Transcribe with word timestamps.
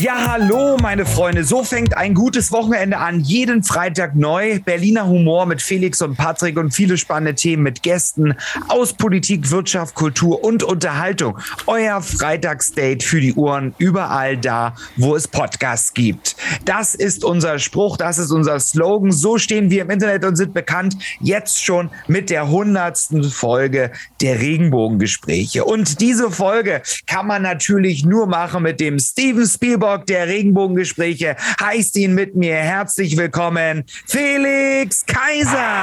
Ja, 0.00 0.30
hallo, 0.30 0.76
meine 0.80 1.04
Freunde. 1.04 1.42
So 1.42 1.64
fängt 1.64 1.96
ein 1.96 2.14
gutes 2.14 2.52
Wochenende 2.52 2.98
an. 2.98 3.18
Jeden 3.18 3.64
Freitag 3.64 4.14
neu. 4.14 4.60
Berliner 4.60 5.08
Humor 5.08 5.44
mit 5.44 5.60
Felix 5.60 6.00
und 6.00 6.16
Patrick 6.16 6.56
und 6.56 6.72
viele 6.72 6.96
spannende 6.96 7.34
Themen 7.34 7.64
mit 7.64 7.82
Gästen 7.82 8.34
aus 8.68 8.92
Politik, 8.92 9.50
Wirtschaft, 9.50 9.96
Kultur 9.96 10.44
und 10.44 10.62
Unterhaltung. 10.62 11.36
Euer 11.66 12.00
Freitagsdate 12.00 13.02
für 13.02 13.20
die 13.20 13.34
Uhren 13.34 13.74
überall 13.78 14.36
da, 14.36 14.76
wo 14.96 15.16
es 15.16 15.26
Podcasts 15.26 15.92
gibt. 15.94 16.36
Das 16.64 16.94
ist 16.94 17.24
unser 17.24 17.58
Spruch, 17.58 17.96
das 17.96 18.18
ist 18.18 18.30
unser 18.30 18.60
Slogan. 18.60 19.10
So 19.10 19.36
stehen 19.36 19.68
wir 19.68 19.82
im 19.82 19.90
Internet 19.90 20.24
und 20.24 20.36
sind 20.36 20.54
bekannt. 20.54 20.96
Jetzt 21.18 21.64
schon 21.64 21.90
mit 22.06 22.30
der 22.30 22.48
hundertsten 22.48 23.24
Folge 23.24 23.90
der 24.20 24.38
Regenbogengespräche. 24.38 25.64
Und 25.64 26.00
diese 26.00 26.30
Folge 26.30 26.82
kann 27.08 27.26
man 27.26 27.42
natürlich 27.42 28.04
nur 28.04 28.28
machen 28.28 28.62
mit 28.62 28.78
dem 28.78 29.00
Steven 29.00 29.44
Spielberg 29.44 29.87
Talk 29.88 30.04
der 30.04 30.28
Regenbogengespräche 30.28 31.36
heißt 31.62 31.96
ihn 31.96 32.12
mit 32.14 32.36
mir 32.36 32.56
herzlich 32.56 33.16
willkommen, 33.16 33.84
Felix 34.06 35.06
Kaiser. 35.06 35.56
Ja, 35.56 35.80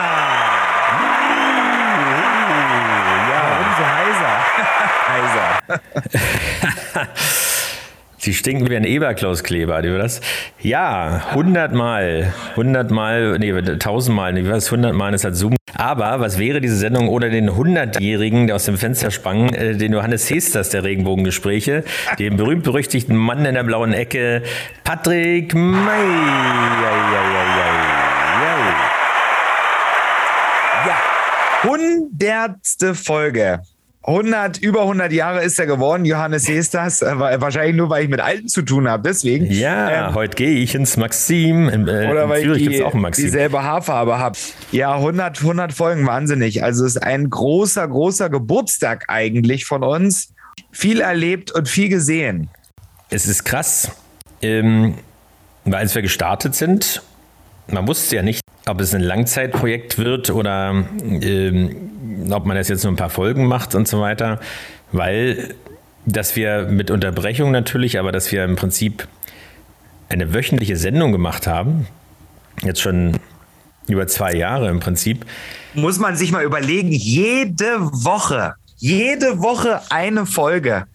warum 3.49 3.73
so 3.79 3.83
heiser? 3.97 4.45
heiser. 6.93 7.11
Sie 8.25 8.33
stinken 8.33 8.67
wie 8.71 8.75
ein 8.75 8.85
Eberklauskleber, 8.85 9.83
du 9.83 9.99
das? 9.99 10.19
Ja, 10.59 11.31
hundertmal, 11.35 12.33
hundertmal, 12.55 13.37
nee, 13.37 13.53
tausendmal, 13.77 14.33
nee, 14.33 14.49
was, 14.49 14.71
hundertmal, 14.71 15.11
das 15.11 15.23
hat 15.23 15.35
Zoom. 15.35 15.55
Aber 15.75 16.19
was 16.21 16.39
wäre 16.39 16.59
diese 16.59 16.75
Sendung 16.75 17.07
ohne 17.07 17.29
den 17.29 17.55
hundertjährigen, 17.55 18.47
der 18.47 18.55
aus 18.55 18.65
dem 18.65 18.79
Fenster 18.79 19.11
sprang, 19.11 19.49
äh, 19.49 19.75
den 19.75 19.93
Johannes 19.93 20.27
Hesters 20.27 20.69
der 20.69 20.83
Regenbogengespräche, 20.83 21.83
den 22.17 22.35
berühmt-berüchtigten 22.35 23.15
Mann 23.15 23.45
in 23.45 23.53
der 23.53 23.63
blauen 23.63 23.93
Ecke, 23.93 24.41
Patrick 24.83 25.53
May. 25.53 26.07
Ja. 30.87 30.97
hundertste 31.63 32.95
Folge. 32.95 33.61
100, 34.07 34.59
über 34.59 34.81
100 34.81 35.11
Jahre 35.11 35.43
ist 35.43 35.59
er 35.59 35.65
geworden, 35.65 36.05
Johannes 36.05 36.47
Hesters. 36.47 37.01
Äh, 37.01 37.17
wahrscheinlich 37.17 37.75
nur, 37.75 37.89
weil 37.89 38.03
ich 38.03 38.09
mit 38.09 38.21
Alten 38.21 38.47
zu 38.47 38.61
tun 38.61 38.87
habe, 38.87 39.01
deswegen. 39.01 39.47
Ja, 39.51 40.09
ähm, 40.09 40.15
heute 40.15 40.35
gehe 40.35 40.59
ich 40.59 40.75
ins 40.75 40.95
Maxim. 40.95 41.67
In, 41.69 41.87
äh, 41.87 42.07
oder 42.11 42.23
in 42.23 42.29
weil 42.29 42.41
Zürich 42.43 42.67
ich 42.67 42.69
die, 42.77 42.83
auch 42.83 42.93
ein 42.93 43.01
Maxim. 43.01 43.25
dieselbe 43.25 43.63
Haarfarbe 43.63 44.19
habe. 44.19 44.37
Ja, 44.71 44.93
100, 44.95 45.39
100 45.39 45.73
Folgen, 45.73 46.05
wahnsinnig. 46.05 46.63
Also 46.63 46.85
es 46.85 46.97
ist 46.97 47.01
ein 47.01 47.31
großer, 47.31 47.87
großer 47.87 48.29
Geburtstag 48.29 49.05
eigentlich 49.07 49.65
von 49.65 49.83
uns. 49.83 50.33
Viel 50.71 51.01
erlebt 51.01 51.51
und 51.51 51.67
viel 51.67 51.89
gesehen. 51.89 52.49
Es 53.09 53.25
ist 53.25 53.43
krass, 53.43 53.91
ähm, 54.41 54.95
weil 55.63 55.75
als 55.75 55.95
wir 55.95 56.03
gestartet 56.03 56.53
sind, 56.53 57.01
man 57.67 57.87
wusste 57.87 58.17
ja 58.17 58.21
nicht, 58.21 58.41
ob 58.67 58.81
es 58.81 58.93
ein 58.93 59.01
Langzeitprojekt 59.01 59.97
wird 59.97 60.29
oder 60.29 60.85
ähm, 61.01 61.84
ob 62.31 62.45
man 62.45 62.57
das 62.57 62.67
jetzt 62.67 62.83
nur 62.83 62.93
ein 62.93 62.97
paar 62.97 63.09
Folgen 63.09 63.45
macht 63.45 63.75
und 63.75 63.87
so 63.87 64.01
weiter, 64.01 64.39
weil 64.91 65.55
dass 66.05 66.35
wir 66.35 66.67
mit 66.69 66.91
Unterbrechung 66.91 67.51
natürlich, 67.51 67.99
aber 67.99 68.11
dass 68.11 68.31
wir 68.31 68.43
im 68.43 68.55
Prinzip 68.55 69.07
eine 70.09 70.33
wöchentliche 70.33 70.77
Sendung 70.77 71.11
gemacht 71.11 71.47
haben, 71.47 71.87
jetzt 72.61 72.81
schon 72.81 73.17
über 73.87 74.07
zwei 74.07 74.33
Jahre 74.33 74.69
im 74.69 74.79
Prinzip. 74.79 75.25
Muss 75.73 75.99
man 75.99 76.15
sich 76.15 76.31
mal 76.31 76.43
überlegen, 76.43 76.91
jede 76.91 77.81
Woche, 77.91 78.53
jede 78.77 79.41
Woche 79.41 79.81
eine 79.89 80.25
Folge. 80.25 80.85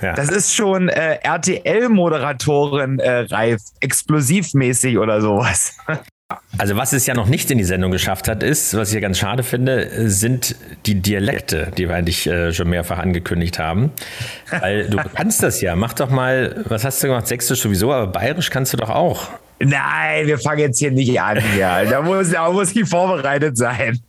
Ja. 0.00 0.14
Das 0.14 0.28
ist 0.28 0.54
schon 0.54 0.88
äh, 0.88 1.18
RTL-Moderatorin 1.22 2.98
äh, 2.98 3.20
reif, 3.30 3.60
explosivmäßig 3.80 4.98
oder 4.98 5.20
sowas. 5.20 5.76
Also 6.58 6.76
was 6.76 6.92
es 6.92 7.06
ja 7.06 7.14
noch 7.14 7.26
nicht 7.26 7.50
in 7.50 7.58
die 7.58 7.64
Sendung 7.64 7.90
geschafft 7.90 8.28
hat, 8.28 8.42
ist, 8.42 8.76
was 8.76 8.88
ich 8.88 8.94
ja 8.94 9.00
ganz 9.00 9.18
schade 9.18 9.42
finde, 9.42 10.08
sind 10.08 10.56
die 10.86 10.96
Dialekte, 10.96 11.72
die 11.76 11.88
wir 11.88 11.94
eigentlich 11.94 12.26
äh, 12.26 12.52
schon 12.52 12.70
mehrfach 12.70 12.98
angekündigt 12.98 13.58
haben. 13.58 13.92
Weil 14.50 14.88
du 14.88 14.98
kannst 15.14 15.42
das 15.42 15.60
ja. 15.60 15.76
Mach 15.76 15.94
doch 15.94 16.10
mal, 16.10 16.64
was 16.68 16.84
hast 16.84 17.02
du 17.02 17.08
gemacht? 17.08 17.26
Sächsisch 17.26 17.60
sowieso, 17.60 17.92
aber 17.92 18.06
Bayerisch 18.06 18.50
kannst 18.50 18.72
du 18.72 18.76
doch 18.76 18.90
auch. 18.90 19.30
Nein, 19.60 20.26
wir 20.26 20.38
fangen 20.38 20.60
jetzt 20.60 20.78
hier 20.78 20.90
nicht 20.90 21.20
an. 21.20 21.42
Ja. 21.58 21.84
Da 21.94 22.02
muss, 22.02 22.30
da 22.30 22.50
muss 22.50 22.74
ich 22.74 22.88
vorbereitet 22.88 23.56
sein. 23.56 24.00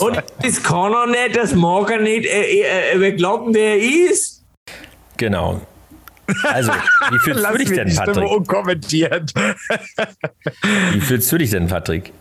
Und 0.00 0.22
das 0.42 0.62
kann 0.62 0.92
er 0.92 1.06
nicht, 1.06 1.36
das 1.36 1.54
mag 1.54 1.90
er 1.90 2.00
nicht. 2.00 2.26
Äh, 2.26 2.94
äh, 2.94 3.00
wir 3.00 3.12
glauben, 3.12 3.54
wer 3.54 3.74
er 3.74 4.10
ist. 4.10 4.44
Genau. 5.16 5.60
Also, 6.42 6.72
wie 7.10 7.18
fühlst 7.18 7.44
du 7.44 7.58
dich 7.58 7.70
denn, 7.70 7.94
Patrick? 7.94 8.30
unkommentiert. 8.30 9.32
wie 10.92 11.00
fühlst 11.00 11.30
du 11.32 11.38
dich 11.38 11.50
denn, 11.50 11.68
Patrick? 11.68 12.12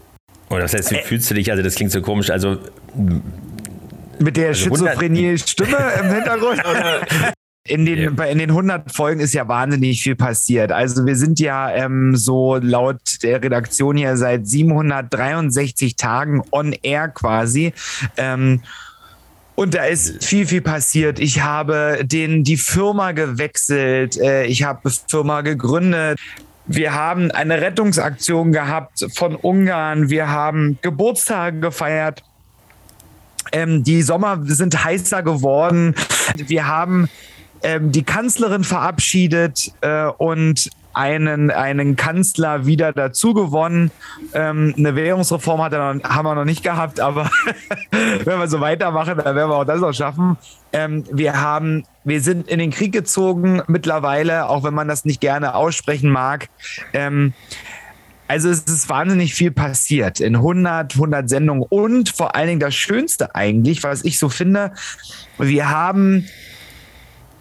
Oder 0.50 0.62
das 0.62 0.74
heißt, 0.74 0.92
wie 0.92 1.02
fühlst 1.02 1.30
du 1.30 1.36
dich? 1.36 1.52
Also, 1.52 1.64
das 1.64 1.76
klingt 1.76 1.92
so 1.92 2.02
komisch. 2.02 2.30
Also, 2.30 2.58
mit 4.20 4.38
der 4.38 4.50
also 4.50 4.70
Schizophrenie-Stimme 4.70 5.78
im 6.02 6.12
Hintergrund? 6.12 6.62
In 7.68 7.86
den, 7.86 8.16
ja. 8.18 8.24
in 8.24 8.38
den 8.38 8.52
100 8.52 8.94
Folgen 8.96 9.20
ist 9.20 9.34
ja 9.34 9.46
wahnsinnig 9.48 10.02
viel 10.02 10.16
passiert. 10.16 10.72
Also 10.72 11.06
wir 11.06 11.18
sind 11.18 11.38
ja 11.40 11.70
ähm, 11.70 12.16
so 12.16 12.56
laut 12.56 13.02
der 13.24 13.44
Redaktion 13.44 13.98
hier 13.98 14.16
seit 14.16 14.48
763 14.48 15.98
Tagen 15.98 16.42
on 16.52 16.74
air 16.82 17.10
quasi. 17.10 17.74
Ähm, 18.16 18.62
und 19.58 19.74
da 19.74 19.86
ist 19.86 20.24
viel, 20.24 20.46
viel 20.46 20.62
passiert. 20.62 21.18
Ich 21.18 21.42
habe 21.42 22.02
den, 22.04 22.44
die 22.44 22.58
Firma 22.58 23.12
gewechselt. 23.12 24.16
Äh, 24.16 24.46
ich 24.46 24.62
habe 24.62 24.92
Firma 25.10 25.42
gegründet. 25.42 26.20
Wir 26.68 26.94
haben 26.94 27.32
eine 27.32 27.60
Rettungsaktion 27.60 28.52
gehabt 28.52 29.08
von 29.16 29.36
Ungarn. 29.36 30.12
Wir 30.12 30.30
haben 30.30 30.78
Geburtstage 30.84 31.60
gefeiert. 31.60 32.22
Ähm, 33.52 33.84
die 33.84 34.04
Sommer 34.04 34.40
sind 34.44 34.84
heißer 34.84 35.24
geworden. 35.24 35.96
Wir 36.36 36.68
haben 36.68 37.10
ähm, 37.64 37.92
die 37.92 38.04
Kanzlerin 38.04 38.64
verabschiedet 38.64 39.72
äh, 39.82 40.06
und 40.06 40.70
einen, 40.98 41.52
einen 41.52 41.96
Kanzler 41.96 42.66
wieder 42.66 42.92
dazu 42.92 43.34
gewonnen. 43.34 43.92
Ähm, 44.34 44.74
eine 44.78 44.96
Währungsreform 44.96 45.62
hat 45.62 45.74
er 45.74 45.94
noch, 45.94 46.04
haben 46.04 46.26
wir 46.26 46.36
noch 46.36 46.46
nicht 46.46 46.64
gehabt, 46.64 47.00
aber 47.00 47.30
wenn 47.92 48.40
wir 48.40 48.48
so 48.48 48.60
weitermachen, 48.60 49.18
dann 49.18 49.36
werden 49.36 49.50
wir 49.50 49.56
auch 49.56 49.66
das 49.66 49.80
noch 49.80 49.94
schaffen. 49.94 50.38
Ähm, 50.74 51.04
wir 51.12 51.40
haben, 51.40 51.86
wir 52.04 52.22
sind 52.22 52.48
in 52.48 52.60
den 52.60 52.72
Krieg 52.72 52.92
gezogen 52.92 53.62
mittlerweile, 53.68 54.50
auch 54.50 54.64
wenn 54.64 54.74
man 54.74 54.88
das 54.88 55.06
nicht 55.06 55.22
gerne 55.22 55.56
aussprechen 55.56 56.10
mag. 56.10 56.50
Ähm, 56.94 57.34
also 58.28 58.50
es 58.50 58.64
ist 58.64 58.90
wahnsinnig 58.90 59.34
viel 59.34 59.52
passiert 59.52 60.20
in 60.20 60.36
100, 60.36 60.96
100 60.96 61.30
Sendungen 61.30 61.64
und 61.70 62.10
vor 62.10 62.36
allen 62.36 62.48
Dingen 62.48 62.60
das 62.60 62.76
Schönste 62.76 63.36
eigentlich, 63.36 63.84
was 63.84 64.04
ich 64.04 64.20
so 64.20 64.28
finde, 64.28 64.74
wir 65.38 65.70
haben 65.70 66.28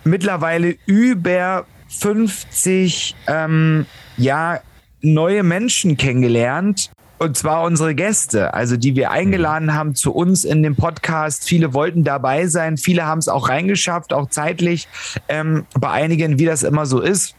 mittlerweile 0.05 0.77
über 0.87 1.67
50 1.89 3.15
ähm, 3.27 3.87
ja, 4.17 4.61
neue 5.01 5.43
Menschen 5.43 5.97
kennengelernt. 5.97 6.91
Und 7.19 7.37
zwar 7.37 7.63
unsere 7.63 7.95
Gäste, 7.95 8.53
also 8.53 8.77
die 8.77 8.95
wir 8.95 9.11
eingeladen 9.11 9.73
haben 9.73 9.95
zu 9.95 10.13
uns 10.13 10.45
in 10.45 10.63
dem 10.63 10.77
Podcast. 10.77 11.45
Viele 11.45 11.73
wollten 11.73 12.05
dabei 12.05 12.47
sein, 12.47 12.77
viele 12.77 13.07
haben 13.07 13.21
es 13.21 13.29
auch 13.29 13.49
reingeschafft, 13.49 14.13
auch 14.13 14.29
zeitlich. 14.29 14.87
Ähm, 15.29 15.65
bei 15.79 15.91
einigen, 15.91 16.39
wie 16.39 16.45
das 16.45 16.63
immer 16.63 16.85
so 16.85 17.01
ist, 17.01 17.35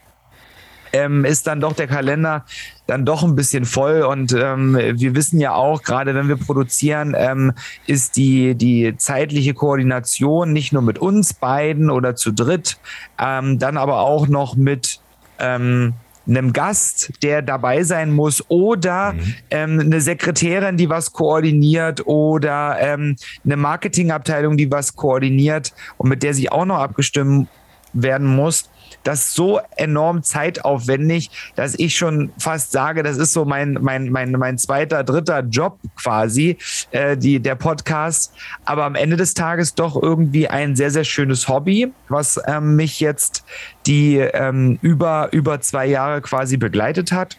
ähm, 0.97 1.25
ist 1.25 1.47
dann 1.47 1.59
doch 1.61 1.73
der 1.73 1.87
Kalender 1.87 2.45
dann 2.87 3.05
doch 3.05 3.23
ein 3.23 3.35
bisschen 3.35 3.65
voll. 3.65 4.01
Und 4.01 4.33
ähm, 4.33 4.75
wir 4.75 5.15
wissen 5.15 5.39
ja 5.39 5.53
auch, 5.53 5.83
gerade 5.83 6.15
wenn 6.15 6.27
wir 6.27 6.37
produzieren, 6.37 7.15
ähm, 7.17 7.53
ist 7.85 8.17
die, 8.17 8.55
die 8.55 8.95
zeitliche 8.97 9.53
Koordination 9.53 10.53
nicht 10.53 10.73
nur 10.73 10.81
mit 10.81 10.99
uns 10.99 11.33
beiden 11.33 11.89
oder 11.89 12.15
zu 12.15 12.31
dritt, 12.31 12.77
ähm, 13.19 13.59
dann 13.59 13.77
aber 13.77 13.99
auch 13.99 14.27
noch 14.27 14.55
mit 14.55 14.99
ähm, 15.39 15.93
einem 16.27 16.51
Gast, 16.51 17.13
der 17.23 17.41
dabei 17.41 17.83
sein 17.83 18.11
muss, 18.11 18.43
oder 18.49 19.13
mhm. 19.13 19.35
ähm, 19.49 19.79
eine 19.79 20.01
Sekretärin, 20.01 20.75
die 20.75 20.89
was 20.89 21.13
koordiniert, 21.13 22.05
oder 22.05 22.77
ähm, 22.81 23.15
eine 23.45 23.55
Marketingabteilung, 23.55 24.57
die 24.57 24.69
was 24.69 24.95
koordiniert 24.95 25.73
und 25.97 26.09
mit 26.09 26.23
der 26.23 26.33
sich 26.33 26.51
auch 26.51 26.65
noch 26.65 26.79
abgestimmt 26.79 27.47
werden 27.93 28.27
muss, 28.27 28.69
das 29.03 29.33
so 29.33 29.59
enorm 29.75 30.23
zeitaufwendig, 30.23 31.29
dass 31.55 31.75
ich 31.77 31.95
schon 31.95 32.31
fast 32.37 32.71
sage, 32.71 33.03
das 33.03 33.17
ist 33.17 33.33
so 33.33 33.45
mein, 33.45 33.77
mein, 33.81 34.11
mein, 34.11 34.31
mein 34.31 34.57
zweiter, 34.57 35.03
dritter 35.03 35.41
Job 35.41 35.79
quasi, 35.95 36.57
äh, 36.91 37.17
die, 37.17 37.39
der 37.39 37.55
Podcast. 37.55 38.33
Aber 38.65 38.85
am 38.85 38.95
Ende 38.95 39.17
des 39.17 39.33
Tages 39.33 39.75
doch 39.75 40.01
irgendwie 40.01 40.47
ein 40.47 40.75
sehr, 40.75 40.91
sehr 40.91 41.03
schönes 41.03 41.47
Hobby, 41.47 41.91
was 42.09 42.39
ähm, 42.47 42.75
mich 42.75 42.99
jetzt 42.99 43.43
die 43.85 44.17
ähm, 44.17 44.79
über, 44.81 45.29
über 45.31 45.61
zwei 45.61 45.85
Jahre 45.85 46.21
quasi 46.21 46.57
begleitet 46.57 47.11
hat. 47.11 47.37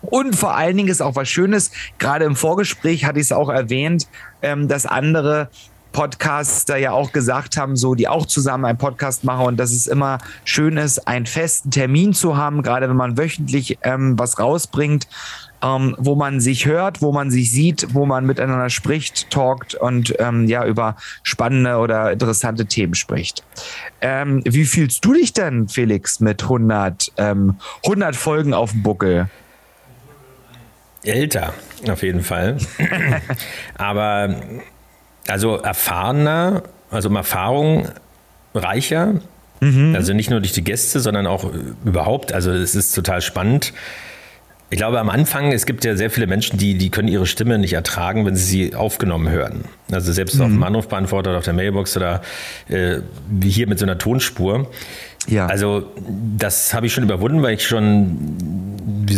Und 0.00 0.36
vor 0.36 0.56
allen 0.56 0.76
Dingen 0.76 0.88
ist 0.88 1.00
auch 1.00 1.16
was 1.16 1.28
Schönes, 1.28 1.72
gerade 1.98 2.24
im 2.24 2.36
Vorgespräch 2.36 3.04
hatte 3.04 3.18
ich 3.18 3.26
es 3.26 3.32
auch 3.32 3.48
erwähnt, 3.48 4.08
ähm, 4.42 4.68
dass 4.68 4.86
andere 4.86 5.50
Podcaster 5.92 6.76
ja 6.76 6.92
auch 6.92 7.12
gesagt 7.12 7.56
haben, 7.56 7.76
so 7.76 7.94
die 7.94 8.08
auch 8.08 8.26
zusammen 8.26 8.64
einen 8.64 8.78
Podcast 8.78 9.24
machen 9.24 9.46
und 9.46 9.56
dass 9.56 9.72
es 9.72 9.86
immer 9.86 10.18
schön 10.44 10.76
ist, 10.76 11.06
einen 11.08 11.26
festen 11.26 11.70
Termin 11.70 12.12
zu 12.12 12.36
haben, 12.36 12.62
gerade 12.62 12.88
wenn 12.88 12.96
man 12.96 13.18
wöchentlich 13.18 13.78
ähm, 13.82 14.18
was 14.18 14.38
rausbringt, 14.38 15.08
ähm, 15.62 15.96
wo 15.98 16.14
man 16.14 16.40
sich 16.40 16.66
hört, 16.66 17.02
wo 17.02 17.12
man 17.12 17.30
sich 17.30 17.50
sieht, 17.50 17.94
wo 17.94 18.06
man 18.06 18.26
miteinander 18.26 18.70
spricht, 18.70 19.30
talkt 19.30 19.74
und 19.74 20.14
ähm, 20.18 20.46
ja 20.46 20.64
über 20.64 20.96
spannende 21.22 21.76
oder 21.78 22.12
interessante 22.12 22.66
Themen 22.66 22.94
spricht. 22.94 23.44
Ähm, 24.00 24.42
wie 24.44 24.64
fühlst 24.64 25.04
du 25.04 25.14
dich 25.14 25.32
denn, 25.32 25.68
Felix, 25.68 26.20
mit 26.20 26.42
100, 26.42 27.12
100 27.16 27.58
ähm, 27.86 28.14
Folgen 28.14 28.54
auf 28.54 28.72
dem 28.72 28.82
Buckel? 28.82 29.28
Älter, 31.04 31.54
auf 31.88 32.02
jeden 32.02 32.22
Fall. 32.22 32.58
Aber 33.78 34.34
also 35.28 35.56
erfahrener, 35.56 36.62
also 36.90 37.08
um 37.08 37.16
Erfahrung 37.16 37.88
reicher. 38.54 39.14
Mhm. 39.60 39.94
Also 39.94 40.12
nicht 40.12 40.30
nur 40.30 40.40
durch 40.40 40.52
die 40.52 40.64
Gäste, 40.64 41.00
sondern 41.00 41.26
auch 41.26 41.50
überhaupt. 41.84 42.32
Also 42.32 42.52
es 42.52 42.74
ist 42.74 42.92
total 42.92 43.20
spannend. 43.20 43.72
Ich 44.70 44.76
glaube, 44.76 45.00
am 45.00 45.08
Anfang, 45.08 45.50
es 45.50 45.64
gibt 45.64 45.84
ja 45.86 45.96
sehr 45.96 46.10
viele 46.10 46.26
Menschen, 46.26 46.58
die, 46.58 46.76
die 46.76 46.90
können 46.90 47.08
ihre 47.08 47.26
Stimme 47.26 47.58
nicht 47.58 47.72
ertragen, 47.72 48.26
wenn 48.26 48.36
sie 48.36 48.44
sie 48.44 48.74
aufgenommen 48.74 49.30
hören. 49.30 49.64
Also 49.90 50.12
selbst 50.12 50.36
mhm. 50.36 50.42
auf 50.42 50.48
dem 50.48 50.62
Anrufbeantworter 50.62 51.30
oder 51.30 51.38
auf 51.38 51.44
der 51.44 51.54
Mailbox 51.54 51.96
oder 51.96 52.20
äh, 52.68 52.98
wie 53.30 53.48
hier 53.48 53.66
mit 53.66 53.78
so 53.78 53.86
einer 53.86 53.96
Tonspur. 53.96 54.70
Ja. 55.26 55.46
Also 55.46 55.84
das 56.36 56.74
habe 56.74 56.86
ich 56.86 56.92
schon 56.92 57.04
überwunden, 57.04 57.42
weil 57.42 57.54
ich 57.54 57.66
schon 57.66 58.67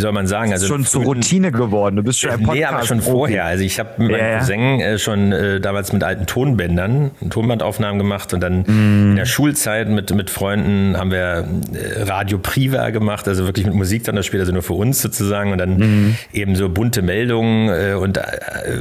soll 0.01 0.11
man 0.11 0.27
sagen? 0.27 0.51
Also 0.51 0.67
schon 0.67 0.85
zur 0.85 1.03
Routine 1.03 1.51
geworden. 1.51 1.95
Du 1.95 2.03
bist 2.03 2.19
schon 2.19 2.31
ein 2.31 2.39
Podcast. 2.39 2.57
Nee, 2.57 2.65
aber 2.65 2.85
schon 2.85 3.01
vorher. 3.01 3.45
Also 3.45 3.63
ich 3.63 3.79
habe 3.79 3.89
mit 3.97 4.11
meinem 4.11 4.39
Cousin 4.39 4.81
äh, 4.81 4.97
schon 4.97 5.31
äh, 5.31 5.59
damals 5.59 5.93
mit 5.93 6.03
alten 6.03 6.25
Tonbändern 6.25 7.11
Tonbandaufnahmen 7.29 7.97
gemacht 7.97 8.33
und 8.33 8.41
dann 8.41 8.61
mm. 8.61 9.11
in 9.11 9.15
der 9.15 9.25
Schulzeit 9.25 9.89
mit, 9.89 10.13
mit 10.13 10.29
Freunden 10.29 10.97
haben 10.97 11.11
wir 11.11 11.45
äh, 11.73 12.03
Radio 12.03 12.37
Priva 12.37 12.89
gemacht, 12.89 13.27
also 13.27 13.45
wirklich 13.45 13.65
mit 13.65 13.75
Musik 13.75 14.03
dann 14.03 14.15
das 14.15 14.25
Spiel, 14.25 14.39
also 14.39 14.51
nur 14.51 14.63
für 14.63 14.73
uns 14.73 15.01
sozusagen 15.01 15.51
und 15.51 15.57
dann 15.57 15.77
mm. 15.77 16.17
eben 16.33 16.55
so 16.55 16.69
bunte 16.69 17.01
Meldungen 17.01 17.69
äh, 17.69 17.93
und 17.93 18.17
äh, 18.17 18.21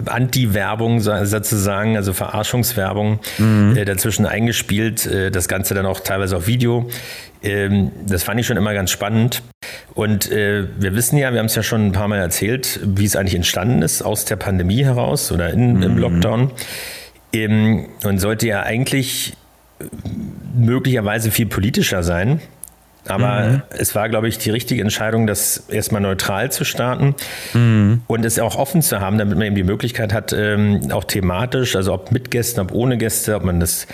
Anti-Werbung 0.06 1.00
sozusagen, 1.00 1.96
also 1.96 2.12
Verarschungswerbung 2.12 3.20
mm. 3.38 3.74
dazwischen 3.84 4.26
eingespielt. 4.26 5.08
das 5.32 5.48
Ganze 5.48 5.74
dann 5.74 5.86
auch 5.86 6.00
teilweise 6.00 6.36
auf 6.36 6.46
Video. 6.46 6.88
Ähm, 7.42 7.90
das 8.06 8.22
fand 8.22 8.40
ich 8.40 8.46
schon 8.46 8.56
immer 8.56 8.74
ganz 8.74 8.90
spannend. 8.90 9.42
Und 9.94 10.30
äh, 10.30 10.66
wir 10.78 10.94
wissen 10.94 11.16
ja, 11.16 11.32
wir 11.32 11.38
haben 11.38 11.46
es 11.46 11.54
ja 11.54 11.62
schon 11.62 11.86
ein 11.86 11.92
paar 11.92 12.08
Mal 12.08 12.18
erzählt, 12.18 12.80
wie 12.82 13.04
es 13.04 13.16
eigentlich 13.16 13.34
entstanden 13.34 13.82
ist 13.82 14.02
aus 14.02 14.24
der 14.24 14.36
Pandemie 14.36 14.84
heraus 14.84 15.32
oder 15.32 15.50
in, 15.50 15.76
mhm. 15.76 15.82
im 15.82 15.98
Lockdown. 15.98 16.50
Ähm, 17.32 17.88
und 18.04 18.18
sollte 18.18 18.46
ja 18.46 18.62
eigentlich 18.62 19.34
möglicherweise 20.54 21.30
viel 21.30 21.46
politischer 21.46 22.02
sein. 22.02 22.40
Aber 23.08 23.42
mhm. 23.42 23.62
es 23.70 23.94
war, 23.94 24.08
glaube 24.08 24.28
ich, 24.28 24.38
die 24.38 24.50
richtige 24.50 24.82
Entscheidung, 24.82 25.26
das 25.26 25.64
erstmal 25.68 26.02
neutral 26.02 26.52
zu 26.52 26.64
starten 26.64 27.14
mhm. 27.54 28.02
und 28.06 28.24
es 28.24 28.38
auch 28.38 28.56
offen 28.56 28.82
zu 28.82 29.00
haben, 29.00 29.16
damit 29.16 29.38
man 29.38 29.46
eben 29.46 29.56
die 29.56 29.64
Möglichkeit 29.64 30.12
hat, 30.12 30.34
ähm, 30.34 30.90
auch 30.92 31.04
thematisch, 31.04 31.76
also 31.76 31.94
ob 31.94 32.12
mit 32.12 32.30
Gästen, 32.30 32.60
ob 32.60 32.72
ohne 32.72 32.98
Gäste, 32.98 33.34
ob 33.36 33.44
man 33.44 33.58
das 33.58 33.86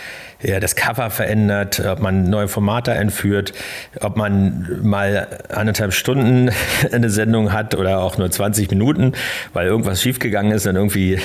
ja, 0.43 0.61
das 0.61 0.77
Cover 0.77 1.11
verändert, 1.11 1.81
ob 1.81 2.01
man 2.01 2.29
neue 2.29 2.49
Formate 2.49 2.93
einführt, 2.93 3.53
ob 4.01 4.17
man 4.17 4.81
mal 4.83 5.29
anderthalb 5.49 5.93
Stunden 5.95 6.51
eine 6.93 7.11
Sendung 7.11 7.53
hat 7.53 7.75
oder 7.75 8.01
auch 8.01 8.19
nur 8.19 8.31
20 8.31 8.71
Minuten, 8.71 9.13
weil 9.53 9.67
irgendwas 9.67 10.03
schiefgegangen 10.03 10.53
ist 10.53 10.67
und 10.67 10.77
irgendwie 10.77 11.19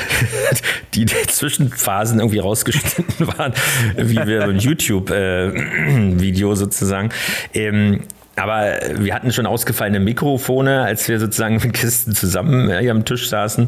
die 0.93 1.05
Zwischenphasen 1.05 2.19
irgendwie 2.19 2.39
rausgeschnitten 2.39 3.27
waren, 3.37 3.53
wie 3.97 4.25
wir 4.25 4.43
im 4.43 4.57
YouTube-Video 4.57 6.51
äh, 6.51 6.55
sozusagen. 6.61 7.09
Ähm, 7.53 8.01
aber 8.37 8.79
wir 8.97 9.13
hatten 9.13 9.33
schon 9.33 9.45
ausgefallene 9.45 9.99
Mikrofone, 9.99 10.83
als 10.83 11.07
wir 11.09 11.19
sozusagen 11.19 11.55
mit 11.55 11.73
Kisten 11.73 12.15
zusammen 12.15 12.75
hier 12.79 12.91
am 12.91 13.03
Tisch 13.03 13.27
saßen. 13.27 13.67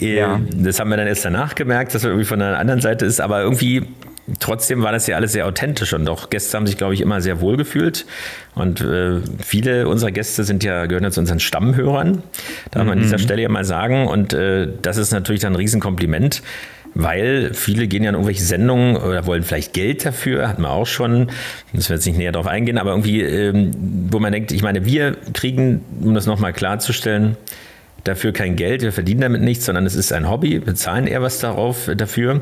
Ähm, 0.00 0.16
ja. 0.16 0.40
Das 0.50 0.80
haben 0.80 0.88
wir 0.88 0.96
dann 0.96 1.06
erst 1.06 1.26
danach 1.26 1.54
gemerkt, 1.54 1.94
dass 1.94 2.04
er 2.04 2.10
irgendwie 2.10 2.24
von 2.24 2.38
der 2.38 2.58
anderen 2.58 2.80
Seite 2.80 3.04
ist. 3.04 3.20
Aber 3.20 3.42
irgendwie 3.42 3.86
trotzdem 4.38 4.82
war 4.82 4.92
das 4.92 5.06
ja 5.06 5.16
alles 5.16 5.32
sehr 5.32 5.46
authentisch 5.46 5.92
und 5.92 6.08
auch 6.08 6.30
Gäste 6.30 6.56
haben 6.56 6.66
sich, 6.66 6.76
glaube 6.76 6.94
ich, 6.94 7.00
immer 7.00 7.20
sehr 7.20 7.40
wohl 7.40 7.56
gefühlt. 7.56 8.06
Und 8.54 8.80
äh, 8.80 9.20
viele 9.42 9.88
unserer 9.88 10.10
Gäste 10.10 10.44
sind 10.44 10.64
ja, 10.64 10.86
gehören 10.86 11.04
ja 11.04 11.10
zu 11.10 11.20
unseren 11.20 11.40
Stammhörern, 11.40 12.22
darf 12.70 12.84
man 12.84 12.98
an 12.98 13.02
dieser 13.02 13.18
mhm. 13.18 13.22
Stelle 13.22 13.42
ja 13.42 13.48
mal 13.48 13.64
sagen. 13.64 14.06
Und 14.06 14.32
äh, 14.32 14.68
das 14.82 14.96
ist 14.96 15.12
natürlich 15.12 15.40
dann 15.40 15.52
ein 15.52 15.56
Riesenkompliment. 15.56 16.42
Weil 16.94 17.52
viele 17.52 17.86
gehen 17.86 18.02
ja 18.02 18.08
in 18.08 18.14
irgendwelche 18.14 18.42
Sendungen 18.42 18.96
oder 18.96 19.26
wollen 19.26 19.42
vielleicht 19.42 19.74
Geld 19.74 20.06
dafür, 20.06 20.48
hatten 20.48 20.62
wir 20.62 20.70
auch 20.70 20.86
schon, 20.86 21.30
das 21.74 21.90
wird 21.90 21.98
jetzt 21.98 22.06
nicht 22.06 22.16
näher 22.16 22.32
darauf 22.32 22.46
eingehen, 22.46 22.78
aber 22.78 22.90
irgendwie, 22.90 23.20
ähm, 23.20 23.70
wo 24.10 24.18
man 24.18 24.32
denkt, 24.32 24.52
ich 24.52 24.62
meine, 24.62 24.86
wir 24.86 25.16
kriegen, 25.34 25.84
um 26.00 26.14
das 26.14 26.24
nochmal 26.24 26.54
klarzustellen, 26.54 27.36
dafür 28.04 28.32
kein 28.32 28.56
Geld, 28.56 28.82
wir 28.82 28.92
verdienen 28.92 29.20
damit 29.20 29.42
nichts, 29.42 29.66
sondern 29.66 29.86
es 29.86 29.94
ist 29.94 30.12
ein 30.12 30.28
Hobby, 30.28 30.58
bezahlen 30.58 31.06
eher 31.06 31.22
was 31.22 31.38
darauf 31.38 31.90
dafür. 31.94 32.40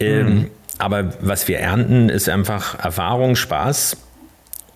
Ähm, 0.00 0.26
mhm. 0.26 0.50
Aber 0.78 1.12
was 1.20 1.48
wir 1.48 1.58
ernten, 1.58 2.08
ist 2.08 2.28
einfach 2.28 2.78
Erfahrung, 2.78 3.34
Spaß. 3.34 3.96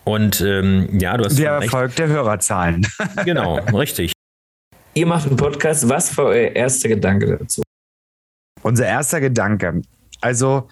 Und 0.05 0.41
ähm, 0.41 0.89
ja, 0.99 1.17
du 1.17 1.25
hast. 1.25 1.39
Der 1.39 1.53
Erfolg 1.53 1.95
der 1.97 2.09
Hörerzahlen. 2.09 2.87
genau, 3.25 3.59
richtig. 3.73 4.13
Ihr 4.95 5.07
macht 5.07 5.29
einen 5.29 5.37
Podcast. 5.37 5.89
Was 5.89 6.17
war 6.19 6.27
euer 6.27 6.51
erster 6.51 6.89
Gedanke 6.89 7.39
dazu? 7.39 7.63
Unser 8.63 8.87
erster 8.87 9.21
Gedanke. 9.21 9.83
Also, 10.21 10.69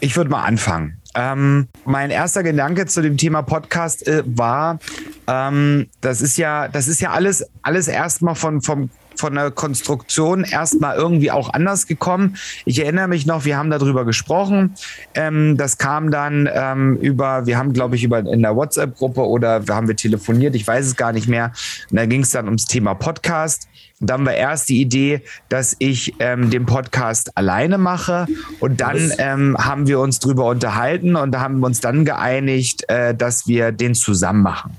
ich 0.00 0.16
würde 0.16 0.30
mal 0.30 0.42
anfangen. 0.42 1.00
Ähm, 1.14 1.68
mein 1.84 2.10
erster 2.10 2.42
Gedanke 2.42 2.86
zu 2.86 3.00
dem 3.00 3.16
Thema 3.16 3.42
Podcast 3.42 4.06
äh, 4.06 4.22
war, 4.26 4.78
ähm, 5.26 5.88
das 6.00 6.20
ist 6.20 6.36
ja, 6.36 6.68
das 6.68 6.88
ist 6.88 7.00
ja 7.00 7.12
alles, 7.12 7.46
alles 7.62 7.88
erstmal 7.88 8.34
von, 8.34 8.60
vom 8.60 8.90
von 9.16 9.34
der 9.34 9.50
Konstruktion 9.50 10.44
erstmal 10.44 10.96
irgendwie 10.96 11.30
auch 11.30 11.52
anders 11.52 11.86
gekommen. 11.86 12.36
Ich 12.64 12.80
erinnere 12.80 13.08
mich 13.08 13.26
noch, 13.26 13.44
wir 13.44 13.56
haben 13.56 13.70
darüber 13.70 14.04
gesprochen. 14.04 14.74
Ähm, 15.14 15.56
das 15.56 15.78
kam 15.78 16.10
dann 16.10 16.48
ähm, 16.52 16.96
über, 16.96 17.46
wir 17.46 17.58
haben, 17.58 17.72
glaube 17.72 17.96
ich, 17.96 18.04
über 18.04 18.18
in 18.18 18.42
der 18.42 18.56
WhatsApp-Gruppe 18.56 19.26
oder 19.26 19.62
haben 19.70 19.88
wir 19.88 19.96
telefoniert, 19.96 20.54
ich 20.54 20.66
weiß 20.66 20.86
es 20.86 20.96
gar 20.96 21.12
nicht 21.12 21.28
mehr. 21.28 21.52
Und 21.90 21.96
da 21.96 22.06
ging 22.06 22.22
es 22.22 22.30
dann 22.30 22.46
ums 22.46 22.66
Thema 22.66 22.94
Podcast. 22.94 23.68
Und 24.00 24.10
dann 24.10 24.26
war 24.26 24.34
erst 24.34 24.68
die 24.68 24.80
Idee, 24.80 25.22
dass 25.48 25.76
ich 25.78 26.14
ähm, 26.18 26.50
den 26.50 26.66
Podcast 26.66 27.36
alleine 27.36 27.78
mache. 27.78 28.26
Und 28.60 28.80
dann 28.80 29.12
ähm, 29.18 29.56
haben 29.58 29.86
wir 29.86 30.00
uns 30.00 30.18
darüber 30.18 30.46
unterhalten 30.46 31.16
und 31.16 31.32
da 31.32 31.40
haben 31.40 31.60
wir 31.60 31.66
uns 31.66 31.80
dann 31.80 32.04
geeinigt, 32.04 32.88
äh, 32.88 33.14
dass 33.14 33.46
wir 33.46 33.72
den 33.72 33.94
zusammen 33.94 34.42
machen. 34.42 34.76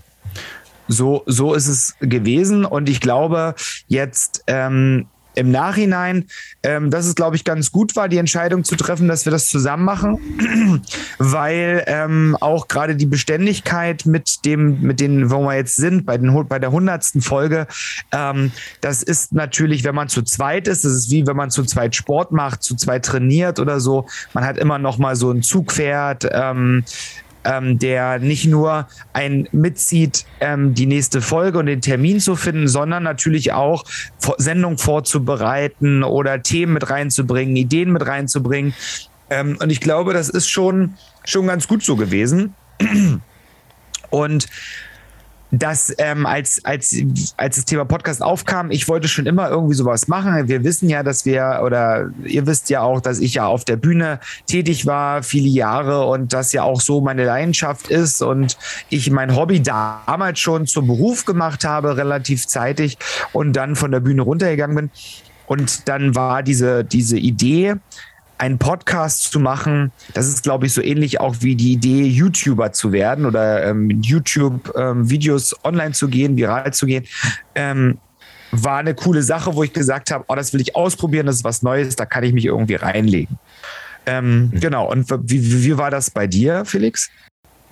So, 0.88 1.24
so 1.26 1.54
ist 1.54 1.68
es 1.68 1.96
gewesen. 2.00 2.66
Und 2.66 2.90
ich 2.90 3.00
glaube, 3.00 3.56
jetzt 3.88 4.44
ähm, 4.48 5.08
im 5.36 5.52
Nachhinein, 5.52 6.26
ähm, 6.64 6.90
dass 6.90 7.06
es, 7.06 7.16
glaube 7.16 7.36
ich, 7.36 7.44
ganz 7.44 7.72
gut 7.72 7.96
war, 7.96 8.10
die 8.10 8.18
Entscheidung 8.18 8.64
zu 8.64 8.76
treffen, 8.76 9.08
dass 9.08 9.26
wir 9.26 9.32
das 9.32 9.50
zusammen 9.50 9.84
machen, 9.84 10.82
weil 11.18 11.84
ähm, 11.88 12.38
auch 12.40 12.68
gerade 12.68 12.96
die 12.96 13.06
Beständigkeit 13.06 14.06
mit 14.06 14.46
dem, 14.46 14.82
mit 14.82 15.00
denen, 15.00 15.30
wo 15.30 15.42
wir 15.42 15.56
jetzt 15.56 15.76
sind, 15.76 16.06
bei, 16.06 16.18
den, 16.18 16.48
bei 16.48 16.60
der 16.60 16.72
hundertsten 16.72 17.22
Folge, 17.22 17.68
ähm, 18.12 18.52
das 18.82 19.04
ist 19.04 19.34
natürlich, 19.34 19.84
wenn 19.84 19.96
man 19.96 20.10
zu 20.10 20.22
zweit 20.24 20.68
ist, 20.68 20.86
das 20.86 20.94
ist 20.94 21.12
wie 21.12 21.28
wenn 21.28 21.36
man 21.36 21.52
zu 21.52 21.64
zweit 21.64 21.96
Sport 21.96 22.32
macht, 22.32 22.64
zu 22.64 22.76
zweit 22.76 23.06
trainiert 23.06 23.60
oder 23.60 23.80
so. 23.80 24.06
Man 24.34 24.46
hat 24.46 24.58
immer 24.58 24.80
noch 24.80 24.98
mal 24.98 25.16
so 25.16 25.32
ein 25.32 25.44
Zugpferd, 25.44 26.28
ähm, 26.32 26.84
ähm, 27.46 27.80
der 27.80 28.20
nicht 28.20 28.48
nur 28.48 28.88
ein 29.14 29.48
mitzieht, 29.52 30.26
ähm, 30.42 30.74
die 30.74 30.86
nächste 30.86 31.22
Folge 31.22 31.60
und 31.60 31.68
den 31.68 31.82
Termin 31.82 32.20
zu 32.20 32.36
finden, 32.36 32.68
sondern 32.68 33.04
natürlich 33.04 33.54
auch 33.54 33.86
Sendung 34.38 34.78
vorzubereiten 34.78 36.04
oder 36.04 36.42
Themen 36.42 36.74
mit 36.74 36.90
reinzubringen, 36.90 37.56
Ideen 37.56 37.92
mit 37.92 38.06
reinzubringen. 38.06 38.74
Ähm, 39.30 39.58
und 39.62 39.70
ich 39.70 39.80
glaube, 39.80 40.14
das 40.14 40.30
ist 40.30 40.50
schon, 40.50 40.96
schon 41.24 41.48
ganz 41.48 41.68
gut 41.68 41.84
so 41.84 41.96
gewesen. 41.96 42.54
Und 44.10 44.48
dass 45.52 45.94
ähm, 45.98 46.26
als, 46.26 46.64
als, 46.66 46.96
als 47.38 47.56
das 47.56 47.66
Thema 47.66 47.86
Podcast 47.86 48.22
aufkam, 48.22 48.72
ich 48.72 48.88
wollte 48.88 49.08
schon 49.08 49.26
immer 49.26 49.50
irgendwie 49.50 49.76
sowas 49.76 50.08
machen. 50.08 50.48
Wir 50.48 50.64
wissen 50.64 50.90
ja, 50.90 51.04
dass 51.04 51.26
wir, 51.26 51.62
oder 51.64 52.10
ihr 52.24 52.46
wisst 52.48 52.70
ja 52.70 52.82
auch, 52.82 53.00
dass 53.00 53.20
ich 53.20 53.36
ja 53.36 53.46
auf 53.46 53.66
der 53.66 53.78
Bühne 53.78 54.20
tätig 54.48 54.86
war, 54.86 55.24
viele 55.24 55.48
Jahre 55.48 56.06
und 56.06 56.34
das 56.34 56.52
ja 56.52 56.64
auch 56.64 56.82
so 56.82 57.02
meine 57.02 57.26
Leidenschaft 57.26 57.88
ist 57.88 58.22
und 58.22 58.58
ich 58.90 59.10
mein 59.12 59.36
Hobby 59.36 59.62
damals 59.62 60.40
schon 60.40 60.68
zum 60.68 60.88
Beruf 60.88 61.26
gemacht 61.26 61.64
habe, 61.64 61.98
relativ 61.98 62.48
zeitig 62.48 62.98
und 63.32 63.54
dann 63.54 63.76
von 63.76 63.92
der 63.92 64.00
Bühne 64.00 64.24
runtergegangen 64.24 64.76
bin. 64.76 64.90
Und 65.48 65.88
dann 65.88 66.16
war 66.16 66.42
diese, 66.42 66.84
diese 66.84 67.18
Idee, 67.18 67.76
einen 68.38 68.58
Podcast 68.58 69.32
zu 69.32 69.40
machen, 69.40 69.92
das 70.14 70.28
ist, 70.28 70.44
glaube 70.44 70.66
ich, 70.66 70.74
so 70.74 70.82
ähnlich 70.82 71.20
auch 71.20 71.38
wie 71.40 71.56
die 71.56 71.74
Idee, 71.74 72.04
YouTuber 72.04 72.72
zu 72.74 72.92
werden 72.92 73.26
oder 73.26 73.66
ähm, 73.66 73.90
YouTube-Videos 74.02 75.54
ähm, 75.54 75.60
online 75.64 75.92
zu 75.92 76.08
gehen, 76.08 76.36
viral 76.36 76.74
zu 76.74 76.86
gehen. 76.86 77.06
Ähm, 77.56 77.98
war 78.52 78.78
eine 78.78 78.94
coole 78.94 79.22
Sache, 79.22 79.56
wo 79.56 79.64
ich 79.64 79.74
gesagt 79.74 80.12
habe, 80.12 80.26
oh, 80.28 80.36
das 80.36 80.54
will 80.54 80.62
ich 80.62 80.76
ausprobieren, 80.76 81.26
das 81.26 81.38
ist 81.38 81.44
was 81.44 81.62
Neues, 81.62 81.96
da 81.96 82.06
kann 82.06 82.24
ich 82.24 82.34
mich 82.34 82.46
irgendwie 82.46 82.76
reinlegen. 82.76 83.38
Ähm, 84.06 84.52
mhm. 84.54 84.60
Genau, 84.60 84.90
und 84.90 85.10
wie, 85.24 85.64
wie 85.64 85.78
war 85.78 85.92
das 85.92 86.12
bei 86.12 86.28
dir, 86.28 86.66
Felix? 86.66 87.10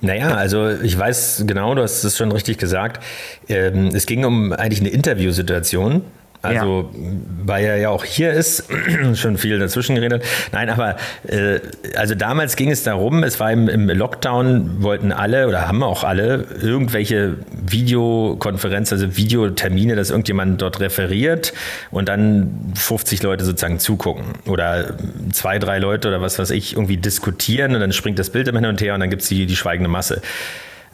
Naja, 0.01 0.35
also 0.35 0.69
ich 0.69 0.97
weiß 0.97 1.45
genau, 1.47 1.75
du 1.75 1.81
hast 1.81 2.03
es 2.03 2.17
schon 2.17 2.31
richtig 2.31 2.57
gesagt. 2.57 3.01
Ähm, 3.47 3.87
es 3.93 4.05
ging 4.05 4.25
um 4.25 4.51
eigentlich 4.51 4.81
eine 4.81 4.89
Interviewsituation 4.89 6.03
also, 6.43 6.91
ja. 6.93 6.99
weil 7.45 7.63
er 7.63 7.77
ja 7.77 7.89
auch 7.89 8.03
hier 8.03 8.33
ist, 8.33 8.65
schon 9.13 9.37
viel 9.37 9.59
dazwischen 9.59 9.95
geredet. 9.95 10.25
Nein, 10.51 10.69
aber 10.69 10.97
äh, 11.25 11.61
also 11.95 12.15
damals 12.15 12.57
ging 12.57 12.69
es 12.69 12.83
darum, 12.83 13.23
es 13.23 13.39
war 13.39 13.49
im, 13.49 13.69
im, 13.69 13.87
Lockdown, 13.87 14.83
wollten 14.83 15.13
alle 15.13 15.47
oder 15.47 15.69
haben 15.69 15.81
auch 15.83 16.03
alle 16.03 16.45
irgendwelche 16.61 17.37
Videokonferenzen, 17.65 18.97
also 18.97 19.15
Videotermine, 19.15 19.95
dass 19.95 20.09
irgendjemand 20.09 20.61
dort 20.61 20.81
referiert 20.81 21.53
und 21.91 22.09
dann 22.09 22.73
50 22.75 23.23
Leute 23.23 23.45
sozusagen 23.45 23.79
zugucken 23.79 24.25
oder 24.45 24.97
zwei, 25.31 25.59
drei 25.59 25.79
Leute 25.79 26.09
oder 26.09 26.19
was 26.19 26.39
weiß 26.39 26.49
ich 26.49 26.73
irgendwie 26.73 26.97
diskutieren 26.97 27.73
und 27.73 27.79
dann 27.79 27.93
springt 27.93 28.19
das 28.19 28.29
Bild 28.29 28.49
im 28.49 28.57
Hin 28.57 28.65
und 28.65 28.81
her 28.81 28.93
und 28.95 28.99
dann 28.99 29.09
gibt 29.09 29.21
es 29.21 29.29
die, 29.29 29.45
die 29.45 29.55
schweigende 29.55 29.89
Masse. 29.89 30.21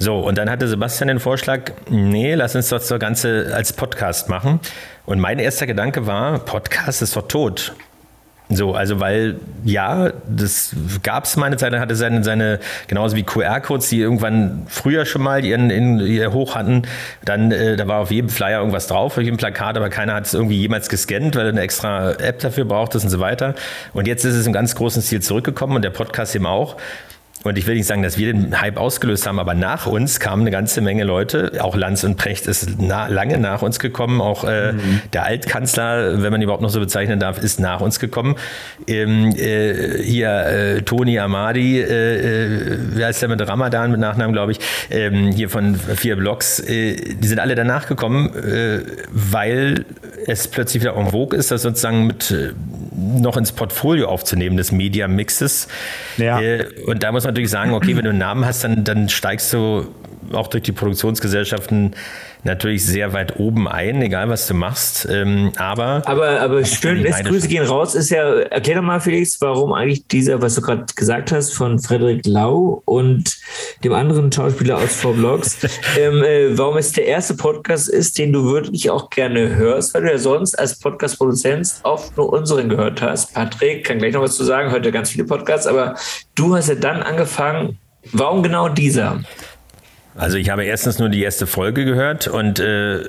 So, 0.02 0.20
und 0.20 0.38
dann 0.38 0.50
hatte 0.50 0.68
Sebastian 0.68 1.10
den 1.10 1.20
Vorschlag, 1.20 1.74
nee, 1.90 2.34
lass 2.34 2.56
uns 2.56 2.70
doch 2.70 2.80
das 2.80 3.00
Ganze 3.00 3.52
als 3.54 3.74
Podcast 3.74 4.30
machen. 4.30 4.62
Und 5.06 5.20
mein 5.20 5.40
erster 5.40 5.68
Gedanke 5.68 6.08
war, 6.08 6.40
Podcast 6.40 7.02
ist 7.02 7.18
doch 7.18 7.28
tot. 7.28 7.74
So, 8.52 8.74
also 8.74 9.00
weil 9.00 9.40
ja, 9.64 10.12
das 10.28 10.74
gab 11.04 11.26
es 11.26 11.36
meine 11.36 11.58
Zeit, 11.58 11.72
hatte 11.74 11.96
seine, 11.96 12.24
seine 12.24 12.60
genauso 12.88 13.16
wie 13.16 13.24
QR-Codes, 13.24 13.90
die 13.90 14.00
irgendwann 14.00 14.66
früher 14.68 15.06
schon 15.06 15.22
mal 15.22 15.46
ihren, 15.46 15.70
in, 15.70 16.00
ihr 16.00 16.34
hoch 16.34 16.56
hatten, 16.56 16.84
dann 17.26 17.52
äh, 17.52 17.76
da 17.76 17.88
war 17.88 18.00
auf 18.00 18.10
jedem 18.10 18.30
Flyer 18.30 18.60
irgendwas 18.60 18.88
drauf, 18.88 19.18
auf 19.18 19.24
jedem 19.24 19.38
Plakat, 19.38 19.78
aber 19.78 19.90
keiner 19.90 20.16
hat 20.16 20.26
es 20.26 20.34
irgendwie 20.34 20.60
jemals 20.60 20.90
gescannt, 20.90 21.36
weil 21.36 21.46
er 21.46 21.52
eine 21.52 21.62
extra 21.62 22.14
App 22.14 22.40
dafür 22.40 22.66
braucht 22.66 22.96
und 22.96 23.08
so 23.08 23.20
weiter. 23.20 23.54
Und 23.94 24.08
jetzt 24.08 24.26
ist 24.26 24.34
es 24.34 24.48
im 24.48 24.54
ganz 24.54 24.74
großen 24.74 25.04
Stil 25.04 25.22
zurückgekommen 25.22 25.76
und 25.76 25.84
der 25.84 25.92
Podcast 25.92 26.36
eben 26.36 26.48
auch. 26.48 26.78
Und 27.44 27.58
ich 27.58 27.66
will 27.68 27.76
nicht 27.76 27.86
sagen, 27.86 28.04
dass 28.04 28.18
wir 28.18 28.34
den 28.34 28.60
Hype 28.60 28.76
ausgelöst 28.76 29.26
haben, 29.26 29.40
aber 29.40 29.54
nach 29.54 29.88
uns 29.88 30.20
kamen 30.20 30.42
eine 30.42 30.52
ganze 30.52 30.82
Menge 30.82 31.06
Leute. 31.06 31.54
Auch 31.62 31.76
Lanz 31.76 32.04
und 32.04 32.18
Precht 32.18 32.48
ist 32.48 32.72
na, 32.80 33.08
lange 33.08 33.38
nach 33.38 33.62
uns 33.62 33.80
gekommen. 33.80 34.20
Auch 34.20 34.44
äh, 34.44 34.74
mhm. 34.74 35.02
der 35.14 35.24
Altkanzler, 35.24 36.22
wenn 36.22 36.32
man 36.32 36.42
ihn 36.42 36.44
überhaupt 36.44 36.62
noch 36.62 36.70
so 36.70 36.82
bezeichnen 36.82 37.18
darf, 37.20 37.42
ist 37.42 37.62
nach 37.62 37.80
uns 37.80 38.00
gekommen. 38.00 38.36
Ähm, 38.88 39.34
äh, 39.38 40.04
hier 40.04 40.30
äh, 40.30 40.82
Toni 40.82 41.18
Amadi, 41.18 41.80
äh, 41.80 41.86
äh, 41.86 42.78
wer 42.92 43.08
heißt 43.08 43.22
der 43.22 43.30
mit 43.30 43.48
Ramadan 43.48 43.92
mit 43.92 44.02
Nachnamen, 44.02 44.34
glaube 44.34 44.52
ich, 44.52 44.60
ähm, 44.90 45.32
hier 45.32 45.50
von 45.50 45.76
vier 45.76 46.18
Blogs, 46.18 46.60
äh, 46.60 46.96
die 47.16 47.28
sind 47.28 47.40
alle 47.40 47.56
danach 47.56 47.88
gekommen, 47.88 48.32
weil 49.12 49.86
es 50.26 50.48
plötzlich 50.48 50.84
wieder 50.84 50.96
en 50.96 51.08
vogue 51.08 51.38
ist, 51.38 51.52
das 51.52 51.62
sozusagen 51.62 52.08
mit 52.08 52.34
noch 53.00 53.38
ins 53.38 53.52
Portfolio 53.52 54.08
aufzunehmen 54.08 54.58
des 54.58 54.72
Media 54.72 55.08
Mixes. 55.08 55.68
Ja. 56.18 56.40
und 56.86 57.04
da 57.04 57.12
muss 57.12 57.24
man 57.24 57.34
natürlich 57.34 57.50
sagen, 57.50 57.74
okay, 57.74 57.96
wenn 57.96 58.04
du 58.04 58.10
einen 58.10 58.20
Namen 58.20 58.46
hast, 58.46 58.64
dann, 58.64 58.84
dann 58.84 59.10
steigst 59.10 59.54
du 59.54 59.88
auch 60.34 60.48
durch 60.48 60.64
die 60.64 60.72
Produktionsgesellschaften 60.72 61.96
natürlich 62.44 62.86
sehr 62.86 63.14
weit 63.14 63.40
oben 63.40 63.68
ein, 63.68 64.02
egal 64.02 64.30
was 64.30 64.48
du 64.48 64.54
machst. 64.54 65.08
Ähm, 65.10 65.52
aber 65.58 66.02
aber, 66.06 66.40
aber 66.40 66.64
schön 66.66 67.04
ist, 67.06 67.26
Grüße 67.26 67.48
gehen 67.48 67.66
raus, 67.66 67.96
ist 67.96 68.10
ja, 68.10 68.40
erklär 68.40 68.78
doch 68.78 68.84
mal, 68.84 69.00
Felix, 69.00 69.40
warum 69.42 69.74
eigentlich 69.74 70.08
dieser, 70.08 70.42
was 70.42 70.56
du 70.56 70.62
gerade 70.62 70.86
gesagt 70.96 71.32
hast, 71.32 71.54
von 71.54 71.80
Frederik 71.80 72.26
Lau 72.26 72.82
und 72.86 73.38
dem 73.84 73.94
anderen 73.94 74.32
Schauspieler 74.32 74.78
aus 74.78 74.96
Four 74.96 75.14
Blogs, 75.14 75.58
ähm, 75.98 76.24
äh, 76.24 76.58
warum 76.58 76.78
es 76.78 76.92
der 76.92 77.06
erste 77.06 77.34
Podcast 77.36 77.90
ist, 77.90 78.18
den 78.18 78.32
du 78.32 78.46
wirklich 78.46 78.90
auch 78.90 79.10
gerne 79.10 79.56
hörst, 79.56 79.94
weil 79.94 80.04
du 80.04 80.12
ja 80.12 80.18
sonst 80.18 80.58
als 80.58 80.80
Podcast-Produzent 80.80 81.76
oft 81.84 82.16
nur 82.18 82.32
unseren 82.32 82.70
gehört 82.70 83.02
hast. 83.02 83.34
Patrick 83.34 83.86
kann 83.86 84.00
gleich 84.00 84.14
noch 84.14 84.22
was 84.22 84.36
zu 84.36 84.44
sagen, 84.44 84.72
heute 84.72 84.92
ganz 84.92 85.10
viele 85.10 85.26
Podcasts, 85.26 85.68
aber 85.68 85.96
du 86.36 86.56
hast 86.56 86.70
ja 86.70 86.76
dann 86.76 87.04
angefangen, 87.04 87.78
warum 88.14 88.44
genau 88.44 88.70
dieser? 88.70 89.20
Also 90.16 90.38
ich 90.38 90.50
habe 90.50 90.66
erstens 90.66 91.00
nur 91.00 91.10
die 91.10 91.24
erste 91.24 91.48
Folge 91.48 91.86
gehört 91.86 92.28
und 92.28 92.60
äh, 92.60 93.04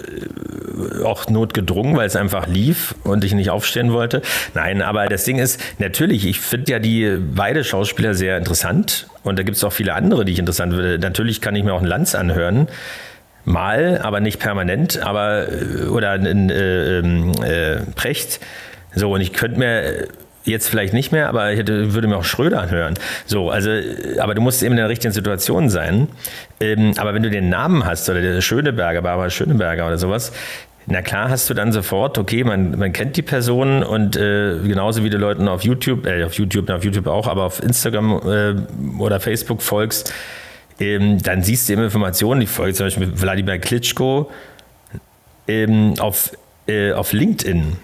auch 1.05 1.29
notgedrungen, 1.29 1.97
weil 1.97 2.07
es 2.07 2.15
einfach 2.15 2.47
lief 2.47 2.95
und 3.05 3.25
ich 3.25 3.35
nicht 3.35 3.51
aufstehen 3.51 3.93
wollte. 3.93 4.23
Nein, 4.55 4.83
aber 4.83 5.07
das 5.07 5.25
Ding 5.25 5.39
ist, 5.39 5.61
natürlich, 5.79 6.27
ich 6.27 6.41
finde 6.41 6.73
ja 6.73 6.79
die 6.79 7.19
beide 7.35 7.65
Schauspieler 7.65 8.15
sehr 8.15 8.37
interessant 8.37 9.09
und 9.23 9.39
da 9.39 9.43
gibt 9.43 9.57
es 9.57 9.65
auch 9.65 9.73
viele 9.73 9.95
andere, 9.95 10.25
die 10.25 10.33
ich 10.33 10.39
interessant 10.39 10.73
würde. 10.73 10.99
Natürlich 10.99 11.41
kann 11.41 11.57
ich 11.57 11.65
mir 11.65 11.73
auch 11.73 11.81
einen 11.81 11.89
Lanz 11.89 12.15
anhören. 12.15 12.69
Mal, 13.47 13.99
aber 14.03 14.21
nicht 14.21 14.39
permanent, 14.39 15.01
aber 15.03 15.49
äh, 15.51 15.87
oder 15.87 16.11
ein 16.11 16.51
äh, 16.51 16.99
ähm, 16.99 17.33
äh, 17.43 17.77
Precht. 17.97 18.39
So, 18.95 19.15
und 19.15 19.23
ich 19.23 19.33
könnte 19.33 19.59
mir 19.59 20.09
Jetzt 20.45 20.69
vielleicht 20.69 20.95
nicht 20.95 21.13
mehr, 21.13 21.29
aber 21.29 21.53
ich 21.53 21.59
hätte, 21.59 21.93
würde 21.93 22.09
mir 22.09 22.17
auch 22.17 22.25
Schröder 22.25 22.63
anhören. 22.63 22.95
So, 23.27 23.51
also, 23.51 23.71
aber 24.19 24.35
du 24.35 24.41
musst 24.41 24.63
eben 24.63 24.73
in 24.73 24.79
der 24.79 24.89
richtigen 24.89 25.13
Situation 25.13 25.69
sein. 25.69 26.09
Ähm, 26.61 26.95
aber 26.97 27.13
wenn 27.13 27.23
du 27.23 27.31
den 27.31 27.51
Namen 27.51 27.85
hast 27.85 28.09
oder 28.09 28.23
der 28.23 28.41
Schöneberger, 28.41 29.03
Barbara 29.03 29.29
Schöneberger 29.29 29.87
oder 29.87 29.99
sowas, 29.99 30.33
na 30.87 31.03
klar 31.03 31.29
hast 31.29 31.51
du 31.51 31.55
dann 31.55 31.73
sofort, 31.73 32.17
okay, 32.17 32.43
man, 32.43 32.79
man 32.79 32.93
kennt 32.93 33.17
die 33.17 33.23
Person 33.23 33.83
und 33.83 34.17
äh, 34.17 34.59
genauso 34.65 35.05
wie 35.05 35.11
du 35.11 35.19
Leuten 35.19 35.47
auf 35.47 35.63
YouTube, 35.63 36.07
äh, 36.07 36.25
auf 36.25 36.33
YouTube, 36.35 36.71
auf 36.71 36.85
YouTube 36.85 37.07
auch, 37.07 37.27
aber 37.27 37.45
auf 37.45 37.63
Instagram 37.63 38.21
äh, 38.27 39.01
oder 39.01 39.21
Facebook 39.21 39.61
folgst, 39.61 40.13
ähm, 40.81 41.23
dann 41.23 41.43
siehst 41.43 41.69
du 41.69 41.75
eben 41.75 41.85
Informationen. 41.85 42.41
Ich 42.41 42.49
folge 42.49 42.73
zum 42.75 42.87
Beispiel 42.87 43.13
Wladimir 43.15 43.59
Klitschko 43.59 44.31
ähm, 45.47 45.95
auf, 45.99 46.33
äh, 46.67 46.93
auf 46.93 47.13
LinkedIn. 47.13 47.77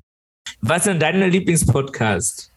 Was 0.66 0.78
ist 0.78 0.87
denn 0.87 0.99
dein 0.99 1.20
Lieblingspodcast? 1.30 2.50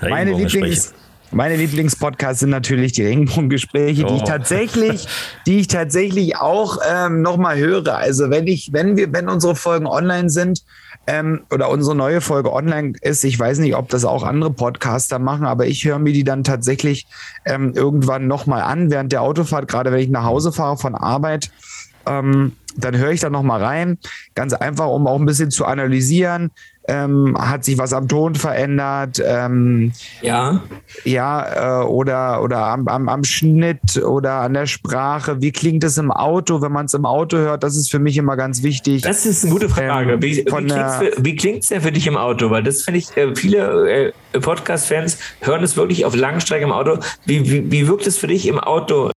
Meine 0.00 0.32
Lieblings 0.32 0.92
meine 1.32 1.54
Lieblingspodcasts 1.54 2.40
sind 2.40 2.50
natürlich 2.50 2.90
die 2.90 3.04
Regenbogengespräche, 3.04 4.04
oh. 4.04 4.08
die 4.08 4.14
ich 4.16 4.22
oh. 4.22 4.26
tatsächlich, 4.26 5.06
die 5.46 5.60
ich 5.60 5.68
tatsächlich 5.68 6.36
auch 6.36 6.78
ähm, 6.90 7.22
nochmal 7.22 7.56
höre. 7.56 7.96
Also 7.96 8.30
wenn 8.30 8.48
ich, 8.48 8.70
wenn 8.72 8.96
wir, 8.96 9.12
wenn 9.12 9.28
unsere 9.28 9.54
Folgen 9.54 9.86
online 9.86 10.28
sind 10.28 10.64
ähm, 11.06 11.42
oder 11.52 11.68
unsere 11.68 11.94
neue 11.94 12.20
Folge 12.20 12.52
online 12.52 12.94
ist, 13.02 13.22
ich 13.22 13.38
weiß 13.38 13.60
nicht, 13.60 13.76
ob 13.76 13.88
das 13.90 14.04
auch 14.04 14.24
andere 14.24 14.50
Podcaster 14.50 15.20
machen, 15.20 15.46
aber 15.46 15.66
ich 15.66 15.84
höre 15.84 16.00
mir 16.00 16.12
die 16.12 16.24
dann 16.24 16.42
tatsächlich 16.42 17.06
ähm, 17.44 17.74
irgendwann 17.76 18.26
nochmal 18.26 18.62
an 18.62 18.90
während 18.90 19.12
der 19.12 19.22
Autofahrt, 19.22 19.68
gerade 19.68 19.92
wenn 19.92 20.00
ich 20.00 20.08
nach 20.08 20.24
Hause 20.24 20.50
fahre 20.50 20.78
von 20.78 20.96
Arbeit. 20.96 21.52
Ähm, 22.06 22.56
dann 22.76 22.96
höre 22.96 23.10
ich 23.10 23.20
da 23.20 23.30
noch 23.30 23.42
mal 23.42 23.62
rein, 23.62 23.98
ganz 24.34 24.52
einfach, 24.52 24.88
um 24.88 25.06
auch 25.06 25.18
ein 25.18 25.26
bisschen 25.26 25.50
zu 25.50 25.64
analysieren. 25.64 26.50
Ähm, 26.88 27.36
hat 27.38 27.64
sich 27.64 27.78
was 27.78 27.92
am 27.92 28.08
Ton 28.08 28.34
verändert? 28.34 29.22
Ähm, 29.24 29.92
ja. 30.22 30.60
Ja, 31.04 31.82
äh, 31.82 31.84
oder, 31.84 32.42
oder 32.42 32.66
am, 32.66 32.88
am, 32.88 33.08
am 33.08 33.22
Schnitt 33.22 34.02
oder 34.02 34.40
an 34.40 34.54
der 34.54 34.66
Sprache. 34.66 35.40
Wie 35.40 35.52
klingt 35.52 35.84
es 35.84 35.98
im 35.98 36.10
Auto, 36.10 36.62
wenn 36.62 36.72
man 36.72 36.86
es 36.86 36.94
im 36.94 37.04
Auto 37.04 37.36
hört? 37.36 37.62
Das 37.62 37.76
ist 37.76 37.90
für 37.90 38.00
mich 38.00 38.16
immer 38.16 38.36
ganz 38.36 38.62
wichtig. 38.62 39.02
Das 39.02 39.24
ist 39.24 39.44
eine 39.44 39.52
gute 39.52 39.68
Frage. 39.68 40.14
Ähm, 40.14 40.22
wie, 40.22 41.36
klingt 41.36 41.62
es 41.62 41.68
denn 41.68 41.80
für 41.80 41.92
dich 41.92 42.06
im 42.06 42.16
Auto? 42.16 42.50
Weil 42.50 42.64
das 42.64 42.82
finde 42.82 42.98
ich, 42.98 43.16
äh, 43.16 43.36
viele 43.36 44.12
äh, 44.32 44.40
Podcast-Fans 44.40 45.18
hören 45.42 45.62
es 45.62 45.76
wirklich 45.76 46.06
auf 46.06 46.16
Langstrecke 46.16 46.64
im 46.64 46.72
Auto. 46.72 46.98
Wie, 47.24 47.48
wie, 47.48 47.70
wie 47.70 47.86
wirkt 47.86 48.06
es 48.06 48.18
für 48.18 48.26
dich 48.26 48.48
im 48.48 48.58
Auto? 48.58 49.10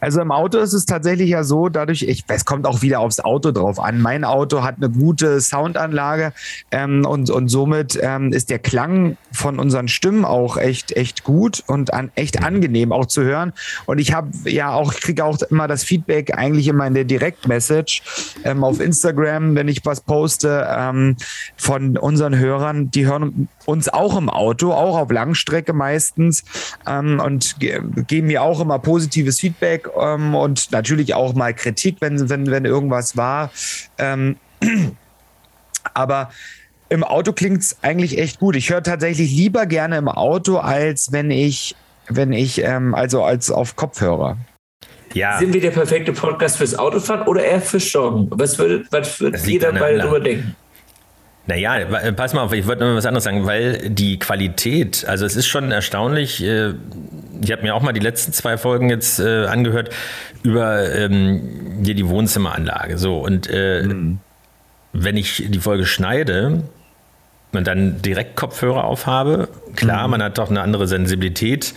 Also 0.00 0.20
im 0.20 0.32
Auto 0.32 0.58
ist 0.58 0.72
es 0.72 0.86
tatsächlich 0.86 1.30
ja 1.30 1.44
so, 1.44 1.68
dadurch, 1.68 2.02
ich, 2.02 2.24
es 2.28 2.44
kommt 2.44 2.66
auch 2.66 2.82
wieder 2.82 3.00
aufs 3.00 3.20
Auto 3.20 3.52
drauf 3.52 3.78
an. 3.78 4.00
Mein 4.00 4.24
Auto 4.24 4.62
hat 4.62 4.76
eine 4.76 4.90
gute 4.90 5.40
Soundanlage 5.40 6.32
ähm, 6.70 7.04
und, 7.06 7.30
und 7.30 7.48
somit 7.48 7.98
ähm, 8.02 8.32
ist 8.32 8.50
der 8.50 8.58
Klang 8.58 9.16
von 9.32 9.58
unseren 9.58 9.88
Stimmen 9.88 10.24
auch 10.24 10.56
echt, 10.56 10.92
echt 10.96 11.24
gut 11.24 11.62
und 11.66 11.92
an, 11.92 12.10
echt 12.14 12.42
angenehm 12.42 12.92
auch 12.92 13.06
zu 13.06 13.22
hören. 13.22 13.52
Und 13.86 13.98
ich 13.98 14.12
habe 14.12 14.30
ja 14.44 14.72
auch, 14.72 14.94
kriege 14.94 15.24
auch 15.24 15.38
immer 15.50 15.68
das 15.68 15.84
Feedback 15.84 16.36
eigentlich 16.36 16.68
immer 16.68 16.86
in 16.86 16.94
der 16.94 17.04
Direktmessage 17.04 18.02
ähm, 18.44 18.64
auf 18.64 18.80
Instagram, 18.80 19.54
wenn 19.54 19.68
ich 19.68 19.84
was 19.84 20.00
poste, 20.00 20.66
ähm, 20.68 21.16
von 21.56 21.96
unseren 21.96 22.38
Hörern, 22.38 22.90
die 22.90 23.06
hören 23.06 23.48
uns 23.70 23.88
auch 23.88 24.16
im 24.16 24.28
Auto, 24.28 24.72
auch 24.72 24.98
auf 24.98 25.10
Langstrecke 25.10 25.72
meistens 25.72 26.44
ähm, 26.86 27.20
und 27.24 27.58
ge 27.60 27.80
geben 28.06 28.26
mir 28.26 28.42
auch 28.42 28.60
immer 28.60 28.78
positives 28.78 29.40
Feedback 29.40 29.88
ähm, 29.98 30.34
und 30.34 30.72
natürlich 30.72 31.14
auch 31.14 31.34
mal 31.34 31.54
Kritik, 31.54 31.96
wenn, 32.00 32.28
wenn, 32.28 32.50
wenn 32.50 32.64
irgendwas 32.64 33.16
war. 33.16 33.50
Ähm, 33.98 34.36
aber 35.94 36.30
im 36.88 37.04
Auto 37.04 37.32
klingt 37.32 37.62
es 37.62 37.76
eigentlich 37.82 38.18
echt 38.18 38.40
gut. 38.40 38.56
Ich 38.56 38.70
höre 38.70 38.82
tatsächlich 38.82 39.30
lieber 39.30 39.66
gerne 39.66 39.96
im 39.96 40.08
Auto, 40.08 40.56
als 40.58 41.12
wenn 41.12 41.30
ich, 41.30 41.76
wenn 42.08 42.32
ich, 42.32 42.62
ähm, 42.62 42.94
also 42.94 43.22
als 43.22 43.50
auf 43.50 43.76
Kopfhörer. 43.76 44.36
Ja. 45.14 45.38
Sind 45.38 45.52
wir 45.52 45.60
der 45.60 45.70
perfekte 45.70 46.12
Podcast 46.12 46.56
fürs 46.58 46.78
Autofahren 46.78 47.26
oder 47.26 47.44
eher 47.44 47.60
fürs 47.60 47.92
Joggen? 47.92 48.28
Was 48.30 48.58
würde, 48.58 48.84
was 48.90 49.20
würde 49.20 49.38
jeder 49.38 49.72
bei 49.72 49.96
darüber 49.96 50.20
denken? 50.20 50.54
Naja, 51.50 51.84
pass 52.12 52.32
mal 52.32 52.42
auf, 52.42 52.52
ich 52.52 52.68
wollte 52.68 52.84
noch 52.84 52.94
was 52.94 53.06
anderes 53.06 53.24
sagen, 53.24 53.44
weil 53.44 53.90
die 53.90 54.20
Qualität, 54.20 55.04
also 55.08 55.26
es 55.26 55.34
ist 55.34 55.48
schon 55.48 55.72
erstaunlich, 55.72 56.40
äh, 56.44 56.74
ich 57.42 57.50
habe 57.50 57.62
mir 57.62 57.74
auch 57.74 57.82
mal 57.82 57.92
die 57.92 58.00
letzten 58.00 58.32
zwei 58.32 58.56
Folgen 58.56 58.88
jetzt 58.88 59.18
äh, 59.18 59.46
angehört 59.46 59.90
über 60.44 60.88
ähm, 60.94 61.80
hier 61.84 61.96
die 61.96 62.08
Wohnzimmeranlage. 62.08 62.98
So, 62.98 63.18
und 63.18 63.50
äh, 63.50 63.82
mhm. 63.82 64.20
wenn 64.92 65.16
ich 65.16 65.42
die 65.48 65.58
Folge 65.58 65.86
schneide 65.86 66.62
und 67.50 67.66
dann 67.66 68.00
direkt 68.00 68.36
Kopfhörer 68.36 68.84
aufhabe, 68.84 69.48
klar, 69.74 70.04
mhm. 70.06 70.12
man 70.12 70.22
hat 70.22 70.38
doch 70.38 70.50
eine 70.50 70.60
andere 70.60 70.86
Sensibilität 70.86 71.74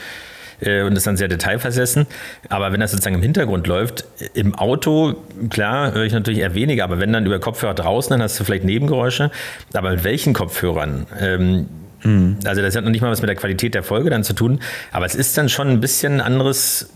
äh, 0.65 0.83
und 0.83 0.95
ist 0.95 1.07
dann 1.07 1.17
sehr 1.17 1.27
detailversessen. 1.27 2.07
Aber 2.49 2.71
wenn 2.71 2.79
das 2.79 2.91
sozusagen 2.91 3.15
im 3.15 3.21
Hintergrund 3.21 3.67
läuft, 3.67 4.05
im 4.33 4.55
Auto, 4.55 5.15
klar, 5.49 5.93
höre 5.93 6.03
ich 6.03 6.13
natürlich 6.13 6.39
eher 6.39 6.55
weniger, 6.55 6.83
aber 6.83 6.99
wenn 6.99 7.13
dann 7.13 7.25
über 7.25 7.39
Kopfhörer 7.39 7.73
draußen, 7.73 8.11
dann 8.11 8.21
hast 8.21 8.39
du 8.39 8.43
vielleicht 8.43 8.63
Nebengeräusche. 8.63 9.31
Aber 9.73 9.91
mit 9.91 10.03
welchen 10.03 10.33
Kopfhörern? 10.33 11.07
Ähm, 11.19 11.67
mhm. 12.03 12.37
Also 12.45 12.61
das 12.61 12.75
hat 12.75 12.83
noch 12.83 12.91
nicht 12.91 13.01
mal 13.01 13.11
was 13.11 13.21
mit 13.21 13.29
der 13.29 13.35
Qualität 13.35 13.75
der 13.75 13.83
Folge 13.83 14.09
dann 14.09 14.23
zu 14.23 14.33
tun, 14.33 14.59
aber 14.91 15.05
es 15.05 15.15
ist 15.15 15.37
dann 15.37 15.49
schon 15.49 15.69
ein 15.69 15.81
bisschen 15.81 16.21
anderes, 16.21 16.89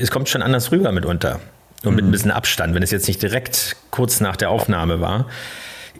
es 0.00 0.10
kommt 0.10 0.28
schon 0.28 0.42
anders 0.42 0.72
rüber 0.72 0.92
mitunter. 0.92 1.40
Und 1.84 1.94
mit 1.94 2.04
ein 2.04 2.08
mhm. 2.08 2.12
bisschen 2.12 2.30
Abstand, 2.30 2.74
wenn 2.74 2.82
es 2.82 2.90
jetzt 2.90 3.06
nicht 3.06 3.22
direkt 3.22 3.76
kurz 3.90 4.20
nach 4.20 4.36
der 4.36 4.50
Aufnahme 4.50 5.00
war, 5.00 5.26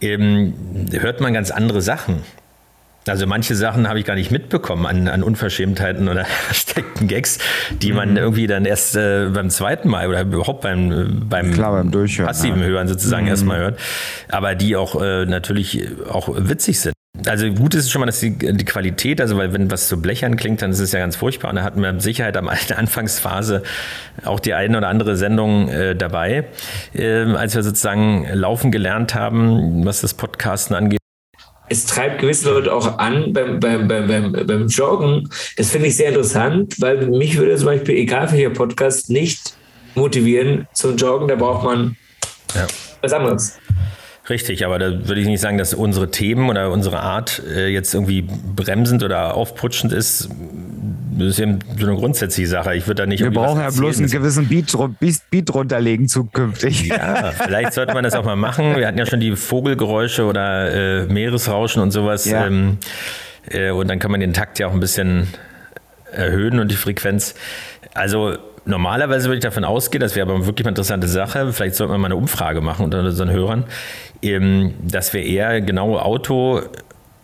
ähm, 0.01 0.55
hört 0.93 1.21
man 1.21 1.33
ganz 1.33 1.51
andere 1.51 1.81
Sachen. 1.81 2.23
Also 3.09 3.27
manche 3.27 3.55
Sachen 3.55 3.89
habe 3.89 4.01
ich 4.01 4.05
gar 4.05 4.17
nicht 4.17 4.33
mitbekommen 4.33 4.85
an, 4.85 5.07
an 5.07 5.23
Unverschämtheiten 5.23 6.09
oder 6.09 6.25
versteckten 6.47 7.07
Gags, 7.07 7.39
die 7.81 7.93
man 7.93 8.11
mhm. 8.11 8.17
irgendwie 8.17 8.47
dann 8.49 8.65
erst 8.65 8.97
äh, 8.97 9.29
beim 9.33 9.51
zweiten 9.51 9.89
Mal 9.89 10.09
oder 10.09 10.23
überhaupt 10.23 10.63
beim, 10.63 11.23
beim, 11.29 11.53
Klar, 11.53 11.73
beim 11.73 11.93
Durchhören, 11.93 12.27
passiven 12.27 12.61
ja. 12.61 12.67
Hören 12.67 12.89
sozusagen 12.89 13.25
mhm. 13.25 13.31
erstmal 13.31 13.59
hört. 13.59 13.79
Aber 14.29 14.57
die 14.57 14.75
auch 14.75 15.01
äh, 15.01 15.25
natürlich 15.25 15.87
auch 16.11 16.29
witzig 16.37 16.81
sind. 16.81 16.95
Also 17.25 17.49
gut 17.49 17.75
ist 17.75 17.85
es 17.85 17.91
schon 17.91 18.01
mal, 18.01 18.07
dass 18.07 18.21
die, 18.21 18.37
die 18.37 18.65
Qualität, 18.65 19.21
also 19.21 19.39
weil 19.39 19.53
wenn 19.55 19.71
was 19.71 19.89
zu 19.89 20.03
blechern 20.03 20.37
klingt, 20.37 20.61
dann 20.61 20.73
ist 20.73 20.81
es 20.81 20.93
ja 20.93 20.99
ganz 20.99 21.17
furchtbar. 21.17 21.49
Und 21.51 21.57
da 21.57 21.63
hatten 21.63 21.81
wir 21.81 21.93
mit 21.93 22.03
Sicherheit 22.03 22.37
am 22.37 22.51
der 22.69 22.79
Anfangsphase 22.79 23.63
auch 24.25 24.41
die 24.41 24.53
eine 24.53 24.79
oder 24.79 24.89
andere 24.89 25.17
Sendung 25.17 25.69
äh, 25.69 25.95
dabei, 25.95 26.45
äh, 26.93 27.23
als 27.35 27.55
wir 27.55 27.63
sozusagen 27.63 28.27
laufen 28.33 28.73
gelernt 28.73 29.15
haben, 29.15 29.87
was 29.87 30.01
das 30.01 30.15
Podcasten 30.15 30.75
angeht 30.75 31.01
es 31.69 31.87
treibt 31.87 32.21
gewisse 32.21 32.51
Leute 32.51 32.73
auch 32.73 32.99
an 32.99 33.33
beim, 33.33 33.61
beim, 33.61 33.89
beim, 33.89 34.07
beim, 34.07 34.33
beim 34.33 34.67
Joggen. 34.69 35.29
Das 35.57 35.71
finde 35.71 35.89
ich 35.89 35.97
sehr 35.97 36.09
interessant, 36.09 36.81
weil 36.81 37.07
mich 37.09 37.37
würde 37.37 37.57
zum 37.57 37.67
Beispiel, 37.67 37.97
egal 37.97 38.31
welcher 38.33 38.51
Podcast, 38.51 39.11
nicht 39.11 39.57
motivieren 39.95 40.69
zum 40.73 40.97
Joggen. 40.97 41.29
Da 41.29 41.35
braucht 41.35 41.65
man 41.65 41.97
ja. 42.55 42.67
was 43.03 43.13
anderes. 43.13 43.59
Richtig, 44.29 44.65
aber 44.65 44.79
da 44.79 45.09
würde 45.09 45.21
ich 45.21 45.27
nicht 45.27 45.41
sagen, 45.41 45.57
dass 45.57 45.73
unsere 45.73 46.11
Themen 46.11 46.51
oder 46.51 46.71
unsere 46.71 47.01
Art 47.01 47.43
äh, 47.49 47.69
jetzt 47.69 47.95
irgendwie 47.95 48.23
bremsend 48.23 49.05
oder 49.05 49.35
aufputschend 49.35 49.93
ist. 49.93 50.29
Das 51.19 51.29
ist 51.29 51.39
eben 51.39 51.59
so 51.79 51.87
eine 51.87 51.97
grundsätzliche 51.97 52.49
Sache. 52.49 52.75
Ich 52.75 52.87
würde 52.87 53.03
da 53.03 53.07
nicht. 53.07 53.23
Wir 53.23 53.31
brauchen 53.31 53.61
ja 53.61 53.71
bloß 53.71 53.99
einen 53.99 54.11
gewissen 54.11 54.49
Beat, 54.49 54.77
Beat 55.31 55.55
runterlegen 55.55 56.09
zukünftig. 56.09 56.87
Ja, 56.87 57.33
vielleicht 57.33 57.73
sollte 57.73 57.95
man 57.95 58.05
das 58.05 58.15
auch 58.15 58.25
mal 58.25 58.37
machen. 58.37 58.77
Wir 58.77 58.87
hatten 58.87 58.99
ja 58.99 59.07
schon 59.07 59.21
die 59.21 59.35
Vogelgeräusche 59.35 60.25
oder 60.25 61.03
äh, 61.03 61.07
Meeresrauschen 61.07 61.83
und 61.83 61.91
sowas. 61.91 62.27
Ja. 62.27 62.47
Ähm, 62.47 62.79
äh, 63.49 63.71
und 63.71 63.89
dann 63.89 63.99
kann 63.99 64.11
man 64.11 64.21
den 64.21 64.33
Takt 64.33 64.59
ja 64.59 64.67
auch 64.67 64.73
ein 64.73 64.81
bisschen 64.81 65.29
erhöhen 66.13 66.61
und 66.61 66.71
die 66.71 66.77
Frequenz. 66.77 67.35
Also 67.95 68.37
normalerweise 68.67 69.29
würde 69.29 69.39
ich 69.39 69.43
davon 69.43 69.65
ausgehen, 69.65 70.01
das 70.01 70.17
wäre 70.17 70.29
aber 70.29 70.47
wirklich 70.47 70.67
eine 70.67 70.73
interessante 70.73 71.09
Sache. 71.09 71.53
Vielleicht 71.53 71.77
sollte 71.77 71.93
man 71.93 72.01
mal 72.01 72.07
eine 72.09 72.17
Umfrage 72.17 72.61
machen 72.61 72.85
unter 72.85 73.01
unseren 73.01 73.31
Hörern, 73.31 73.65
ähm, 74.23 74.75
dass 74.83 75.13
wir 75.13 75.23
eher 75.23 75.61
genau 75.61 75.99
Auto 75.99 76.63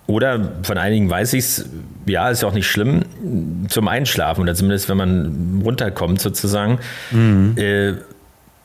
oder 0.06 0.52
von 0.62 0.78
einigen 0.78 1.09
weiß 1.09 1.32
ich 1.35 1.44
es, 1.44 1.68
ja, 2.06 2.28
ist 2.30 2.42
ja 2.42 2.49
auch 2.49 2.54
nicht 2.54 2.66
schlimm, 2.66 3.02
zum 3.68 3.88
Einschlafen 3.88 4.42
oder 4.42 4.54
zumindest 4.54 4.88
wenn 4.88 4.97
man 4.97 5.62
runterkommt 5.64 6.21
sozusagen. 6.21 6.78
Mhm. 7.11 7.54
Äh, 7.56 7.94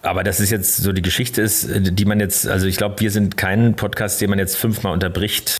aber 0.01 0.23
das 0.23 0.39
ist 0.39 0.51
jetzt 0.51 0.77
so 0.77 0.93
die 0.93 1.01
Geschichte 1.01 1.41
ist, 1.41 1.67
die 1.69 2.05
man 2.05 2.19
jetzt, 2.19 2.47
also 2.47 2.65
ich 2.67 2.77
glaube, 2.77 2.95
wir 2.99 3.11
sind 3.11 3.35
kein 3.35 3.75
Podcast, 3.75 4.21
den 4.21 4.29
man 4.29 4.39
jetzt 4.39 4.55
fünfmal 4.55 4.93
unterbricht 4.93 5.57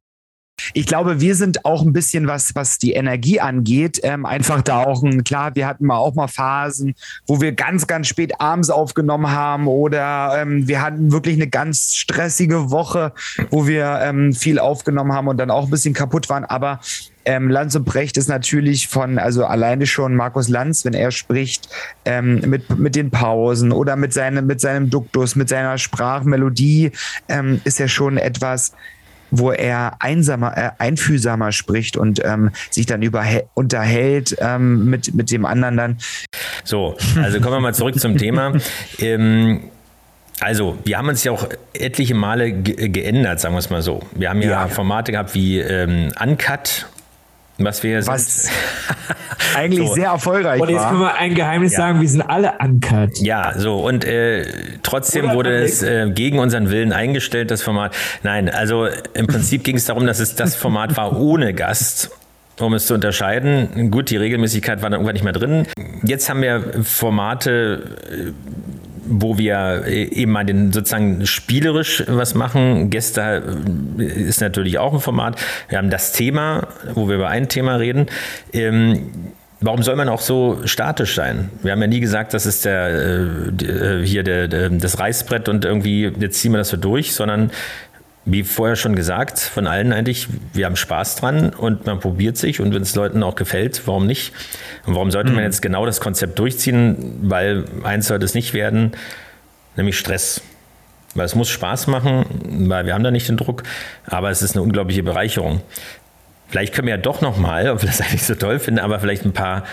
ich 0.74 0.86
glaube, 0.86 1.22
wir 1.22 1.36
sind 1.36 1.66
auch 1.66 1.84
ein 1.84 1.94
bisschen 1.94 2.28
was, 2.28 2.56
was 2.56 2.78
die 2.78 2.94
Energie 2.94 3.40
angeht, 3.40 4.00
ähm, 4.04 4.26
einfach 4.26 4.62
da 4.62 4.84
auch 4.84 5.04
ein, 5.04 5.24
klar, 5.24 5.56
wir 5.56 5.68
hatten 5.68 5.86
mal 5.86 5.98
auch 5.98 6.16
mal 6.16 6.28
Phasen, 6.28 6.96
wo 7.26 7.42
wir 7.42 7.52
ganz, 7.52 7.88
ganz 7.88 8.08
spät 8.08 8.40
abends 8.40 8.70
aufgenommen 8.70 9.32
haben 9.32 9.68
oder 9.68 10.34
ähm, 10.42 10.68
wir 10.68 10.82
hatten 10.82 11.12
wirklich 11.12 11.36
eine 11.36 11.48
ganz 11.48 11.96
stressige 11.96 12.72
Woche, 12.72 13.14
wo 13.50 13.68
wir 13.68 14.00
ähm, 14.02 14.34
viel 14.34 14.60
aufgenommen 14.60 15.14
haben 15.14 15.28
und 15.28 15.38
dann 15.38 15.52
auch 15.52 15.66
ein 15.66 15.72
bisschen 15.72 15.94
kaputt 15.94 16.30
waren. 16.30 16.46
Aber 16.46 16.80
ähm, 17.26 17.50
Lanz 17.50 17.76
und 17.76 17.84
Brecht 17.84 18.18
ist 18.18 18.30
natürlich 18.30 18.88
von, 18.88 19.20
also 19.20 19.46
alleine 19.46 19.86
schon 19.86 20.16
Markus 20.16 20.48
Lanz, 20.48 20.86
wenn 20.86 20.94
er 20.94 21.12
spricht, 21.12 21.70
ähm, 22.06 22.40
mit, 22.40 22.78
mit 22.78 22.96
den 22.96 23.12
Pausen 23.12 23.72
oder 23.72 23.96
mit, 23.96 24.14
seine, 24.14 24.42
mit 24.42 24.62
seinem 24.62 24.90
Duktus, 24.90 25.36
mit 25.36 25.50
seiner 25.50 25.78
Sprachmelodie, 25.78 26.92
ähm, 27.28 27.62
ist 27.66 27.80
er 27.80 27.90
schon 27.90 28.18
etwas, 28.18 28.72
wo 29.32 29.52
er 29.52 29.94
einsamer, 30.00 30.58
äh, 30.58 30.70
einfühlsamer 30.78 31.52
spricht 31.52 31.98
und 31.98 32.24
ähm, 32.24 32.52
sich 32.70 32.86
dann 32.86 33.02
über, 33.02 33.24
unterhält 33.54 34.36
ähm, 34.40 34.90
mit, 34.90 35.14
mit 35.14 35.32
dem 35.32 35.46
anderen 35.46 35.78
dann. 35.78 35.98
So, 36.64 36.98
also 37.22 37.40
kommen 37.40 37.56
wir 37.56 37.60
mal 37.60 37.74
zurück 37.74 38.00
zum 38.00 38.18
Thema. 38.18 38.54
Ähm, 39.00 39.70
also, 40.40 40.78
wir 40.84 40.98
haben 40.98 41.10
uns 41.10 41.24
ja 41.24 41.32
auch 41.32 41.48
etliche 41.74 42.14
Male 42.14 42.52
ge 42.52 42.90
geändert, 42.90 43.40
sagen 43.40 43.56
wir 43.56 43.60
es 43.60 43.70
mal 43.70 43.82
so. 43.82 44.02
Wir 44.14 44.30
haben 44.30 44.42
ja, 44.42 44.50
ja. 44.50 44.68
Formate 44.68 45.12
gehabt 45.12 45.34
wie 45.34 45.60
ähm, 45.60 46.12
Uncut, 46.22 46.88
was 47.58 47.84
wir 47.84 48.06
was 48.06 48.50
eigentlich 49.56 49.88
so. 49.88 49.96
sehr 49.96 50.10
erfolgreich 50.10 50.62
Und 50.62 50.70
jetzt 50.70 50.88
können 50.88 51.02
wir 51.02 51.16
ein 51.16 51.34
Geheimnis 51.36 51.74
ja. 51.74 51.78
sagen, 51.80 52.02
wir 52.02 52.10
sind 52.10 52.22
alle 52.22 52.54
uncut. 52.60 53.18
Ja, 53.20 53.54
so 53.58 53.78
und 53.78 54.06
äh, 54.06 54.46
trotzdem 54.84 55.26
Oder 55.26 55.36
wurde 55.36 55.64
es 55.64 55.82
äh, 55.82 56.10
gegen 56.12 56.40
unseren 56.40 56.70
Willen 56.70 56.94
eingestellt, 56.94 57.52
das 57.52 57.64
Format. 57.64 57.96
Nein, 58.24 58.50
also 58.50 58.88
im 59.14 59.28
Prinzip 59.28 59.64
ging 59.64 59.76
es 59.76 59.86
darum, 59.86 60.06
dass 60.06 60.20
es 60.20 60.36
das 60.36 60.56
Format 60.56 60.98
war 60.98 61.20
ohne 61.20 61.54
Gast 61.54 62.12
um 62.60 62.74
es 62.74 62.88
zu 62.88 62.96
unterscheiden. 62.96 63.92
Gut, 63.92 64.10
die 64.10 64.18
Regelmäßigkeit 64.18 64.82
war 64.82 64.90
dann 64.90 65.00
irgendwann 65.00 65.14
nicht 65.14 65.24
mehr 65.24 65.34
drin. 65.34 65.68
Jetzt 66.04 66.30
haben 66.30 66.42
wir 66.42 66.84
Formate, 66.84 67.84
äh, 68.10 68.32
wo 69.10 69.38
wir 69.38 69.84
äh, 69.86 70.04
eben 70.04 70.32
mal 70.32 70.46
den 70.46 70.72
sozusagen 70.72 71.26
spielerisch 71.26 72.04
was 72.08 72.36
machen. 72.36 72.90
Gäste 72.90 73.44
äh, 74.00 74.04
ist 74.04 74.42
natürlich 74.42 74.78
auch 74.78 74.94
ein 74.94 75.00
Format. 75.00 75.40
Wir 75.70 75.78
haben 75.78 75.90
das 75.90 76.12
Thema, 76.12 76.68
wo 76.94 77.08
wir 77.08 77.16
über 77.16 77.30
ein 77.30 77.50
Thema 77.50 77.76
reden. 77.76 78.08
Ähm, 78.54 79.34
Warum 79.60 79.82
soll 79.82 79.96
man 79.96 80.08
auch 80.08 80.22
so 80.22 80.60
statisch 80.66 81.16
sein? 81.16 81.50
Wir 81.64 81.72
haben 81.72 81.82
ja 81.82 81.88
nie 81.88 82.00
gesagt, 82.00 82.36
das 82.36 82.46
ist 82.46 82.64
der, 82.64 82.90
äh, 82.90 84.06
hier 84.06 84.22
der, 84.22 84.48
der, 84.48 84.70
das 84.70 85.00
Reißbrett 85.00 85.50
und 85.50 85.66
irgendwie, 85.66 86.14
jetzt 86.20 86.40
ziehen 86.40 86.52
wir 86.52 86.60
das 86.60 86.70
so 86.70 86.78
durch, 86.78 87.16
sondern 87.16 87.50
wie 88.30 88.44
vorher 88.44 88.76
schon 88.76 88.96
gesagt, 88.96 89.40
von 89.40 89.68
allen 89.68 89.94
eigentlich, 89.94 90.28
wir 90.54 90.66
haben 90.66 90.76
Spaß 90.76 91.16
dran 91.16 91.52
und 91.52 91.86
man 91.86 92.02
probiert 92.02 92.38
sich 92.38 92.60
und 92.60 92.74
wenn 92.74 92.82
es 92.82 92.94
Leuten 92.94 93.24
auch 93.24 93.36
gefällt, 93.36 93.82
warum 93.86 94.06
nicht? 94.06 94.34
Und 94.86 94.96
warum 94.96 95.12
sollte 95.12 95.30
man 95.32 95.40
mhm. 95.40 95.46
jetzt 95.46 95.62
genau 95.62 95.86
das 95.86 96.02
Konzept 96.02 96.38
durchziehen? 96.38 97.20
Weil 97.22 97.64
eins 97.84 98.08
sollte 98.08 98.26
es 98.26 98.34
nicht 98.34 98.54
werden, 98.54 98.92
nämlich 99.78 99.98
Stress. 99.98 100.42
Weil 101.16 101.26
es 101.26 101.36
muss 101.36 101.50
Spaß 101.50 101.88
machen, 101.88 102.26
weil 102.70 102.86
wir 102.86 102.94
haben 102.94 103.04
da 103.04 103.12
nicht 103.12 103.30
den 103.30 103.38
Druck, 103.38 103.64
aber 104.06 104.30
es 104.30 104.42
ist 104.42 104.56
eine 104.56 104.62
unglaubliche 104.62 105.04
Bereicherung. 105.04 105.62
Vielleicht 106.50 106.74
können 106.74 106.88
wir 106.88 106.96
ja 106.96 107.02
doch 107.02 107.22
nochmal, 107.22 107.70
ob 107.70 107.82
wir 107.82 107.88
das 107.88 108.02
eigentlich 108.02 108.24
so 108.24 108.36
toll 108.36 108.60
finden, 108.60 108.82
aber 108.82 109.00
vielleicht 109.00 109.24
ein 109.24 109.34
paar 109.34 109.64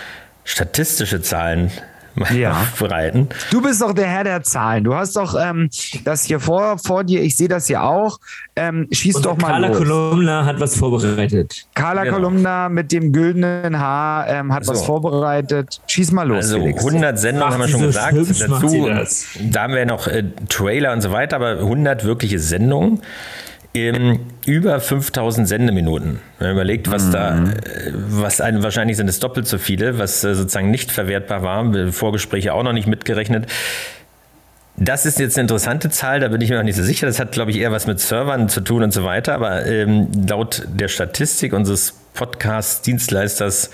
statistische 0.45 1.21
Zahlen 1.21 1.71
ja. 2.33 2.51
aufbereiten. 2.51 3.29
Du 3.51 3.61
bist 3.61 3.81
doch 3.81 3.93
der 3.93 4.07
Herr 4.07 4.23
der 4.23 4.43
Zahlen. 4.43 4.83
Du 4.83 4.95
hast 4.95 5.15
doch 5.15 5.35
ähm, 5.39 5.69
das 6.03 6.23
hier 6.23 6.39
vor, 6.39 6.77
vor 6.77 7.03
dir, 7.03 7.21
ich 7.21 7.35
sehe 7.35 7.47
das 7.47 7.67
hier 7.67 7.83
auch. 7.83 8.19
Ähm, 8.55 8.87
schieß 8.91 9.17
Und 9.17 9.25
doch 9.25 9.37
mal 9.37 9.47
Carla 9.47 9.67
los. 9.67 9.77
Kolumna 9.77 10.45
hat 10.45 10.59
was 10.59 10.77
vorbereitet. 10.77 11.67
Carla 11.73 12.03
genau. 12.03 12.15
Kolumna 12.15 12.69
mit 12.69 12.91
dem 12.91 13.11
güldenen 13.11 13.77
Haar 13.79 14.27
ähm, 14.27 14.53
hat 14.53 14.65
so. 14.65 14.71
was 14.71 14.85
vorbereitet. 14.85 15.81
Schieß 15.87 16.11
mal 16.11 16.27
los. 16.27 16.45
Also 16.45 16.59
Felix. 16.59 16.85
100 16.85 17.19
Sendungen 17.19 17.53
haben 17.53 17.61
wir 17.61 17.67
schon 17.67 17.81
gesagt. 17.81 18.17
Dazu, 18.17 18.89
da 19.51 19.63
haben 19.63 19.73
wir 19.73 19.85
noch 19.85 20.07
äh, 20.07 20.23
Trailer 20.49 20.93
und 20.93 21.01
so 21.01 21.11
weiter, 21.11 21.35
aber 21.37 21.59
100 21.59 22.05
wirkliche 22.05 22.39
Sendungen. 22.39 23.01
Ähm, 23.75 24.21
über 24.45 24.79
5000 24.79 25.47
Sendeminuten. 25.47 26.19
Wenn 26.39 26.47
man 26.47 26.55
überlegt, 26.55 26.89
was 26.89 27.07
mhm. 27.07 27.11
da, 27.11 27.43
äh, 27.43 27.91
was 27.93 28.39
ein, 28.39 28.63
wahrscheinlich 28.63 28.97
sind 28.97 29.09
es 29.09 29.19
doppelt 29.19 29.47
so 29.47 29.57
viele, 29.57 29.99
was 29.99 30.23
äh, 30.23 30.33
sozusagen 30.33 30.71
nicht 30.71 30.91
verwertbar 30.91 31.43
war, 31.43 31.91
Vorgespräche 31.91 32.53
auch 32.53 32.63
noch 32.63 32.73
nicht 32.73 32.87
mitgerechnet. 32.87 33.47
Das 34.77 35.05
ist 35.05 35.19
jetzt 35.19 35.37
eine 35.37 35.43
interessante 35.43 35.89
Zahl, 35.89 36.19
da 36.19 36.27
bin 36.27 36.41
ich 36.41 36.49
mir 36.49 36.57
noch 36.57 36.63
nicht 36.63 36.75
so 36.75 36.83
sicher. 36.83 37.07
Das 37.07 37.19
hat, 37.19 37.31
glaube 37.31 37.51
ich, 37.51 37.57
eher 37.57 37.71
was 37.71 37.87
mit 37.87 37.99
Servern 37.99 38.49
zu 38.49 38.61
tun 38.61 38.83
und 38.83 38.91
so 38.91 39.03
weiter. 39.03 39.33
Aber 39.33 39.65
ähm, 39.65 40.09
laut 40.27 40.63
der 40.67 40.87
Statistik 40.89 41.53
unseres 41.53 41.93
Podcast-Dienstleisters 42.13 43.71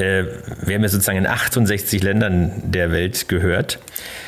äh, 0.00 0.24
wir 0.62 0.88
sozusagen 0.88 1.18
in 1.18 1.26
68 1.26 2.02
Ländern 2.02 2.50
der 2.64 2.90
Welt 2.90 3.28
gehört. 3.28 3.78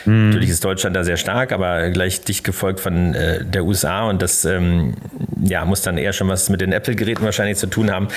Mhm. 0.05 0.29
Natürlich 0.29 0.51
ist 0.51 0.65
Deutschland 0.65 0.95
da 0.95 1.05
sehr 1.05 1.17
stark, 1.17 1.53
aber 1.53 1.91
gleich 1.91 2.23
dicht 2.23 2.45
gefolgt 2.45 2.81
von 2.81 3.15
äh, 3.15 3.45
der 3.45 3.65
USA 3.65 4.09
und 4.09 4.23
das 4.23 4.45
ähm, 4.45 4.95
ja, 5.43 5.65
muss 5.65 5.83
dann 5.83 5.99
eher 5.99 6.13
schon 6.13 6.29
was 6.29 6.49
mit 6.49 6.61
den 6.61 6.73
Apple-Geräten 6.73 7.25
wahrscheinlich 7.25 7.59
zu 7.59 7.67
tun 7.67 7.91
haben. 7.91 8.09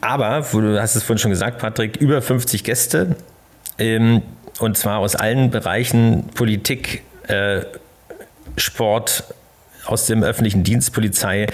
Aber, 0.00 0.46
du 0.52 0.80
hast 0.80 0.94
es 0.94 1.02
vorhin 1.02 1.18
schon 1.18 1.30
gesagt, 1.30 1.58
Patrick, 1.58 1.96
über 1.96 2.22
50 2.22 2.64
Gäste. 2.64 3.16
Ähm, 3.78 4.22
und 4.60 4.76
zwar 4.76 4.98
aus 4.98 5.14
allen 5.14 5.50
Bereichen 5.50 6.28
Politik, 6.34 7.02
äh, 7.26 7.62
Sport, 8.56 9.24
aus 9.84 10.06
dem 10.06 10.22
öffentlichen 10.22 10.64
Dienst, 10.64 10.92
Polizei, 10.92 11.46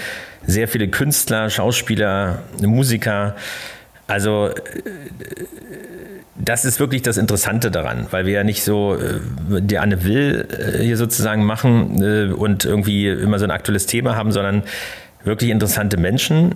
sehr 0.45 0.67
viele 0.67 0.87
Künstler, 0.87 1.49
Schauspieler, 1.49 2.43
Musiker. 2.61 3.35
Also 4.07 4.49
äh, 4.49 4.53
das 6.35 6.65
ist 6.65 6.79
wirklich 6.79 7.01
das 7.01 7.17
Interessante 7.17 7.71
daran, 7.71 8.07
weil 8.11 8.25
wir 8.25 8.33
ja 8.33 8.43
nicht 8.43 8.63
so 8.63 8.95
äh, 8.95 9.61
die 9.61 9.77
Anne 9.77 10.03
Will 10.03 10.47
äh, 10.51 10.83
hier 10.83 10.97
sozusagen 10.97 11.43
machen 11.43 12.33
und 12.33 12.65
irgendwie 12.65 13.07
immer 13.07 13.39
so 13.39 13.45
ein 13.45 13.51
aktuelles 13.51 13.85
Thema 13.85 14.15
haben, 14.15 14.31
sondern 14.31 14.63
wirklich 15.23 15.49
interessante 15.49 15.97
Menschen. 15.97 16.55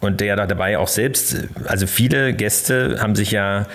Und 0.00 0.20
der 0.20 0.36
da 0.36 0.46
dabei 0.46 0.76
auch 0.76 0.88
selbst, 0.88 1.48
also 1.64 1.86
viele 1.86 2.34
Gäste 2.34 2.98
haben 3.00 3.16
sich 3.16 3.30
ja 3.30 3.66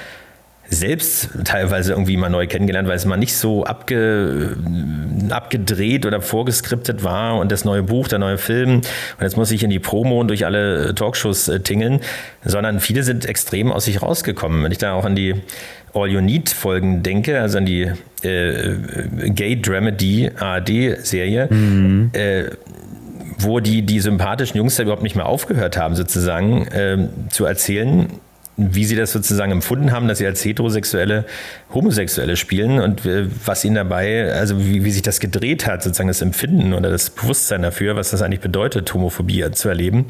selbst 0.70 1.30
teilweise 1.46 1.94
irgendwie 1.94 2.16
mal 2.18 2.30
neu 2.30 2.48
kennengelernt, 2.48 2.88
weil 2.88 2.96
es 2.96 3.06
mal 3.06 3.18
nicht 3.18 3.36
so 3.36 3.64
abge, 3.64 4.56
abgedreht 5.30 6.06
oder 6.06 6.22
vorgeskriptet 6.22 7.04
war 7.04 7.38
und 7.38 7.52
das 7.52 7.66
neue 7.66 7.84
Buch, 7.84 8.08
der 8.08 8.20
neue 8.20 8.38
Film 8.38 8.76
und 8.78 9.22
jetzt 9.22 9.38
muss 9.38 9.52
ich 9.52 9.64
in 9.64 9.70
die 9.70 9.80
Promo 9.80 10.20
und 10.20 10.28
durch 10.28 10.46
alle 10.46 10.94
Talkshows 10.94 11.48
äh, 11.48 11.60
tingeln, 11.60 12.02
sondern 12.46 12.80
viele 12.80 13.04
sind 13.04 13.26
extrem 13.26 13.72
aus 13.72 13.86
sich 13.86 14.02
rausgekommen. 14.02 14.64
Wenn 14.64 14.72
ich 14.72 14.78
da 14.78 14.94
auch 14.94 15.06
an 15.06 15.16
die 15.16 15.36
All 15.94 16.08
You 16.08 16.22
Need 16.22 16.50
Folgen 16.50 17.02
denke, 17.04 17.40
also 17.42 17.58
an 17.58 17.66
die 17.66 17.92
äh, 18.22 18.76
Gay 19.30 19.60
Dramedy 19.60 20.30
ARD 20.38 21.04
Serie, 21.04 21.48
mhm. 21.50 22.12
äh, 22.14 22.46
wo 23.40 23.60
die, 23.60 23.82
die 23.82 24.00
sympathischen 24.00 24.58
Jungs 24.58 24.76
da 24.76 24.84
überhaupt 24.84 25.04
nicht 25.04 25.16
mehr 25.16 25.26
aufgehört 25.26 25.78
haben, 25.78 25.96
sozusagen 25.96 26.68
äh, 26.68 27.08
zu 27.30 27.46
erzählen, 27.46 28.08
wie 28.60 28.84
sie 28.84 28.95
das 28.95 29.12
sozusagen 29.12 29.52
empfunden 29.52 29.91
haben, 29.91 30.08
dass 30.08 30.17
sie 30.17 30.26
als 30.26 30.43
Heterosexuelle 30.43 31.26
Homosexuelle 31.74 32.36
spielen 32.36 32.80
und 32.80 33.06
äh, 33.06 33.28
was 33.45 33.63
ihnen 33.63 33.76
dabei, 33.76 34.34
also 34.34 34.60
wie, 34.60 34.84
wie 34.84 34.91
sich 34.91 35.02
das 35.02 35.19
gedreht 35.19 35.65
hat, 35.65 35.82
sozusagen 35.84 36.10
das 36.10 36.22
Empfinden 36.22 36.74
oder 36.74 36.89
das 36.89 37.10
Bewusstsein 37.10 37.62
dafür, 37.62 37.95
was 37.95 38.12
das 38.12 38.22
eigentlich 38.22 38.41
bedeutet, 38.41 38.93
Homophobie 38.93 39.45
zu 39.52 39.69
erleben. 39.69 40.06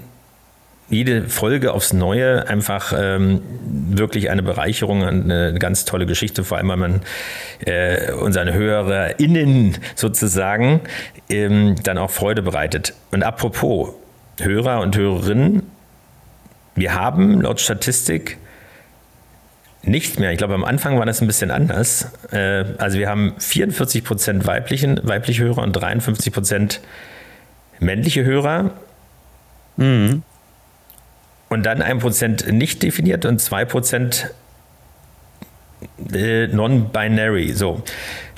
jede 0.92 1.30
Folge 1.30 1.72
aufs 1.74 1.94
Neue 1.94 2.48
einfach 2.50 2.94
ähm, 2.96 3.42
wirklich 3.62 4.30
eine 4.30 4.44
Bereicherung, 4.44 5.04
eine 5.04 5.54
ganz 5.58 5.86
tolle 5.86 6.06
Geschichte, 6.06 6.44
vor 6.44 6.58
allem 6.58 6.68
weil 6.68 6.78
man 6.78 7.02
äh, 7.66 8.12
unseren 8.12 8.54
HörerInnen 8.54 9.78
sozusagen 9.96 10.82
ähm, 11.30 11.76
dann 11.84 11.98
auch 11.98 12.12
Freude 12.12 12.42
bereitet. 12.42 12.94
Und 13.12 13.24
apropos 13.24 13.94
Hörer 14.42 14.82
und 14.82 14.98
Hörerinnen, 14.98 15.64
wir 16.76 16.94
haben 16.94 17.42
laut 17.42 17.62
Statistik 17.62 18.38
nicht 19.84 20.20
mehr. 20.20 20.32
Ich 20.32 20.38
glaube, 20.38 20.54
am 20.54 20.64
Anfang 20.64 21.00
war 21.00 21.06
das 21.06 21.22
ein 21.22 21.28
bisschen 21.28 21.52
anders. 21.52 22.12
Äh, 22.32 22.66
also 22.78 23.00
wir 23.00 23.10
haben 23.10 23.36
44 23.40 24.04
Prozent 24.04 24.46
weibliche 24.46 25.44
Hörer 25.44 25.64
und 25.64 25.74
53 25.74 26.32
Prozent 26.32 26.82
männliche 27.80 28.24
Hörer. 28.24 28.72
Mhm. 29.78 30.24
Und 31.50 31.66
dann 31.66 31.82
ein 31.82 32.00
Prozent 32.00 32.52
nicht 32.52 32.82
definiert 32.84 33.26
und 33.26 33.42
zwei 33.42 33.66
Prozent 33.66 34.34
äh, 36.14 36.48
non-binary. 36.48 37.54
So. 37.54 37.84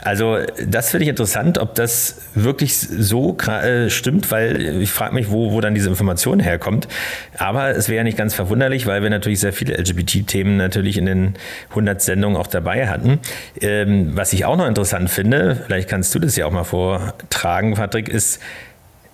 Also 0.04 0.40
das 0.68 0.92
finde 0.92 1.06
ich 1.06 1.10
interessant, 1.10 1.58
ob 1.58 1.76
das 1.76 2.24
wirklich 2.36 2.78
so 2.78 3.38
äh, 3.38 3.90
stimmt, 3.90 4.32
weil 4.32 4.82
ich 4.82 4.92
frage 4.92 5.14
mich, 5.14 5.32
wo, 5.32 5.54
wo 5.54 5.62
dann 5.62 5.74
diese 5.76 5.88
Information 5.88 6.42
herkommt. 6.42 6.90
Aber 7.38 7.70
es 7.70 7.88
wäre 7.88 7.98
ja 7.98 8.04
nicht 8.04 8.18
ganz 8.18 8.34
verwunderlich, 8.34 8.86
weil 8.86 9.02
wir 9.02 9.10
natürlich 9.10 9.40
sehr 9.40 9.54
viele 9.54 9.78
LGBT-Themen 9.78 10.58
natürlich 10.58 10.98
in 10.98 11.06
den 11.06 11.34
100 11.70 12.02
Sendungen 12.02 12.38
auch 12.38 12.48
dabei 12.48 12.90
hatten. 12.90 13.20
Ähm, 13.62 14.12
was 14.14 14.34
ich 14.34 14.44
auch 14.44 14.58
noch 14.58 14.68
interessant 14.68 15.10
finde, 15.10 15.64
vielleicht 15.68 15.88
kannst 15.88 16.14
du 16.14 16.20
das 16.20 16.36
ja 16.36 16.48
auch 16.48 16.52
mal 16.52 16.66
vortragen, 16.66 17.76
Patrick, 17.76 18.10
ist, 18.10 18.42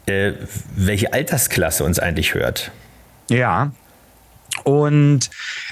äh, 0.08 0.32
welche 0.76 1.14
Altersklasse 1.14 1.84
uns 1.84 2.00
eigentlich 2.00 2.34
hört. 2.34 2.72
Ja, 3.30 3.72
und 4.70 5.32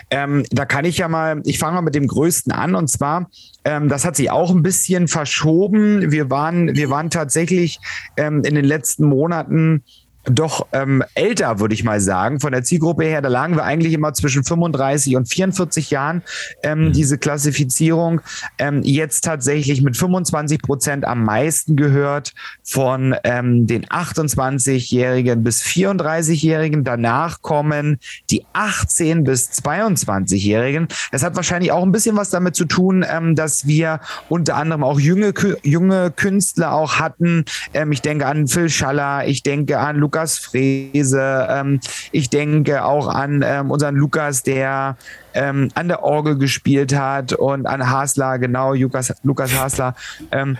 ähm, 0.10 0.44
da 0.50 0.66
kann 0.66 0.84
ich 0.84 0.98
ja 0.98 1.08
mal, 1.08 1.42
ich 1.46 1.60
fange 1.60 1.76
mal 1.76 1.82
mit 1.82 1.94
dem 1.94 2.08
Größten 2.08 2.52
an 2.52 2.74
und 2.74 2.90
zwar, 2.90 3.30
ähm, 3.64 3.90
das 3.90 4.06
hat 4.06 4.16
sich 4.16 4.32
auch 4.32 4.50
ein 4.50 4.64
bisschen 4.64 5.08
verschoben. 5.08 6.12
Wir 6.12 6.32
waren, 6.32 6.76
wir 6.76 6.90
waren 6.90 7.12
tatsächlich 7.12 7.80
ähm, 8.18 8.42
in 8.44 8.56
den 8.56 8.66
letzten 8.66 9.06
Monaten 9.06 9.84
doch 10.30 10.68
ähm, 10.74 11.04
älter, 11.16 11.60
würde 11.60 11.74
ich 11.74 11.84
mal 11.84 12.00
sagen. 12.00 12.40
Von 12.40 12.52
der 12.52 12.64
Zielgruppe 12.64 13.06
her, 13.06 13.22
da 13.22 13.30
lagen 13.30 13.56
wir 13.56 13.64
eigentlich 13.64 13.94
immer 13.94 14.14
zwischen 14.14 14.44
35 14.44 15.16
und 15.16 15.30
44 15.30 15.90
Jahren, 15.90 16.22
ähm, 16.64 16.86
mhm. 16.86 16.94
diese 16.94 17.18
Klassifizierung. 17.18 18.22
Ähm, 18.58 18.82
jetzt 18.84 19.24
tatsächlich 19.24 19.82
mit 19.82 19.96
25 19.98 20.62
Prozent 20.62 21.06
am 21.06 21.24
meisten 21.24 21.76
gehört 21.76 22.34
von 22.64 23.16
ähm, 23.24 23.68
den 23.68 23.86
28-Jährigen 23.86 25.44
bis 25.44 25.64
34-Jährigen. 25.64 26.84
Danach 26.84 27.42
kommen 27.42 28.00
die 28.30 28.46
18 28.54 29.24
bis 29.24 29.52
22-Jährigen. 29.52 30.88
Das 31.12 31.24
hat 31.24 31.36
wahrscheinlich 31.36 31.72
auch 31.72 31.84
ein 31.84 31.92
bisschen 31.92 32.18
was 32.18 32.30
damit 32.30 32.56
zu 32.56 32.66
tun, 32.66 33.06
ähm, 33.10 33.36
dass 33.36 33.68
wir 33.68 34.02
unter 34.30 34.56
anderem 34.56 34.84
auch 34.84 35.00
junge, 35.00 35.34
junge 35.64 36.12
Künstler 36.12 36.74
auch 36.74 37.00
hatten. 37.00 37.46
Ähm, 37.74 37.92
ich 37.92 38.02
denke 38.02 38.26
an 38.26 38.48
Phil 38.48 38.70
Schaller, 38.70 39.26
ich 39.28 39.44
denke 39.44 39.80
an 39.80 39.96
Lukas 39.96 40.17
Lukas 40.18 40.40
Frese. 40.40 41.48
Ähm, 41.48 41.80
ich 42.12 42.32
denke 42.32 42.84
auch 42.84 43.08
an 43.08 43.44
ähm, 43.46 43.70
unseren 43.70 43.96
Lukas, 43.96 44.42
der 44.42 44.98
ähm, 45.36 45.70
an 45.76 45.90
der 45.90 46.02
Orgel 46.02 46.40
gespielt 46.40 46.96
hat 46.96 47.34
und 47.34 47.68
an 47.68 47.88
Hasler, 47.88 48.40
genau, 48.40 48.74
Lukas, 48.74 49.14
Lukas 49.22 49.54
Hasler. 49.56 49.94
Ähm, 50.32 50.58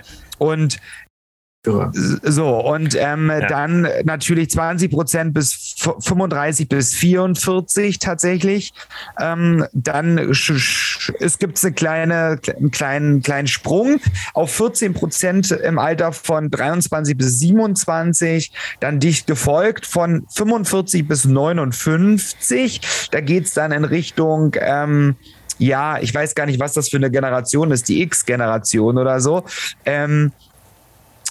und 1.68 2.20
so, 2.22 2.60
und 2.60 2.96
ähm, 2.98 3.30
ja. 3.30 3.46
dann 3.46 3.86
natürlich 4.04 4.50
20 4.50 4.90
Prozent 4.90 5.34
bis 5.34 5.76
35 6.00 6.68
bis 6.68 6.94
44 6.94 7.98
tatsächlich. 7.98 8.72
Ähm, 9.20 9.66
dann 9.72 10.18
es 10.18 11.38
gibt 11.38 11.62
eine 11.62 11.72
kleine, 11.72 12.40
einen 12.56 12.70
kleinen, 12.70 13.22
kleinen 13.22 13.48
Sprung 13.48 14.00
auf 14.34 14.52
14 14.52 14.94
Prozent 14.94 15.50
im 15.50 15.78
Alter 15.78 16.12
von 16.12 16.50
23 16.50 17.16
bis 17.16 17.38
27, 17.40 18.52
dann 18.80 19.00
dicht 19.00 19.26
gefolgt 19.26 19.86
von 19.86 20.26
45 20.28 21.06
bis 21.06 21.24
59. 21.24 23.08
Da 23.10 23.20
geht 23.20 23.44
es 23.44 23.54
dann 23.54 23.72
in 23.72 23.84
Richtung 23.84 24.54
ähm, 24.60 25.16
ja, 25.58 25.98
ich 25.98 26.14
weiß 26.14 26.34
gar 26.34 26.46
nicht, 26.46 26.60
was 26.60 26.72
das 26.72 26.88
für 26.88 26.96
eine 26.96 27.10
Generation 27.10 27.72
ist, 27.72 27.88
die 27.88 28.02
X-Generation 28.02 28.96
oder 28.96 29.20
so. 29.20 29.44
Ähm, 29.84 30.32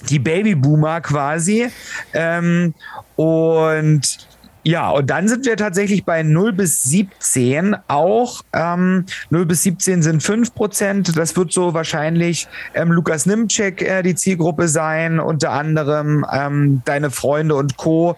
die 0.10 0.20
Babyboomer 0.20 1.02
quasi. 1.02 1.70
Ähm, 2.14 2.74
und 3.16 4.27
Ja, 4.68 4.90
und 4.90 5.10
dann 5.10 5.30
sind 5.30 5.46
wir 5.46 5.56
tatsächlich 5.56 6.04
bei 6.04 6.24
0 6.24 6.52
bis 6.52 6.84
17 6.84 7.78
auch. 7.88 8.42
Ähm, 8.52 9.06
0 9.30 9.46
bis 9.46 9.64
17 9.64 10.04
sind 10.04 10.22
5 10.22 10.54
Prozent. 10.54 11.18
Das 11.18 11.38
wird 11.38 11.54
so 11.54 11.74
wahrscheinlich 11.74 12.50
ähm, 12.74 12.92
Lukas 12.92 13.26
Nimczek 13.26 13.82
äh, 13.82 14.04
die 14.04 14.16
Zielgruppe 14.16 14.68
sein, 14.68 15.22
unter 15.22 15.52
anderem 15.52 16.26
ähm, 16.30 16.82
deine 16.84 17.12
Freunde 17.12 17.56
und 17.56 17.78
Co. 17.78 18.18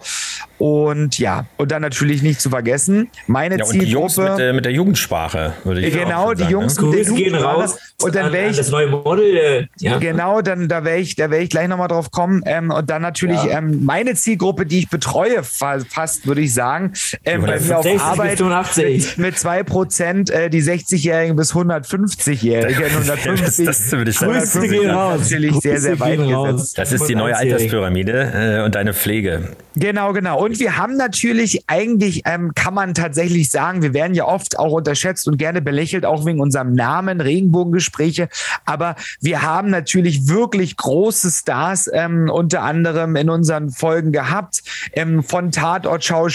Und 0.58 1.18
ja, 1.18 1.46
und 1.56 1.70
dann 1.70 1.80
natürlich 1.80 2.20
nicht 2.20 2.38
zu 2.40 2.50
vergessen, 2.50 3.08
meine 3.26 3.56
ja, 3.56 3.64
und 3.64 3.70
Zielgruppe. 3.70 3.86
Die 3.86 3.92
Jungs 3.92 4.16
mit, 4.18 4.38
äh, 4.40 4.52
mit 4.52 4.64
der 4.66 4.72
Jugendsprache, 4.72 5.54
würde 5.64 5.80
ich 5.80 5.94
Genau, 5.94 6.34
die 6.34 6.40
sagen, 6.40 6.52
Jungs 6.52 6.80
ne? 6.80 6.88
mit 6.88 7.06
der 7.06 7.14
gehen 7.14 7.34
raus. 7.34 7.78
Und 8.02 8.14
dann 8.14 8.30
wäre 8.30 8.50
ich. 8.50 8.58
Das 8.58 8.70
neue 8.70 8.88
Model, 8.88 9.36
äh, 9.36 9.66
ja. 9.78 9.98
Genau, 9.98 10.42
dann 10.42 10.68
da 10.68 10.84
werde 10.84 11.00
ich, 11.00 11.16
da 11.16 11.30
werde 11.30 11.44
ich 11.44 11.50
gleich 11.50 11.66
nochmal 11.66 11.88
drauf 11.88 12.10
kommen. 12.10 12.42
Ähm, 12.44 12.70
und 12.70 12.90
dann 12.90 13.00
natürlich 13.00 13.42
ja. 13.44 13.58
ähm, 13.58 13.84
meine 13.86 14.14
Zielgruppe, 14.14 14.66
die 14.66 14.80
ich 14.80 14.90
betreue, 14.90 15.44
fast 15.44 16.26
würde 16.26 16.39
ich 16.40 16.54
sagen. 16.54 16.92
Ähm, 17.24 17.42
bei 17.42 17.60
mir 17.60 17.78
auf 17.78 17.86
Arbeit 18.00 18.40
mit, 18.40 19.18
mit 19.18 19.34
2% 19.36 20.32
äh, 20.32 20.50
die 20.50 20.62
60-Jährigen 20.62 21.36
bis 21.36 21.54
150-Jährigen. 21.54 22.84
150 22.84 23.66
das, 23.66 23.90
das, 23.90 24.04
das, 24.04 24.18
Grüße 24.18 24.68
gehen 24.68 24.90
raus. 24.90 25.20
Natürlich 25.20 25.56
sehr, 25.60 25.80
sehr 25.80 26.00
weit 26.00 26.18
gesetzt. 26.18 26.78
Das 26.78 26.92
ist 26.92 27.06
die 27.08 27.14
neue 27.14 27.36
Alterspyramide 27.36 28.60
äh, 28.60 28.64
und 28.64 28.74
deine 28.74 28.94
Pflege. 28.94 29.56
Genau, 29.76 30.12
genau. 30.12 30.42
Und 30.44 30.58
wir 30.58 30.76
haben 30.76 30.96
natürlich 30.96 31.64
eigentlich, 31.68 32.22
ähm, 32.26 32.52
kann 32.54 32.74
man 32.74 32.94
tatsächlich 32.94 33.50
sagen, 33.50 33.82
wir 33.82 33.94
werden 33.94 34.14
ja 34.14 34.26
oft 34.26 34.58
auch 34.58 34.72
unterschätzt 34.72 35.28
und 35.28 35.38
gerne 35.38 35.62
belächelt, 35.62 36.04
auch 36.04 36.26
wegen 36.26 36.40
unserem 36.40 36.74
Namen, 36.74 37.20
Regenbogengespräche. 37.20 38.28
Aber 38.64 38.96
wir 39.20 39.42
haben 39.42 39.70
natürlich 39.70 40.28
wirklich 40.28 40.76
große 40.76 41.30
Stars 41.30 41.88
ähm, 41.92 42.28
unter 42.30 42.62
anderem 42.62 43.16
in 43.16 43.30
unseren 43.30 43.70
Folgen 43.70 44.12
gehabt, 44.12 44.62
ähm, 44.92 45.22
von 45.22 45.52
Tatort-Schauspielern 45.52 46.29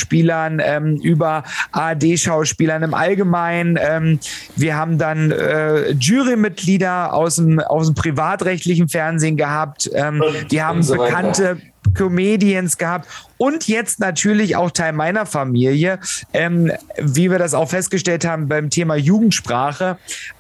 ähm, 0.64 0.98
über 0.98 1.44
ARD-Schauspielern 1.72 2.84
im 2.84 2.94
Allgemeinen. 2.94 3.78
Ähm, 3.80 4.20
wir 4.56 4.76
haben 4.76 4.98
dann 4.98 5.32
äh, 5.32 5.92
Jurymitglieder 5.92 7.14
aus 7.14 7.38
dem, 7.38 7.60
aus 7.60 7.88
dem 7.88 7.96
privatrechtlichen 7.96 8.90
Fernsehen 8.90 9.38
gehabt. 9.38 9.90
Ähm, 9.94 10.22
die 10.52 10.62
haben 10.62 10.84
so 10.84 10.96
bekannte 10.96 11.58
Comedians 11.96 12.78
gehabt 12.78 13.08
und 13.38 13.68
jetzt 13.68 14.00
natürlich 14.00 14.56
auch 14.56 14.72
Teil 14.72 14.94
meiner 14.94 15.26
Familie, 15.26 16.00
ähm, 16.34 16.72
wie 16.98 17.32
wir 17.32 17.40
das 17.40 17.54
auch 17.54 17.70
festgestellt 17.70 18.26
haben 18.26 18.48
beim 18.48 18.70
Thema 18.70 18.96
Jugendsprache, 18.96 19.98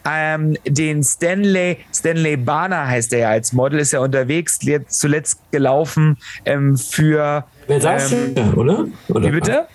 ähm, 0.09 0.57
den 0.65 1.03
Stanley, 1.03 1.77
Stanley 1.93 2.37
Barner 2.37 2.87
heißt 2.87 3.13
er 3.13 3.19
ja 3.19 3.29
als 3.29 3.53
Model, 3.53 3.79
ist 3.79 3.93
ja 3.93 3.99
unterwegs, 3.99 4.59
zuletzt 4.87 5.39
gelaufen 5.51 6.17
ähm, 6.45 6.77
für. 6.77 7.45
Wer 7.67 7.81
sagst 7.81 8.13
ähm, 8.13 8.57
oder? 8.57 8.85
oder? 9.09 9.27
Wie 9.27 9.31
bitte? 9.31 9.67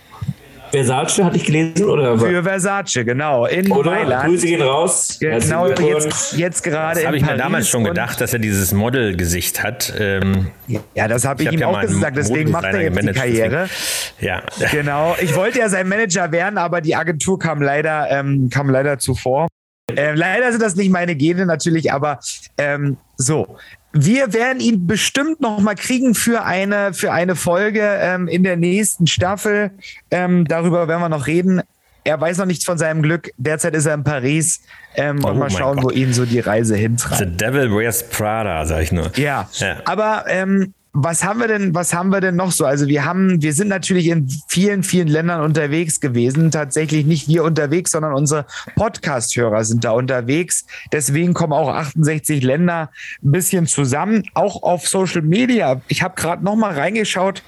Versace 0.71 1.25
hatte 1.25 1.37
ich 1.37 1.45
gelesen 1.45 1.85
oder 1.85 2.19
Für 2.19 2.43
Versace, 2.43 3.05
genau. 3.05 3.47
In 3.47 3.71
oder? 3.71 3.91
Mailand. 3.91 4.25
Grüße 4.27 4.47
gehen 4.47 4.63
raus. 4.63 5.19
Genau, 5.21 5.69
jetzt, 5.69 6.37
jetzt 6.37 6.63
gerade. 6.63 6.97
Das 7.01 7.07
habe 7.07 7.17
ich 7.17 7.25
mir 7.25 7.37
damals 7.37 7.69
schon 7.69 7.85
gedacht, 7.85 8.21
dass 8.21 8.33
er 8.33 8.39
dieses 8.39 8.73
Model-Gesicht 8.73 9.63
hat. 9.63 9.93
Ähm, 9.99 10.51
ja, 10.95 11.09
das 11.09 11.25
habe 11.25 11.43
ich, 11.43 11.49
ich 11.49 11.55
hab 11.55 11.55
ihm 11.55 11.61
ja 11.61 11.67
auch 11.69 11.81
gesagt. 11.81 12.17
Deswegen 12.17 12.51
macht 12.51 12.65
er 12.65 12.83
jetzt 12.83 13.03
die 13.03 13.13
Karriere. 13.13 13.69
Ja. 14.21 14.43
Genau. 14.71 15.17
Ich 15.21 15.35
wollte 15.35 15.59
ja 15.59 15.69
sein 15.69 15.89
Manager 15.89 16.31
werden, 16.33 16.59
aber 16.59 16.81
die 16.81 16.95
Agentur 16.95 17.39
kam 17.39 17.63
leider, 17.63 18.11
ähm, 18.11 18.51
kam 18.51 18.71
leider 18.71 18.99
zuvor. 18.99 19.49
Ähm, 19.97 20.15
leider 20.17 20.51
sind 20.53 20.63
das 20.63 20.77
nicht 20.77 20.91
meine 20.91 21.17
Gene 21.17 21.47
natürlich, 21.47 21.93
aber 21.93 22.21
ähm, 22.59 22.97
so 23.17 23.57
wir 23.93 24.33
werden 24.33 24.61
ihn 24.61 24.87
bestimmt 24.87 25.41
noch 25.41 25.59
mal 25.61 25.75
kriegen 25.75 26.15
für 26.15 26.45
eine, 26.45 26.95
für 26.95 27.13
eine 27.13 27.35
Folge 27.35 27.83
ähm, 27.83 28.29
in 28.29 28.43
der 28.45 28.57
nächsten 28.57 29.07
Staffel. 29.07 29.73
Ähm, 30.11 30.47
darüber 30.47 30.87
werden 30.89 31.01
wir 31.01 31.09
noch 31.09 31.27
reden. 31.27 31.63
Er 32.05 32.21
weiß 32.21 32.39
noch 32.39 32.47
nichts 32.47 32.65
von 32.65 32.79
seinem 32.79 33.03
Glück. 33.03 33.31
Derzeit 33.37 33.75
ist 33.75 33.87
er 33.87 33.95
in 33.95 34.05
Paris. 34.05 34.61
Ähm, 34.95 35.21
oh, 35.23 35.29
und 35.29 35.39
mal 35.39 35.51
schauen, 35.51 35.83
wo 35.83 35.91
ihn 35.91 36.13
so 36.13 36.25
die 36.25 36.41
Reise 36.41 36.77
hintreibt. 36.77 37.19
The 37.19 37.37
Devil 37.37 37.71
Wears 37.71 38.09
Prada, 38.09 38.65
sag 38.65 38.83
ich 38.83 38.93
nur. 38.93 39.11
Ja, 39.17 39.49
ja. 39.55 39.77
aber 39.85 40.25
ähm, 40.29 40.73
was 40.93 41.23
haben 41.23 41.39
wir 41.39 41.47
denn, 41.47 41.75
was 41.75 41.95
haben 41.95 42.11
wir 42.11 42.21
denn 42.21 42.35
noch 42.35 42.51
so? 42.51 42.65
Also 42.65 42.89
wir 42.89 43.05
haben, 43.05 43.41
wir 43.43 43.53
sind 43.53 43.69
natürlich 43.69 44.09
in 44.09 44.29
vielen, 44.49 44.83
vielen 44.83 45.07
Ländern 45.07 45.41
unterwegs 45.43 46.01
gewesen. 46.01 46.51
Tatsächlich 46.51 47.07
nicht 47.07 47.29
wir 47.29 47.45
unterwegs, 47.45 47.93
sondern 47.93 48.13
unsere 48.13 48.47
Podcast-Hörer 48.75 49.65
sind 49.65 49.85
da 49.85 49.93
unterwegs. 49.93 50.67
Deswegen 50.93 51.33
kommen 51.33 51.53
auch 51.53 51.69
68 51.69 52.43
Länder 52.43 52.91
ein 53.23 53.31
bisschen 53.31 53.67
zusammen. 53.69 54.25
Auch 54.35 54.63
auf 54.63 54.89
Social 54.89 55.23
Media. 55.23 55.81
Ich 55.87 56.03
habe 56.03 56.15
gerade 56.17 56.45
noch 56.45 56.57
mal 56.57 56.75
reingeschaut 56.75 57.43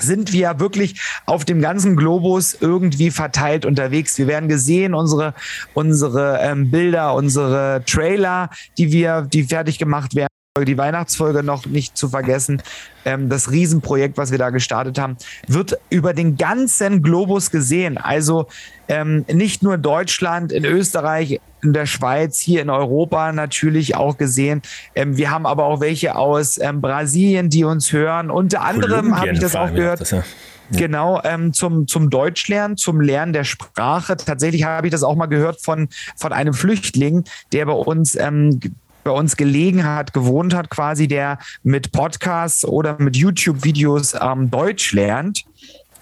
sind 0.00 0.32
wir 0.32 0.58
wirklich 0.58 1.00
auf 1.24 1.44
dem 1.44 1.60
ganzen 1.60 1.94
Globus 1.94 2.56
irgendwie 2.60 3.12
verteilt 3.12 3.64
unterwegs. 3.64 4.18
Wir 4.18 4.26
werden 4.26 4.48
gesehen, 4.48 4.92
unsere, 4.92 5.34
unsere 5.72 6.40
ähm, 6.42 6.68
Bilder, 6.72 7.14
unsere 7.14 7.84
Trailer, 7.86 8.50
die 8.76 8.90
wir, 8.90 9.22
die 9.22 9.44
fertig 9.44 9.78
gemacht 9.78 10.16
werden 10.16 10.33
die 10.62 10.78
Weihnachtsfolge 10.78 11.42
noch 11.42 11.66
nicht 11.66 11.98
zu 11.98 12.08
vergessen. 12.08 12.62
Ähm, 13.04 13.28
das 13.28 13.50
Riesenprojekt, 13.50 14.16
was 14.16 14.30
wir 14.30 14.38
da 14.38 14.50
gestartet 14.50 15.00
haben, 15.00 15.16
wird 15.48 15.76
über 15.90 16.14
den 16.14 16.36
ganzen 16.36 17.02
Globus 17.02 17.50
gesehen. 17.50 17.98
Also 17.98 18.46
ähm, 18.86 19.24
nicht 19.26 19.64
nur 19.64 19.78
Deutschland, 19.78 20.52
in 20.52 20.64
Österreich, 20.64 21.40
in 21.60 21.72
der 21.72 21.86
Schweiz, 21.86 22.38
hier 22.38 22.62
in 22.62 22.70
Europa 22.70 23.32
natürlich 23.32 23.96
auch 23.96 24.16
gesehen. 24.16 24.62
Ähm, 24.94 25.16
wir 25.16 25.32
haben 25.32 25.44
aber 25.44 25.64
auch 25.64 25.80
welche 25.80 26.14
aus 26.14 26.56
ähm, 26.58 26.80
Brasilien, 26.80 27.50
die 27.50 27.64
uns 27.64 27.92
hören. 27.92 28.30
Unter 28.30 28.60
anderem 28.60 29.16
habe 29.16 29.30
ich 29.30 29.40
das 29.40 29.56
auch 29.56 29.74
gehört. 29.74 30.02
Das 30.02 30.12
ja. 30.12 30.22
Ja. 30.70 30.78
Genau, 30.78 31.20
ähm, 31.24 31.52
zum, 31.52 31.88
zum 31.88 32.10
Deutschlernen, 32.10 32.76
zum 32.76 33.00
Lernen 33.00 33.32
der 33.32 33.44
Sprache. 33.44 34.16
Tatsächlich 34.16 34.64
habe 34.64 34.86
ich 34.86 34.92
das 34.92 35.02
auch 35.02 35.16
mal 35.16 35.26
gehört 35.26 35.60
von, 35.60 35.88
von 36.16 36.32
einem 36.32 36.54
Flüchtling, 36.54 37.24
der 37.52 37.66
bei 37.66 37.72
uns 37.72 38.14
ähm, 38.14 38.60
bei 39.04 39.10
uns 39.10 39.36
gelegen 39.36 39.84
hat, 39.84 40.12
gewohnt 40.12 40.54
hat, 40.54 40.70
quasi, 40.70 41.06
der 41.06 41.38
mit 41.62 41.92
Podcasts 41.92 42.64
oder 42.64 42.96
mit 42.98 43.16
YouTube-Videos 43.16 44.14
ähm, 44.20 44.50
Deutsch 44.50 44.92
lernt. 44.92 45.44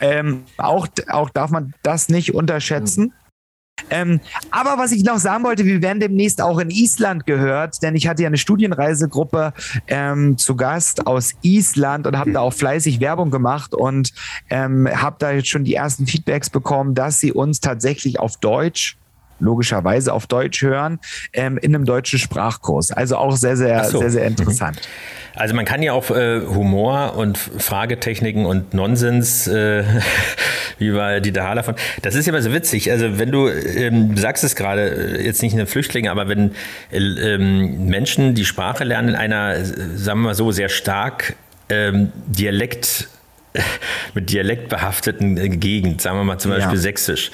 Ähm, 0.01 0.45
auch, 0.57 0.88
auch 1.09 1.31
darf 1.31 1.51
man 1.51 1.75
das 1.83 2.09
nicht 2.09 2.35
unterschätzen. 2.35 3.12
Ähm, 3.91 4.21
aber 4.51 4.79
was 4.79 4.93
ich 4.93 5.05
noch 5.05 5.19
sagen 5.19 5.45
wollte, 5.45 5.65
wir 5.65 5.83
werden 5.83 6.01
demnächst 6.01 6.41
auch 6.41 6.59
in 6.59 6.71
Island 6.71 7.27
gehört, 7.27 7.83
denn 7.83 7.97
ich 7.97 8.07
hatte 8.07 8.23
ja 8.23 8.29
eine 8.29 8.37
Studienreisegruppe 8.37 9.53
ähm, 9.88 10.38
zu 10.38 10.57
Gast 10.57 11.07
aus 11.07 11.35
Island 11.43 12.07
und 12.07 12.17
habe 12.17 12.33
da 12.33 12.41
auch 12.41 12.53
fleißig 12.53 13.01
Werbung 13.01 13.31
gemacht 13.31 13.75
und 13.75 14.12
ähm, 14.51 14.88
habe 14.88 15.17
da 15.19 15.33
jetzt 15.33 15.49
schon 15.49 15.65
die 15.65 15.75
ersten 15.75 16.07
Feedbacks 16.07 16.51
bekommen, 16.51 16.95
dass 16.95 17.19
sie 17.19 17.33
uns 17.33 17.61
tatsächlich 17.61 18.21
auf 18.21 18.37
Deutsch 18.37 18.97
logischerweise 19.42 20.12
auf 20.12 20.26
Deutsch 20.26 20.62
hören, 20.62 21.00
ähm, 21.33 21.59
in 21.59 21.74
einem 21.74 21.85
deutschen 21.85 22.18
Sprachkurs. 22.18 22.92
Also 22.92 23.16
auch 23.16 23.37
sehr, 23.37 23.57
sehr, 23.57 23.85
so. 23.85 23.98
sehr, 23.98 24.11
sehr 24.11 24.24
interessant. 24.24 24.76
Mhm. 24.76 25.22
Also 25.35 25.55
man 25.55 25.64
kann 25.64 25.83
ja 25.83 25.92
auch 25.92 26.11
äh, 26.11 26.40
Humor 26.40 27.16
und 27.16 27.38
Fragetechniken 27.38 28.44
und 28.44 28.74
Nonsens, 28.74 29.46
äh, 29.46 29.85
wie 30.78 30.94
war 30.94 31.20
die 31.20 31.33
Haller 31.33 31.62
von. 31.62 31.74
Das 32.02 32.14
ist 32.14 32.26
ja 32.26 32.33
immer 32.33 32.42
so 32.42 32.52
witzig. 32.52 32.90
Also 32.90 33.18
wenn 33.18 33.31
du 33.31 33.48
ähm, 33.48 34.16
sagst 34.16 34.44
es 34.44 34.57
gerade, 34.57 35.16
äh, 35.16 35.24
jetzt 35.24 35.42
nicht 35.42 35.55
eine 35.55 35.66
Flüchtlinge, 35.66 36.11
aber 36.11 36.28
wenn 36.28 36.52
äh, 36.90 36.98
ähm, 36.98 37.87
Menschen 37.87 38.35
die 38.35 38.44
Sprache 38.44 38.85
lernen 38.85 39.11
in 39.11 39.14
einer, 39.14 39.64
sagen 39.64 40.20
wir 40.20 40.28
mal 40.28 40.35
so, 40.35 40.52
sehr 40.52 40.68
stark 40.68 41.35
ähm, 41.68 42.12
Dialekt 42.26 43.09
mit 44.14 44.31
Dialekt 44.31 44.68
behafteten 44.68 45.37
äh, 45.37 45.48
Gegend, 45.48 46.00
sagen 46.00 46.18
wir 46.18 46.24
mal 46.24 46.38
zum 46.38 46.50
Beispiel 46.50 46.74
ja. 46.74 46.81
Sächsisch, 46.81 47.31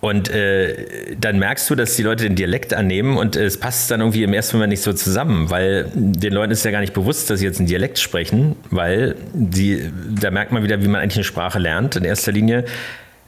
und 0.00 0.30
äh, 0.30 1.14
dann 1.18 1.38
merkst 1.38 1.68
du, 1.68 1.74
dass 1.74 1.94
die 1.96 2.02
Leute 2.02 2.24
den 2.24 2.34
Dialekt 2.34 2.72
annehmen 2.72 3.18
und 3.18 3.36
äh, 3.36 3.44
es 3.44 3.60
passt 3.60 3.90
dann 3.90 4.00
irgendwie 4.00 4.22
im 4.22 4.32
ersten 4.32 4.56
Moment 4.56 4.70
nicht 4.70 4.82
so 4.82 4.94
zusammen, 4.94 5.50
weil 5.50 5.90
den 5.94 6.32
Leuten 6.32 6.52
ist 6.52 6.64
ja 6.64 6.70
gar 6.70 6.80
nicht 6.80 6.94
bewusst, 6.94 7.28
dass 7.28 7.40
sie 7.40 7.46
jetzt 7.46 7.58
einen 7.58 7.68
Dialekt 7.68 7.98
sprechen, 7.98 8.56
weil 8.70 9.16
die, 9.34 9.90
da 10.18 10.30
merkt 10.30 10.52
man 10.52 10.62
wieder, 10.62 10.82
wie 10.82 10.88
man 10.88 11.02
eigentlich 11.02 11.16
eine 11.16 11.24
Sprache 11.24 11.58
lernt. 11.58 11.96
In 11.96 12.04
erster 12.04 12.32
Linie 12.32 12.64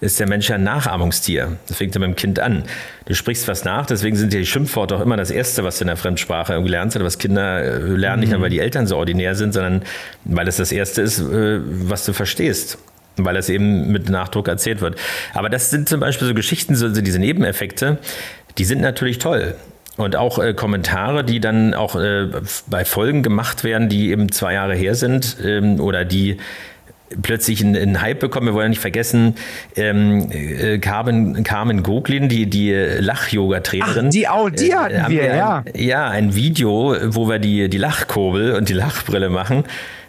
ist 0.01 0.19
der 0.19 0.27
Mensch 0.27 0.49
ja 0.49 0.55
ein 0.57 0.65
Nachahmungstier. 0.65 1.59
Das 1.69 1.77
fängt 1.77 1.95
ja 1.95 2.01
beim 2.01 2.17
Kind 2.17 2.41
an. 2.41 2.65
Du 3.05 3.15
sprichst 3.15 3.47
was 3.49 3.65
nach, 3.65 3.85
deswegen 3.85 4.17
sind 4.17 4.33
ja 4.33 4.41
die 4.41 4.47
Schimpfworte 4.47 4.97
auch 4.97 5.01
immer 5.03 5.19
das 5.19 5.31
Erste, 5.31 5.65
was 5.65 5.77
du 5.77 5.85
in 5.85 5.89
der 5.89 5.97
Fremdsprache 5.99 6.59
lernst, 6.59 6.97
oder 6.97 7.05
was 7.05 7.19
Kinder 7.19 7.63
äh, 7.63 7.79
lernen, 7.81 8.21
nicht 8.21 8.33
nur, 8.33 8.41
weil 8.41 8.51
die 8.51 8.61
Eltern 8.61 8.87
so 8.87 8.97
ordinär 8.97 9.35
sind, 9.35 9.53
sondern 9.53 9.83
weil 10.25 10.49
es 10.49 10.57
das 10.57 10.73
Erste 10.73 11.03
ist, 11.03 11.21
äh, 11.21 11.61
was 11.63 12.07
du 12.07 12.15
verstehst 12.15 12.79
weil 13.17 13.37
es 13.37 13.49
eben 13.49 13.91
mit 13.93 14.09
Nachdruck 14.09 14.49
erzählt 14.49 14.81
wird. 14.81 14.97
Aber 15.35 15.49
das 15.49 15.71
sind 15.71 15.89
zum 15.89 16.01
Beispiel 16.01 16.29
so 16.29 16.35
Geschichten, 16.35 16.75
so 16.75 16.89
diese 16.89 17.19
Nebeneffekte, 17.19 17.99
die 18.59 18.65
sind 18.65 18.81
natürlich 18.81 19.19
toll. 19.19 19.55
Und 19.97 20.17
auch 20.17 20.39
äh, 20.39 20.55
Kommentare, 20.55 21.23
die 21.23 21.39
dann 21.39 21.75
auch 21.75 21.97
äh, 21.97 22.29
bei 22.67 22.85
Folgen 22.85 23.23
gemacht 23.23 23.63
werden, 23.63 23.89
die 23.89 24.11
eben 24.11 24.33
zwei 24.33 24.55
Jahre 24.55 24.75
her 24.75 24.95
sind 24.95 25.37
ähm, 25.45 25.81
oder 25.81 26.05
die 26.05 26.39
plötzlich 27.21 27.63
einen, 27.63 28.01
Hype 28.01 28.21
bekommen. 28.21 28.47
Wir 28.47 28.55
wollen 28.55 28.65
ja 28.65 28.69
nicht 28.71 28.81
vergessen, 28.81 29.35
ähm, 29.77 30.31
äh, 30.31 30.79
Carmen, 30.79 31.45
Carmen 31.45 31.83
Goglin, 31.83 32.31
die, 32.31 32.47
die 32.47 32.73
Lach-Yoga-Trainerin. 32.73 34.09
Die 34.09 34.29
auch, 34.29 34.49
die 34.49 34.71
äh, 34.71 34.75
hatten 34.75 35.11
wir, 35.11 35.23
wir 35.23 35.37
ja. 35.37 35.63
Ein, 35.67 35.73
ja, 35.75 36.09
ein 36.09 36.35
Video, 36.35 36.97
wo 37.09 37.29
wir 37.29 37.39
die, 37.39 37.69
die 37.69 37.77
Lachkurbel 37.79 38.55
und 38.55 38.71
die 38.71 38.75
Lachbrille 38.75 39.29
machen 39.29 39.65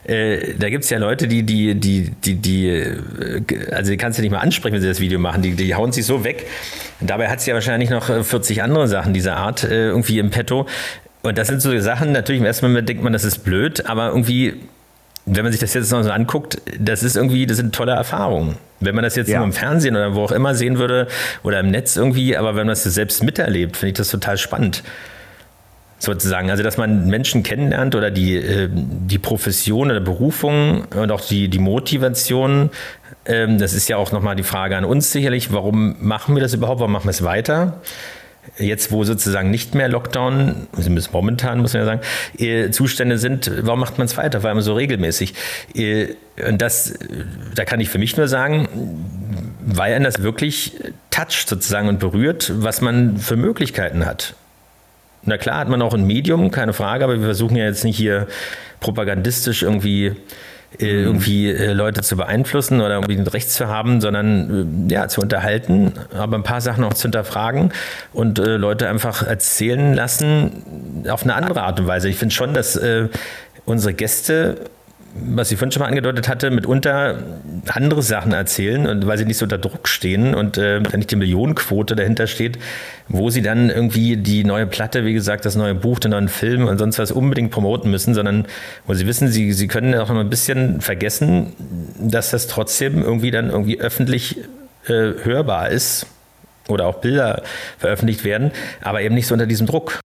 äh, 0.06 0.56
da 0.58 0.70
gibt 0.70 0.84
es 0.84 0.90
ja 0.90 0.98
Leute, 0.98 1.28
die, 1.28 1.44
die, 1.44 1.76
die, 1.76 2.10
die, 2.10 2.36
die, 2.36 2.68
äh, 2.68 2.98
also 3.72 3.92
die 3.92 3.98
kannst 3.98 4.18
du 4.18 4.22
nicht 4.22 4.32
mal 4.32 4.40
ansprechen, 4.40 4.76
wenn 4.76 4.82
sie 4.82 4.88
das 4.88 5.00
Video 5.00 5.20
machen. 5.20 5.42
Die, 5.42 5.52
die 5.52 5.76
hauen 5.76 5.92
sich 5.92 6.06
so 6.06 6.24
weg. 6.24 6.48
Dabei 7.00 7.30
hat 7.30 7.42
sie 7.42 7.52
ja 7.52 7.56
wahrscheinlich 7.56 7.90
noch 7.90 8.06
40 8.06 8.62
andere 8.64 8.88
Sachen 8.88 9.14
dieser 9.14 9.38
Art 9.38 9.64
äh, 9.64 9.88
irgendwie 9.88 10.20
im 10.20 10.30
Petto. 10.30 10.68
Und 11.22 11.38
das 11.38 11.48
sind 11.48 11.62
so 11.62 11.78
Sachen, 11.80 12.12
natürlich 12.12 12.42
im 12.42 12.46
ersten 12.46 12.66
Moment 12.68 12.90
denkt 12.90 13.02
man, 13.02 13.14
das 13.14 13.24
ist 13.24 13.46
blöd, 13.46 13.86
aber 13.86 14.10
irgendwie, 14.10 14.56
wenn 15.26 15.44
man 15.44 15.54
sich 15.54 15.62
das 15.62 15.74
jetzt 15.74 15.90
noch 15.90 16.04
so 16.04 16.12
anguckt, 16.12 16.62
das 16.78 17.02
ist 17.02 17.16
irgendwie, 17.16 17.46
das 17.46 17.56
sind 17.56 17.74
tolle 17.74 17.94
Erfahrungen. 17.94 18.58
Wenn 18.82 18.94
man 18.94 19.06
das 19.06 19.16
jetzt 19.16 19.30
ja. 19.30 19.38
nur 19.38 19.48
im 19.48 19.54
Fernsehen 19.54 19.96
oder 19.96 20.16
wo 20.16 20.24
auch 20.24 20.34
immer 20.34 20.54
sehen 20.54 20.80
würde 20.80 21.08
oder 21.44 21.62
im 21.62 21.72
Netz 21.72 21.96
irgendwie, 21.96 22.36
aber 22.36 22.50
wenn 22.50 22.68
man 22.68 22.76
das 22.76 22.84
selbst 22.84 23.24
miterlebt, 23.24 23.78
finde 23.78 23.92
ich 23.92 23.98
das 23.98 24.10
total 24.10 24.38
spannend 24.38 24.84
sozusagen. 26.04 26.50
Also, 26.50 26.64
dass 26.64 26.78
man 26.78 27.08
Menschen 27.08 27.44
kennenlernt 27.44 27.96
oder 27.96 28.12
die, 28.12 28.36
äh, 28.36 28.70
die 28.72 29.20
Profession 29.20 29.90
oder 29.90 30.02
Berufung 30.02 30.86
und 30.96 31.12
auch 31.12 31.22
die, 31.22 31.48
die 31.48 31.60
Motivation. 31.60 32.70
Ähm, 33.26 33.58
das 33.58 33.74
ist 33.74 33.88
ja 33.88 33.98
auch 33.98 34.12
nochmal 34.12 34.36
die 34.36 34.44
Frage 34.44 34.76
an 34.76 34.86
uns 34.86 35.12
sicherlich. 35.12 35.54
Warum 35.54 35.96
machen 36.00 36.36
wir 36.36 36.42
das 36.42 36.54
überhaupt? 36.54 36.80
Warum 36.80 36.92
machen 36.92 37.06
wir 37.06 37.12
es 37.12 37.24
weiter? 37.24 37.82
Jetzt, 38.58 38.92
wo 38.92 39.06
sozusagen 39.06 39.50
nicht 39.50 39.74
mehr 39.74 39.88
Lockdown, 39.88 40.68
also 40.76 40.92
momentan 41.14 41.60
muss 41.60 41.74
man 41.74 41.82
ja 41.82 41.86
sagen, 41.86 42.02
äh, 42.38 42.72
Zustände 42.72 43.18
sind, 43.18 43.50
warum 43.62 43.80
macht 43.80 43.98
man 43.98 44.06
es 44.06 44.18
weiter? 44.18 44.42
Vor 44.42 44.50
allem 44.50 44.60
so 44.60 44.74
regelmäßig. 44.74 45.34
Äh, 45.74 46.16
und 46.46 46.62
das, 46.62 46.94
da 47.56 47.64
kann 47.64 47.80
ich 47.80 47.88
für 47.88 48.00
mich 48.00 48.18
nur 48.18 48.28
sagen, 48.28 48.68
weil 49.66 49.94
er 49.94 50.00
das 50.02 50.22
wirklich 50.22 50.74
toucht 51.10 51.48
sozusagen 51.48 51.88
und 51.88 52.00
berührt, 52.00 52.52
was 52.56 52.82
man 52.82 53.18
für 53.18 53.38
Möglichkeiten 53.38 54.06
hat. 54.06 54.36
Na 55.26 55.38
klar 55.38 55.60
hat 55.60 55.70
man 55.70 55.82
auch 55.82 55.94
ein 55.94 56.06
Medium, 56.06 56.52
keine 56.52 56.74
Frage, 56.74 57.04
aber 57.06 57.16
wir 57.16 57.26
versuchen 57.26 57.56
ja 57.56 57.66
jetzt 57.66 57.84
nicht 57.84 57.98
hier 57.98 58.28
propagandistisch 58.80 59.64
irgendwie 59.64 60.16
äh, 60.80 61.04
irgendwie 61.04 61.52
äh, 61.52 61.72
Leute 61.74 62.02
zu 62.02 62.18
beeinflussen 62.18 62.82
oder 62.82 62.96
irgendwie 62.96 63.16
ein 63.16 63.28
Recht 63.28 63.52
zu 63.52 63.68
haben, 63.68 64.02
sondern 64.02 64.90
äh, 64.90 64.94
ja, 64.94 65.08
zu 65.08 65.22
unterhalten, 65.22 65.94
aber 66.18 66.36
ein 66.36 66.44
paar 66.44 66.62
Sachen 66.62 66.84
auch 66.84 66.94
zu 66.94 67.04
hinterfragen 67.04 67.72
und 68.12 68.40
äh, 68.40 68.58
Leute 68.58 68.90
einfach 68.90 69.22
erzählen 69.22 69.94
lassen 69.94 71.04
auf 71.08 71.24
eine 71.24 71.36
andere 71.36 71.62
Art 71.62 71.80
und 71.80 71.88
Weise. 71.88 72.10
Ich 72.10 72.18
finde 72.18 72.34
schon, 72.34 72.54
dass 72.54 72.76
äh, 72.76 73.10
unsere 73.66 73.94
Gäste 73.94 74.58
was 75.16 75.52
ich 75.52 75.58
vorhin 75.58 75.72
schon 75.72 75.82
mal 75.82 75.90
angedeutet 75.90 76.28
hatte, 76.28 76.50
mitunter 76.50 77.20
andere 77.68 78.02
Sachen 78.02 78.32
erzählen 78.34 78.88
und 78.88 79.06
weil 79.06 79.18
sie 79.18 79.26
nicht 79.26 79.38
so 79.38 79.46
unter 79.46 79.58
Druck 79.60 79.88
stehen 79.88 80.34
und 80.34 80.58
äh, 80.58 80.82
wenn 80.84 81.00
nicht 81.00 81.12
die 81.12 81.16
Millionenquote 81.16 81.96
dahinter 81.96 82.26
steht, 82.26 82.58
wo 83.10 83.30
sie 83.30 83.42
dann 83.42 83.70
irgendwie 83.70 84.18
die 84.18 84.44
neue 84.44 84.66
Platte, 84.66 85.06
wie 85.06 85.14
gesagt, 85.14 85.46
das 85.46 85.56
neue 85.56 85.76
Buch, 85.76 86.00
den 86.00 86.12
neuen 86.12 86.30
Film 86.30 86.68
und 86.68 86.80
sonst 86.80 86.98
was 86.98 87.12
unbedingt 87.12 87.52
promoten 87.52 87.92
müssen, 87.92 88.14
sondern 88.14 88.46
wo 88.88 88.94
sie 88.96 89.06
wissen, 89.06 89.28
sie, 89.28 89.54
sie 89.54 89.68
können 89.68 89.94
auch 89.96 90.10
noch 90.10 90.20
ein 90.20 90.30
bisschen 90.30 90.82
vergessen, 90.82 91.54
dass 92.00 92.32
das 92.32 92.48
trotzdem 92.48 93.04
irgendwie 93.04 93.32
dann 93.32 93.50
irgendwie 93.50 93.80
öffentlich 93.80 94.40
äh, 94.88 95.14
hörbar 95.24 95.70
ist 95.70 96.08
oder 96.68 96.88
auch 96.88 96.96
Bilder 96.96 97.44
veröffentlicht 97.78 98.24
werden, 98.24 98.52
aber 98.82 99.02
eben 99.02 99.14
nicht 99.14 99.28
so 99.28 99.36
unter 99.36 99.48
diesem 99.48 99.68
Druck. 99.68 100.00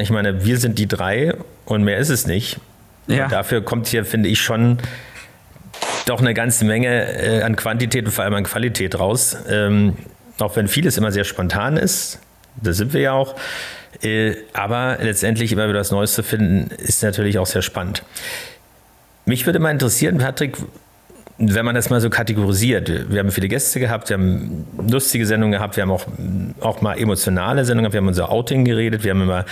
Ich 0.00 0.10
meine, 0.10 0.44
wir 0.44 0.58
sind 0.58 0.78
die 0.78 0.88
drei 0.88 1.34
und 1.66 1.84
mehr 1.84 1.98
ist 1.98 2.08
es 2.08 2.26
nicht. 2.26 2.58
Ja. 3.06 3.24
Und 3.24 3.32
dafür 3.32 3.62
kommt 3.62 3.86
hier, 3.86 4.04
finde 4.04 4.28
ich, 4.28 4.40
schon 4.40 4.78
doch 6.06 6.20
eine 6.20 6.34
ganze 6.34 6.64
Menge 6.64 6.88
äh, 6.88 7.42
an 7.42 7.56
Quantität 7.56 8.04
und 8.04 8.12
vor 8.12 8.24
allem 8.24 8.34
an 8.34 8.44
Qualität 8.44 8.98
raus. 8.98 9.36
Ähm, 9.48 9.96
auch 10.38 10.56
wenn 10.56 10.68
vieles 10.68 10.96
immer 10.98 11.12
sehr 11.12 11.24
spontan 11.24 11.76
ist, 11.76 12.18
da 12.56 12.72
sind 12.72 12.92
wir 12.92 13.00
ja 13.00 13.12
auch. 13.12 13.36
Äh, 14.02 14.36
aber 14.52 14.98
letztendlich 15.00 15.52
immer 15.52 15.68
wieder 15.68 15.80
was 15.80 15.90
Neues 15.90 16.14
zu 16.14 16.22
finden, 16.22 16.70
ist 16.76 17.02
natürlich 17.02 17.38
auch 17.38 17.46
sehr 17.46 17.62
spannend. 17.62 18.02
Mich 19.24 19.46
würde 19.46 19.58
mal 19.58 19.70
interessieren, 19.70 20.18
Patrick, 20.18 20.56
wenn 21.36 21.64
man 21.64 21.74
das 21.74 21.90
mal 21.90 22.00
so 22.00 22.10
kategorisiert, 22.10 23.10
wir 23.10 23.18
haben 23.18 23.32
viele 23.32 23.48
Gäste 23.48 23.80
gehabt, 23.80 24.08
wir 24.08 24.16
haben 24.16 24.66
lustige 24.88 25.26
Sendungen 25.26 25.52
gehabt, 25.52 25.76
wir 25.76 25.82
haben 25.82 25.90
auch, 25.90 26.06
auch 26.60 26.80
mal 26.80 26.96
emotionale 26.96 27.64
Sendungen 27.64 27.84
gehabt, 27.84 27.94
wir 27.94 27.98
haben 27.98 28.08
unser 28.08 28.30
Outing 28.30 28.64
geredet, 28.64 29.02
wir 29.02 29.10
haben 29.10 29.22
immer 29.22 29.44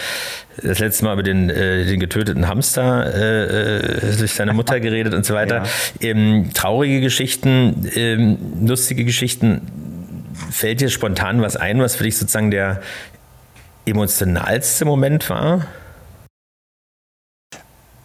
das 0.62 0.78
letzte 0.78 1.04
Mal 1.04 1.14
über 1.14 1.24
den, 1.24 1.50
äh, 1.50 1.84
den 1.84 1.98
getöteten 1.98 2.46
Hamster 2.46 3.12
äh, 3.12 3.78
äh 3.78 4.16
durch 4.16 4.32
seine 4.32 4.52
Mutter 4.52 4.78
geredet 4.78 5.14
und 5.14 5.24
so 5.26 5.34
weiter. 5.34 5.64
Ja. 6.00 6.10
Ähm, 6.10 6.50
traurige 6.54 7.00
Geschichten, 7.00 7.90
ähm, 7.94 8.38
lustige 8.64 9.04
Geschichten. 9.04 9.62
Fällt 10.50 10.80
dir 10.80 10.88
spontan 10.88 11.42
was 11.42 11.56
ein, 11.56 11.80
was 11.80 11.96
für 11.96 12.04
dich 12.04 12.16
sozusagen 12.16 12.50
der 12.50 12.80
emotionalste 13.84 14.84
Moment 14.84 15.28
war? 15.30 15.66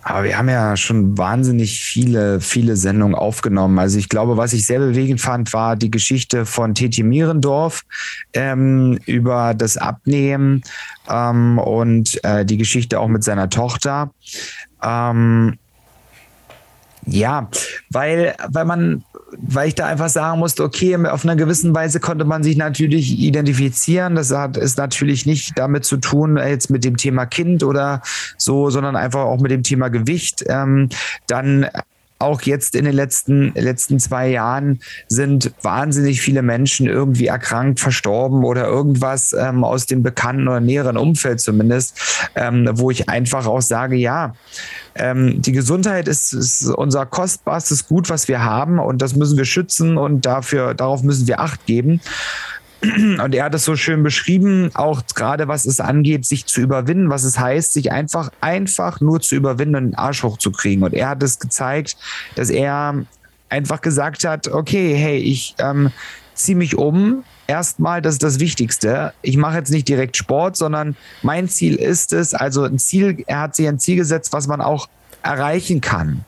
Aber 0.09 0.23
wir 0.23 0.37
haben 0.37 0.47
ja 0.47 0.77
schon 0.77 1.17
wahnsinnig 1.17 1.81
viele, 1.81 2.39
viele 2.39 2.77
Sendungen 2.77 3.13
aufgenommen. 3.13 3.77
Also 3.77 3.99
ich 3.99 4.07
glaube, 4.07 4.37
was 4.37 4.53
ich 4.53 4.65
sehr 4.65 4.79
bewegend 4.79 5.19
fand, 5.19 5.51
war 5.51 5.75
die 5.75 5.91
Geschichte 5.91 6.45
von 6.45 6.73
Teti 6.73 7.03
Mierendorf 7.03 7.83
ähm, 8.31 8.97
über 9.05 9.53
das 9.53 9.75
Abnehmen 9.75 10.63
ähm, 11.09 11.59
und 11.59 12.23
äh, 12.23 12.45
die 12.45 12.55
Geschichte 12.55 13.01
auch 13.01 13.09
mit 13.09 13.25
seiner 13.25 13.49
Tochter. 13.49 14.11
Ähm, 14.81 15.57
ja, 17.07 17.49
weil, 17.89 18.35
weil 18.49 18.65
man 18.65 19.03
weil 19.39 19.67
ich 19.67 19.75
da 19.75 19.85
einfach 19.87 20.09
sagen 20.09 20.39
musste, 20.39 20.63
okay, 20.63 20.95
auf 20.95 21.23
einer 21.23 21.35
gewissen 21.35 21.75
Weise 21.75 21.99
konnte 21.99 22.25
man 22.25 22.43
sich 22.43 22.57
natürlich 22.57 23.19
identifizieren. 23.19 24.15
Das 24.15 24.31
hat 24.31 24.57
ist 24.57 24.77
natürlich 24.77 25.25
nicht 25.25 25.57
damit 25.57 25.85
zu 25.85 25.97
tun, 25.97 26.37
jetzt 26.37 26.69
mit 26.69 26.83
dem 26.83 26.97
Thema 26.97 27.25
Kind 27.25 27.63
oder 27.63 28.01
so, 28.37 28.69
sondern 28.69 28.95
einfach 28.95 29.21
auch 29.21 29.39
mit 29.39 29.51
dem 29.51 29.63
Thema 29.63 29.89
Gewicht. 29.89 30.45
Ähm, 30.47 30.89
dann 31.27 31.67
auch 32.19 32.41
jetzt 32.41 32.75
in 32.75 32.85
den 32.85 32.93
letzten, 32.93 33.53
letzten 33.53 33.99
zwei 33.99 34.29
Jahren 34.29 34.79
sind 35.07 35.51
wahnsinnig 35.61 36.21
viele 36.21 36.41
Menschen 36.41 36.87
irgendwie 36.87 37.27
erkrankt, 37.27 37.79
verstorben 37.79 38.43
oder 38.43 38.65
irgendwas 38.65 39.33
ähm, 39.33 39.63
aus 39.63 39.85
dem 39.85 40.03
bekannten 40.03 40.47
oder 40.47 40.59
näheren 40.59 40.97
Umfeld 40.97 41.39
zumindest, 41.39 41.99
ähm, 42.35 42.69
wo 42.73 42.91
ich 42.91 43.09
einfach 43.09 43.45
auch 43.45 43.61
sage, 43.61 43.95
ja, 43.95 44.33
ähm, 44.95 45.41
die 45.41 45.51
Gesundheit 45.51 46.07
ist, 46.07 46.33
ist, 46.33 46.67
unser 46.67 47.05
kostbarstes 47.05 47.87
Gut, 47.87 48.09
was 48.09 48.27
wir 48.27 48.43
haben 48.43 48.79
und 48.79 49.01
das 49.01 49.15
müssen 49.15 49.37
wir 49.37 49.45
schützen 49.45 49.97
und 49.97 50.25
dafür, 50.25 50.73
darauf 50.73 51.03
müssen 51.03 51.27
wir 51.27 51.39
Acht 51.39 51.65
geben. 51.67 52.01
Und 52.81 53.33
er 53.33 53.45
hat 53.45 53.55
es 53.55 53.65
so 53.65 53.75
schön 53.75 54.03
beschrieben, 54.03 54.69
auch 54.75 55.01
gerade 55.15 55.47
was 55.47 55.65
es 55.65 55.79
angeht, 55.79 56.25
sich 56.25 56.45
zu 56.45 56.61
überwinden, 56.61 57.09
was 57.09 57.23
es 57.23 57.39
heißt, 57.39 57.73
sich 57.73 57.91
einfach, 57.91 58.31
einfach 58.39 59.01
nur 59.01 59.19
zu 59.19 59.35
überwinden 59.35 59.75
und 59.75 59.83
den 59.85 59.95
Arsch 59.95 60.23
hochzukriegen. 60.23 60.83
Und 60.83 60.93
er 60.93 61.09
hat 61.09 61.23
es 61.23 61.39
gezeigt, 61.39 61.97
dass 62.35 62.49
er 62.49 63.05
einfach 63.49 63.81
gesagt 63.81 64.25
hat, 64.25 64.47
okay, 64.47 64.93
hey, 64.95 65.17
ich 65.17 65.55
ähm, 65.59 65.91
ziehe 66.35 66.57
mich 66.57 66.77
um. 66.77 67.23
Erstmal, 67.47 68.01
das 68.01 68.15
ist 68.15 68.23
das 68.23 68.39
Wichtigste. 68.39 69.13
Ich 69.21 69.37
mache 69.37 69.57
jetzt 69.57 69.71
nicht 69.71 69.87
direkt 69.87 70.17
Sport, 70.17 70.57
sondern 70.57 70.95
mein 71.23 71.47
Ziel 71.47 71.75
ist 71.75 72.13
es, 72.13 72.33
also 72.33 72.63
ein 72.63 72.77
Ziel, 72.77 73.23
er 73.25 73.39
hat 73.39 73.55
sich 73.55 73.67
ein 73.67 73.79
Ziel 73.79 73.95
gesetzt, 73.95 74.33
was 74.33 74.47
man 74.47 74.61
auch 74.61 74.87
erreichen 75.23 75.81
kann 75.81 76.25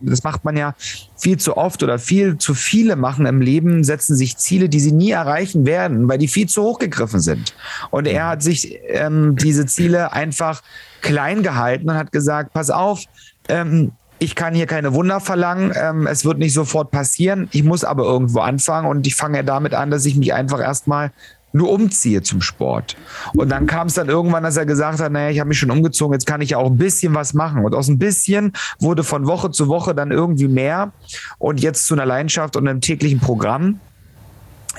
das 0.00 0.24
macht 0.24 0.44
man 0.44 0.56
ja 0.56 0.74
viel 1.16 1.38
zu 1.38 1.56
oft 1.56 1.82
oder 1.82 1.98
viel 1.98 2.38
zu 2.38 2.54
viele 2.54 2.96
machen 2.96 3.26
im 3.26 3.40
Leben, 3.40 3.84
setzen 3.84 4.16
sich 4.16 4.36
Ziele, 4.36 4.68
die 4.68 4.80
sie 4.80 4.92
nie 4.92 5.10
erreichen 5.10 5.66
werden, 5.66 6.08
weil 6.08 6.18
die 6.18 6.28
viel 6.28 6.48
zu 6.48 6.62
hoch 6.62 6.78
gegriffen 6.78 7.20
sind. 7.20 7.54
Und 7.90 8.06
er 8.06 8.28
hat 8.28 8.42
sich 8.42 8.78
ähm, 8.88 9.36
diese 9.36 9.66
Ziele 9.66 10.12
einfach 10.12 10.62
klein 11.00 11.42
gehalten 11.42 11.88
und 11.88 11.96
hat 11.96 12.12
gesagt, 12.12 12.52
pass 12.52 12.70
auf, 12.70 13.04
ähm, 13.48 13.92
ich 14.18 14.34
kann 14.34 14.54
hier 14.54 14.66
keine 14.66 14.94
Wunder 14.94 15.20
verlangen, 15.20 15.72
ähm, 15.76 16.06
es 16.06 16.24
wird 16.24 16.38
nicht 16.38 16.52
sofort 16.52 16.90
passieren, 16.90 17.48
ich 17.52 17.62
muss 17.62 17.84
aber 17.84 18.04
irgendwo 18.04 18.40
anfangen 18.40 18.88
und 18.88 19.06
ich 19.06 19.14
fange 19.14 19.38
ja 19.38 19.42
damit 19.42 19.74
an, 19.74 19.90
dass 19.90 20.06
ich 20.06 20.16
mich 20.16 20.34
einfach 20.34 20.60
erstmal 20.60 21.12
nur 21.52 21.70
umziehe 21.70 22.22
zum 22.22 22.40
Sport. 22.40 22.96
Und 23.34 23.48
dann 23.48 23.66
kam 23.66 23.86
es 23.86 23.94
dann 23.94 24.08
irgendwann, 24.08 24.42
dass 24.42 24.56
er 24.56 24.66
gesagt 24.66 25.00
hat, 25.00 25.12
naja, 25.12 25.30
ich 25.30 25.40
habe 25.40 25.48
mich 25.48 25.58
schon 25.58 25.70
umgezogen, 25.70 26.12
jetzt 26.12 26.26
kann 26.26 26.40
ich 26.40 26.50
ja 26.50 26.58
auch 26.58 26.70
ein 26.70 26.78
bisschen 26.78 27.14
was 27.14 27.34
machen. 27.34 27.64
Und 27.64 27.74
aus 27.74 27.88
ein 27.88 27.98
bisschen 27.98 28.52
wurde 28.78 29.04
von 29.04 29.26
Woche 29.26 29.50
zu 29.50 29.68
Woche 29.68 29.94
dann 29.94 30.10
irgendwie 30.10 30.48
mehr 30.48 30.92
und 31.38 31.60
jetzt 31.60 31.86
zu 31.86 31.94
einer 31.94 32.06
Leidenschaft 32.06 32.56
und 32.56 32.68
einem 32.68 32.80
täglichen 32.80 33.20
Programm, 33.20 33.80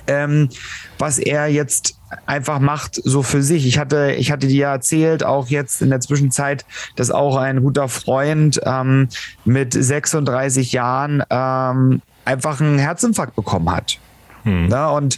ähm, 0.07 0.49
was 0.97 1.17
er 1.17 1.47
jetzt 1.47 1.99
einfach 2.25 2.59
macht, 2.59 2.95
so 2.95 3.23
für 3.23 3.43
sich. 3.43 3.65
Ich 3.65 3.77
hatte, 3.77 4.13
ich 4.17 4.31
hatte 4.31 4.47
dir 4.47 4.57
ja 4.57 4.71
erzählt, 4.73 5.23
auch 5.23 5.47
jetzt 5.47 5.81
in 5.81 5.89
der 5.89 5.99
Zwischenzeit, 5.99 6.65
dass 6.95 7.11
auch 7.11 7.37
ein 7.37 7.61
guter 7.61 7.87
Freund 7.87 8.59
ähm, 8.63 9.09
mit 9.45 9.73
36 9.73 10.71
Jahren 10.71 11.23
ähm, 11.29 12.01
einfach 12.25 12.61
einen 12.61 12.79
Herzinfarkt 12.79 13.35
bekommen 13.35 13.71
hat. 13.71 13.99
Hm. 14.43 14.67
Na, 14.69 14.89
und 14.89 15.17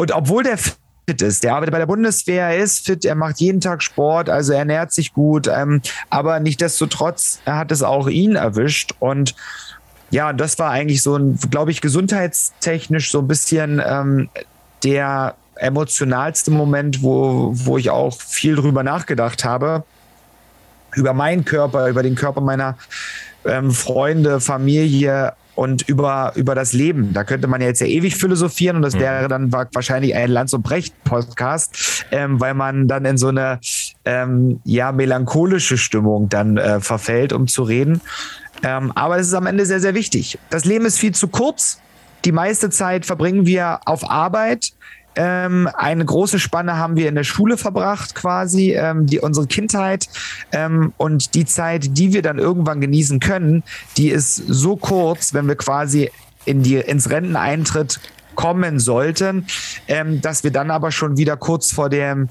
und 0.00 0.12
obwohl 0.12 0.42
der 0.42 0.56
fit 0.56 1.20
ist, 1.20 1.44
der 1.44 1.54
arbeitet 1.54 1.72
bei 1.72 1.78
der 1.78 1.84
Bundeswehr, 1.84 2.46
er 2.46 2.56
ist 2.56 2.86
fit, 2.86 3.04
er 3.04 3.14
macht 3.14 3.38
jeden 3.38 3.60
Tag 3.60 3.82
Sport, 3.82 4.30
also 4.30 4.54
er 4.54 4.60
ernährt 4.60 4.92
sich 4.92 5.12
gut, 5.12 5.46
ähm, 5.46 5.82
aber 6.08 6.40
nichtdestotrotz 6.40 7.40
hat 7.44 7.70
es 7.70 7.82
auch 7.82 8.08
ihn 8.08 8.34
erwischt 8.34 8.94
und 8.98 9.34
ja, 10.10 10.32
das 10.32 10.58
war 10.58 10.70
eigentlich 10.70 11.02
so 11.02 11.16
ein, 11.16 11.38
glaube 11.50 11.70
ich, 11.70 11.82
gesundheitstechnisch 11.82 13.10
so 13.10 13.18
ein 13.18 13.28
bisschen 13.28 13.82
ähm, 13.86 14.30
der 14.84 15.34
emotionalste 15.56 16.50
Moment, 16.50 17.02
wo, 17.02 17.50
wo 17.52 17.76
ich 17.76 17.90
auch 17.90 18.18
viel 18.18 18.56
drüber 18.56 18.82
nachgedacht 18.82 19.44
habe. 19.44 19.84
Über 20.94 21.12
meinen 21.12 21.44
Körper, 21.44 21.88
über 21.88 22.02
den 22.02 22.14
Körper 22.14 22.40
meiner, 22.40 22.78
ähm, 23.44 23.70
Freunde, 23.70 24.40
Familie 24.40 25.34
und 25.60 25.86
über, 25.90 26.32
über 26.36 26.54
das 26.54 26.72
Leben. 26.72 27.12
Da 27.12 27.22
könnte 27.22 27.46
man 27.46 27.60
ja 27.60 27.66
jetzt 27.66 27.82
ja 27.82 27.86
ewig 27.86 28.16
philosophieren 28.16 28.76
und 28.76 28.82
das 28.82 28.94
mhm. 28.94 29.00
wäre 29.00 29.28
dann 29.28 29.52
wahrscheinlich 29.52 30.14
ein 30.14 30.30
Lanz- 30.30 30.54
und 30.54 30.62
Brecht-Podcast, 30.62 32.06
ähm, 32.12 32.40
weil 32.40 32.54
man 32.54 32.88
dann 32.88 33.04
in 33.04 33.18
so 33.18 33.28
eine 33.28 33.60
ähm, 34.06 34.62
ja, 34.64 34.90
melancholische 34.90 35.76
Stimmung 35.76 36.30
dann 36.30 36.56
äh, 36.56 36.80
verfällt, 36.80 37.34
um 37.34 37.46
zu 37.46 37.62
reden. 37.62 38.00
Ähm, 38.62 38.90
aber 38.94 39.18
es 39.18 39.26
ist 39.26 39.34
am 39.34 39.44
Ende 39.44 39.66
sehr, 39.66 39.80
sehr 39.80 39.94
wichtig. 39.94 40.38
Das 40.48 40.64
Leben 40.64 40.86
ist 40.86 40.98
viel 40.98 41.12
zu 41.12 41.28
kurz. 41.28 41.78
Die 42.24 42.32
meiste 42.32 42.70
Zeit 42.70 43.04
verbringen 43.04 43.44
wir 43.44 43.80
auf 43.84 44.10
Arbeit. 44.10 44.72
Ähm, 45.16 45.68
eine 45.74 46.04
große 46.04 46.38
Spanne 46.38 46.76
haben 46.76 46.96
wir 46.96 47.08
in 47.08 47.14
der 47.14 47.24
Schule 47.24 47.56
verbracht, 47.56 48.14
quasi, 48.14 48.74
ähm, 48.74 49.06
die, 49.06 49.18
unsere 49.18 49.46
Kindheit. 49.46 50.08
Ähm, 50.52 50.92
und 50.96 51.34
die 51.34 51.44
Zeit, 51.44 51.96
die 51.98 52.12
wir 52.12 52.22
dann 52.22 52.38
irgendwann 52.38 52.80
genießen 52.80 53.20
können, 53.20 53.62
die 53.96 54.10
ist 54.10 54.36
so 54.36 54.76
kurz, 54.76 55.34
wenn 55.34 55.48
wir 55.48 55.56
quasi 55.56 56.10
in 56.44 56.62
die, 56.62 56.76
ins 56.76 57.10
Renteneintritt 57.10 58.00
kommen 58.34 58.78
sollten, 58.78 59.46
ähm, 59.88 60.20
dass 60.20 60.44
wir 60.44 60.50
dann 60.50 60.70
aber 60.70 60.92
schon 60.92 61.16
wieder 61.16 61.36
kurz 61.36 61.72
vor 61.72 61.90
dem 61.90 62.28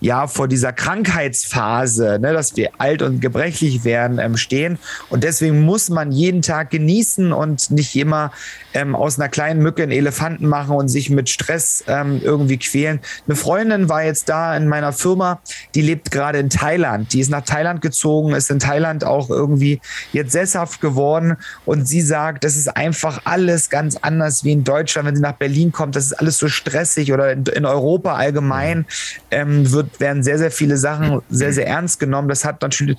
ja 0.00 0.26
vor 0.26 0.48
dieser 0.48 0.72
Krankheitsphase, 0.72 2.18
ne, 2.20 2.32
dass 2.32 2.56
wir 2.56 2.70
alt 2.78 3.02
und 3.02 3.20
gebrechlich 3.20 3.84
werden, 3.84 4.18
ähm, 4.18 4.36
stehen. 4.36 4.78
Und 5.08 5.24
deswegen 5.24 5.62
muss 5.62 5.88
man 5.88 6.12
jeden 6.12 6.42
Tag 6.42 6.70
genießen 6.70 7.32
und 7.32 7.70
nicht 7.70 7.96
immer 7.96 8.30
ähm, 8.74 8.94
aus 8.94 9.18
einer 9.18 9.28
kleinen 9.28 9.62
Mücke 9.62 9.82
einen 9.82 9.92
Elefanten 9.92 10.46
machen 10.46 10.76
und 10.76 10.88
sich 10.88 11.08
mit 11.10 11.28
Stress 11.28 11.84
ähm, 11.86 12.20
irgendwie 12.22 12.58
quälen. 12.58 13.00
Eine 13.26 13.36
Freundin 13.36 13.88
war 13.88 14.04
jetzt 14.04 14.28
da 14.28 14.56
in 14.56 14.68
meiner 14.68 14.92
Firma, 14.92 15.40
die 15.74 15.82
lebt 15.82 16.10
gerade 16.10 16.38
in 16.38 16.50
Thailand. 16.50 17.12
Die 17.12 17.20
ist 17.20 17.30
nach 17.30 17.44
Thailand 17.44 17.80
gezogen, 17.80 18.34
ist 18.34 18.50
in 18.50 18.58
Thailand 18.58 19.04
auch 19.04 19.30
irgendwie 19.30 19.80
jetzt 20.12 20.32
sesshaft 20.32 20.80
geworden 20.80 21.36
und 21.64 21.88
sie 21.88 22.02
sagt, 22.02 22.44
das 22.44 22.56
ist 22.56 22.76
einfach 22.76 23.22
alles 23.24 23.70
ganz 23.70 23.96
anders 23.96 24.44
wie 24.44 24.52
in 24.52 24.64
Deutschland, 24.64 25.08
wenn 25.08 25.16
sie 25.16 25.22
nach 25.22 25.32
Berlin 25.32 25.72
kommt. 25.72 25.96
Das 25.96 26.04
ist 26.04 26.12
alles 26.12 26.38
so 26.38 26.48
stressig 26.48 27.12
oder 27.12 27.32
in, 27.32 27.44
in 27.46 27.64
Europa 27.64 28.14
allgemein 28.14 28.84
ähm, 29.30 29.72
wird 29.72 29.85
wird, 29.86 30.00
werden 30.00 30.22
sehr, 30.22 30.38
sehr 30.38 30.50
viele 30.50 30.76
Sachen 30.76 31.22
sehr, 31.30 31.52
sehr 31.52 31.66
ernst 31.66 32.00
genommen. 32.00 32.28
Das 32.28 32.44
hat 32.44 32.62
natürlich 32.62 32.98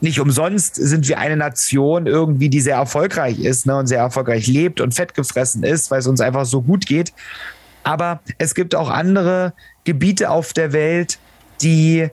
nicht 0.00 0.20
umsonst 0.20 0.74
sind 0.74 1.08
wir 1.08 1.18
eine 1.18 1.36
Nation 1.36 2.06
irgendwie, 2.06 2.50
die 2.50 2.60
sehr 2.60 2.76
erfolgreich 2.76 3.40
ist 3.40 3.66
ne, 3.66 3.76
und 3.76 3.86
sehr 3.86 4.00
erfolgreich 4.00 4.46
lebt 4.46 4.80
und 4.80 4.92
fettgefressen 4.92 5.62
ist, 5.62 5.90
weil 5.90 6.00
es 6.00 6.06
uns 6.06 6.20
einfach 6.20 6.44
so 6.44 6.60
gut 6.60 6.86
geht. 6.86 7.12
Aber 7.82 8.20
es 8.38 8.54
gibt 8.54 8.74
auch 8.74 8.90
andere 8.90 9.54
Gebiete 9.84 10.30
auf 10.30 10.52
der 10.52 10.72
Welt, 10.72 11.18
die 11.62 12.10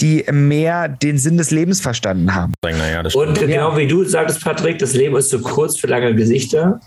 die 0.00 0.24
mehr 0.30 0.88
den 0.88 1.18
Sinn 1.18 1.36
des 1.36 1.52
Lebens 1.52 1.80
verstanden 1.80 2.34
haben. 2.34 2.52
Naja, 2.62 3.02
und 3.14 3.38
genau 3.38 3.76
wie 3.76 3.86
du 3.86 4.04
sagtest, 4.04 4.42
Patrick, 4.42 4.80
das 4.80 4.92
Leben 4.92 5.14
ist 5.16 5.30
zu 5.30 5.40
kurz 5.40 5.78
für 5.78 5.86
lange 5.86 6.14
Gesichter. 6.16 6.80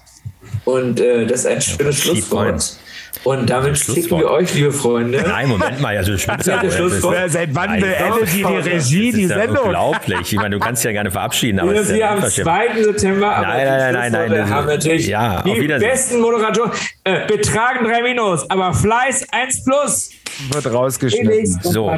Und 0.66 1.00
äh, 1.00 1.26
das 1.26 1.40
ist 1.40 1.46
ein 1.48 1.62
schönes 1.62 2.02
Schlusswort. 2.02 2.78
Und 3.24 3.50
damit 3.50 3.78
schicken 3.78 4.18
wir 4.18 4.30
euch, 4.30 4.54
liebe 4.54 4.72
Freunde. 4.72 5.24
Nein, 5.28 5.50
Moment 5.50 5.80
mal, 5.82 5.98
also 5.98 6.14
ja, 6.14 7.30
Seit 7.30 7.56
wann 7.56 7.80
beendet 7.80 8.34
die, 8.34 8.38
die 8.38 8.44
Regie 8.44 9.12
die 9.12 9.28
Sendung? 9.28 9.66
Unglaublich. 9.66 10.34
Ich 10.34 10.36
meine, 10.36 10.58
du 10.58 10.60
kannst 10.60 10.84
ja 10.84 10.92
gerne 10.92 11.12
verabschieden. 11.12 11.60
Aber 11.60 11.74
wir 11.74 11.98
ja 11.98 12.14
am 12.14 12.24
2. 12.24 12.84
September. 12.84 13.40
Nein, 13.42 13.66
nein, 13.66 13.94
nein, 13.94 14.12
nein, 14.12 14.32
nein. 14.32 14.50
haben 14.50 14.68
natürlich 14.68 15.08
ja, 15.08 15.42
die 15.42 15.68
besten 15.68 16.20
Moderatoren. 16.20 16.72
Äh, 17.04 17.26
betragen 17.28 17.86
drei 17.86 18.02
Minus, 18.02 18.50
aber 18.50 18.74
Fleiß 18.74 19.28
1 19.32 19.64
plus 19.64 20.10
wird 20.52 20.72
rausgeschnitten. 20.72 21.60
So, 21.62 21.92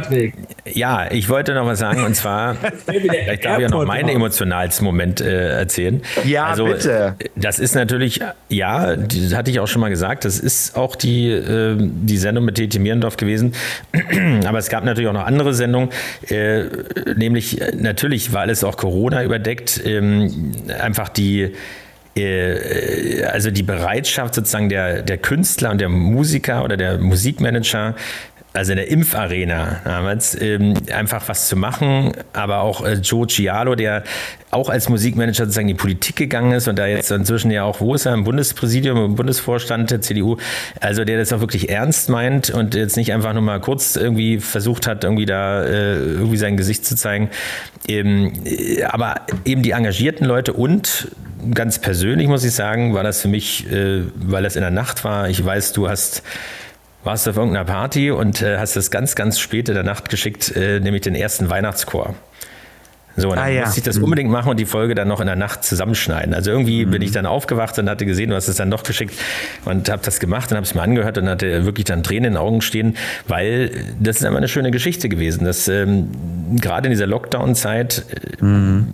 ja, 0.65 1.11
ich 1.11 1.30
wollte 1.30 1.53
noch 1.53 1.65
was 1.65 1.80
sagen 1.80 2.03
und 2.03 2.15
zwar, 2.15 2.55
vielleicht 2.86 3.45
darf 3.45 3.57
ich 3.57 3.63
ja 3.63 3.69
noch 3.69 3.86
meinen 3.86 4.09
emotionalsten 4.09 4.86
Moment 4.86 5.21
äh, 5.21 5.59
erzählen. 5.59 6.01
Ja, 6.25 6.47
also, 6.47 6.65
bitte. 6.65 7.15
Das 7.36 7.59
ist 7.59 7.75
natürlich, 7.75 8.21
ja, 8.49 8.95
das 8.95 9.36
hatte 9.36 9.51
ich 9.51 9.59
auch 9.59 9.67
schon 9.67 9.82
mal 9.82 9.89
gesagt, 9.89 10.25
das 10.25 10.39
ist 10.39 10.75
auch 10.75 10.95
die, 10.95 11.30
äh, 11.30 11.75
die 11.80 12.17
Sendung 12.17 12.45
mit 12.45 12.55
Tete 12.55 12.80
Mierendorf 12.80 13.17
gewesen. 13.17 13.53
Aber 14.45 14.57
es 14.57 14.69
gab 14.69 14.84
natürlich 14.84 15.09
auch 15.09 15.13
noch 15.13 15.25
andere 15.25 15.53
Sendungen, 15.53 15.89
äh, 16.30 16.65
nämlich 17.15 17.61
natürlich, 17.75 18.34
weil 18.34 18.49
es 18.49 18.63
auch 18.63 18.77
Corona 18.77 19.23
überdeckt, 19.23 19.82
ähm, 19.86 20.53
einfach 20.80 21.09
die 21.09 21.41
äh, 21.41 21.51
also 23.32 23.51
die 23.51 23.63
Bereitschaft 23.63 24.36
sozusagen 24.36 24.70
der, 24.70 25.01
der 25.01 25.17
Künstler 25.17 25.72
und 25.72 25.82
der 25.82 25.89
Musiker 25.89 26.63
oder 26.63 26.78
der 26.78 26.97
Musikmanager, 26.97 27.95
also 28.53 28.72
in 28.72 28.78
der 28.78 28.89
Impfarena 28.89 29.80
damals, 29.86 30.39
ähm, 30.41 30.74
einfach 30.91 31.28
was 31.30 31.47
zu 31.47 31.55
machen. 31.55 32.13
Aber 32.34 32.61
auch 32.61 32.84
äh, 32.84 32.93
Joe 32.95 33.28
Cialo, 33.28 33.76
der 33.76 34.03
auch 34.49 34.70
als 34.70 34.89
Musikmanager 34.89 35.45
sozusagen 35.45 35.70
in 35.70 35.76
die 35.76 35.82
Politik 35.82 36.15
gegangen 36.15 36.53
ist 36.53 36.67
und 36.67 36.78
da 36.80 36.88
jetzt 36.88 37.11
inzwischen 37.11 37.51
ja 37.51 37.63
auch, 37.63 37.80
wo 37.80 37.93
ist 37.93 38.07
er, 38.07 38.15
im 38.15 38.24
Bundespräsidium, 38.24 39.05
im 39.05 39.15
Bundesvorstand 39.15 39.91
der 39.91 40.01
CDU, 40.01 40.38
also 40.82 41.05
der 41.05 41.20
das 41.20 41.32
auch 41.32 41.41
wirklich 41.41 41.70
ernst 41.70 42.09
meint 42.09 42.49
und 42.49 42.74
jetzt 42.74 42.97
nicht 42.97 43.13
einfach 43.13 43.34
nur 43.34 43.43
mal 43.43 43.61
kurz 43.61 43.95
irgendwie 43.95 44.39
versucht 44.39 44.88
hat, 44.88 45.03
irgendwie 45.03 45.28
da 45.28 45.63
äh, 45.63 45.95
irgendwie 45.97 46.38
sein 46.38 46.57
Gesicht 46.57 46.86
zu 46.86 46.95
zeigen. 46.95 47.30
Ähm, 47.88 48.34
äh, 48.45 48.84
aber 48.84 49.22
eben 49.45 49.61
die 49.61 49.72
engagierten 49.72 50.26
Leute 50.26 50.53
und 50.53 51.09
ganz 51.53 51.79
persönlich 51.79 52.27
muss 52.27 52.43
ich 52.43 52.53
sagen, 52.53 52.93
war 52.93 53.03
das 53.03 53.21
für 53.21 53.27
mich, 53.27 53.69
äh, 53.71 54.03
weil 54.15 54.43
das 54.43 54.55
in 54.55 54.61
der 54.61 54.71
Nacht 54.71 55.03
war. 55.03 55.29
Ich 55.29 55.43
weiß, 55.43 55.73
du 55.73 55.89
hast 55.89 56.23
warst 57.03 57.27
auf 57.29 57.37
irgendeiner 57.37 57.65
Party 57.65 58.11
und 58.11 58.41
äh, 58.41 58.57
hast 58.57 58.75
es 58.75 58.91
ganz, 58.91 59.15
ganz 59.15 59.39
spät 59.39 59.69
in 59.69 59.75
der 59.75 59.83
Nacht 59.83 60.09
geschickt, 60.09 60.55
äh, 60.55 60.79
nämlich 60.79 61.01
den 61.01 61.15
ersten 61.15 61.49
Weihnachtschor. 61.49 62.15
So, 63.15 63.29
und 63.29 63.35
dann 63.35 63.45
ah, 63.45 63.49
ja. 63.49 63.61
musste 63.61 63.79
ich 63.79 63.83
das 63.83 63.97
mhm. 63.97 64.05
unbedingt 64.05 64.29
machen 64.29 64.49
und 64.49 64.59
die 64.59 64.65
Folge 64.65 64.95
dann 64.95 65.07
noch 65.07 65.19
in 65.19 65.27
der 65.27 65.35
Nacht 65.35 65.63
zusammenschneiden. 65.63 66.33
Also 66.33 66.51
irgendwie 66.51 66.85
mhm. 66.85 66.91
bin 66.91 67.01
ich 67.01 67.11
dann 67.11 67.25
aufgewacht 67.25 67.77
und 67.79 67.89
hatte 67.89 68.05
gesehen, 68.05 68.29
du 68.29 68.35
hast 68.35 68.47
es 68.47 68.55
dann 68.57 68.69
noch 68.69 68.83
geschickt 68.83 69.13
und 69.65 69.89
habe 69.89 70.01
das 70.03 70.19
gemacht 70.19 70.51
und 70.51 70.57
habe 70.57 70.65
es 70.65 70.73
mir 70.73 70.81
angehört 70.81 71.17
und 71.17 71.27
hatte 71.27 71.65
wirklich 71.65 71.85
dann 71.85 72.03
Tränen 72.03 72.25
in 72.25 72.33
den 72.33 72.37
Augen 72.37 72.61
stehen, 72.61 72.95
weil 73.27 73.71
das 73.99 74.17
ist 74.17 74.23
immer 74.23 74.37
eine 74.37 74.47
schöne 74.47 74.71
Geschichte 74.71 75.09
gewesen, 75.09 75.45
dass 75.45 75.67
ähm, 75.67 76.09
gerade 76.55 76.87
in 76.87 76.91
dieser 76.91 77.07
Lockdown-Zeit 77.07 78.03
äh, 78.39 78.43
mhm 78.43 78.93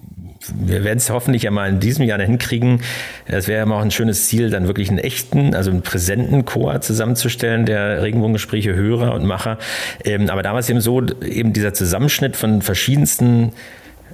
wir 0.54 0.84
werden 0.84 0.98
es 0.98 1.10
hoffentlich 1.10 1.44
ja 1.44 1.52
mal 1.52 1.70
in 1.70 1.80
diesem 1.80 2.06
Jahr 2.06 2.20
hinkriegen. 2.20 2.82
Es 3.26 3.48
wäre 3.48 3.68
ja 3.68 3.76
auch 3.76 3.82
ein 3.82 3.92
schönes 3.92 4.28
Ziel, 4.28 4.50
dann 4.50 4.68
wirklich 4.68 4.90
einen 4.90 5.00
echten, 5.00 5.56
also 5.56 5.72
einen 5.72 5.82
präsenten 5.82 6.46
Chor 6.46 6.82
zusammenzustellen, 6.82 7.66
der 7.66 8.04
Regenbogengespräche 8.04 8.76
Hörer 8.76 9.14
und 9.14 9.26
Macher. 9.26 9.58
Ähm, 10.04 10.30
aber 10.30 10.44
damals 10.44 10.70
eben 10.70 10.82
so, 10.82 11.02
eben 11.24 11.54
dieser 11.54 11.74
Zusammenschnitt 11.74 12.36
von 12.36 12.62
verschiedensten 12.62 13.52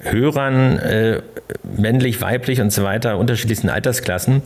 Hörern, 0.01 0.79
äh, 0.79 1.21
männlich, 1.77 2.21
weiblich 2.21 2.61
und 2.61 2.71
so 2.71 2.84
weiter, 2.84 3.17
unterschiedlichsten 3.17 3.69
Altersklassen, 3.69 4.41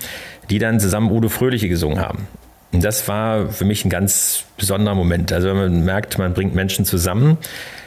die 0.49 0.59
dann 0.59 0.79
zusammen 0.79 1.11
Udo 1.11 1.29
Fröhliche 1.29 1.69
gesungen 1.69 1.99
haben. 1.99 2.27
Und 2.71 2.83
das 2.83 3.07
war 3.07 3.47
für 3.49 3.63
mich 3.63 3.85
ein 3.85 3.89
ganz 3.89 4.43
besonderer 4.57 4.95
Moment. 4.95 5.31
Also 5.31 5.47
wenn 5.47 5.55
man 5.55 5.85
merkt, 5.85 6.17
man 6.17 6.33
bringt 6.33 6.55
Menschen 6.55 6.83
zusammen, 6.83 7.37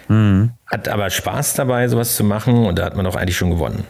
Mhm. 0.08 0.50
Hat 0.66 0.88
aber 0.88 1.10
Spaß 1.10 1.54
dabei, 1.54 1.88
sowas 1.88 2.16
zu 2.16 2.24
machen 2.24 2.66
und 2.66 2.78
da 2.78 2.84
hat 2.86 2.96
man 2.96 3.06
auch 3.06 3.16
eigentlich 3.16 3.36
schon 3.36 3.50
gewonnen. 3.50 3.84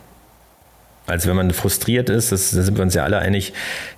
Also 1.07 1.29
wenn 1.31 1.37
man 1.37 1.51
frustriert 1.53 2.11
ist, 2.11 2.33
das, 2.33 2.51
da 2.51 2.63
sind 2.63 2.77
wir 2.77 2.83
uns 2.83 2.95
ja 2.95 3.03
alle 3.03 3.19
einig, 3.19 3.55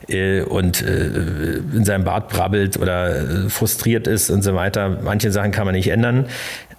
äh, 0.09 0.43
und 0.43 0.81
äh, 0.81 1.57
in 1.75 1.85
seinem 1.85 2.05
Bart 2.05 2.29
brabbelt 2.29 2.77
oder 2.77 3.47
äh, 3.47 3.49
frustriert 3.49 4.07
ist 4.07 4.31
und 4.31 4.43
so 4.43 4.55
weiter, 4.55 4.99
manche 5.03 5.33
Sachen 5.33 5.51
kann 5.51 5.65
man 5.67 5.75
nicht 5.75 5.89
ändern, 5.89 6.27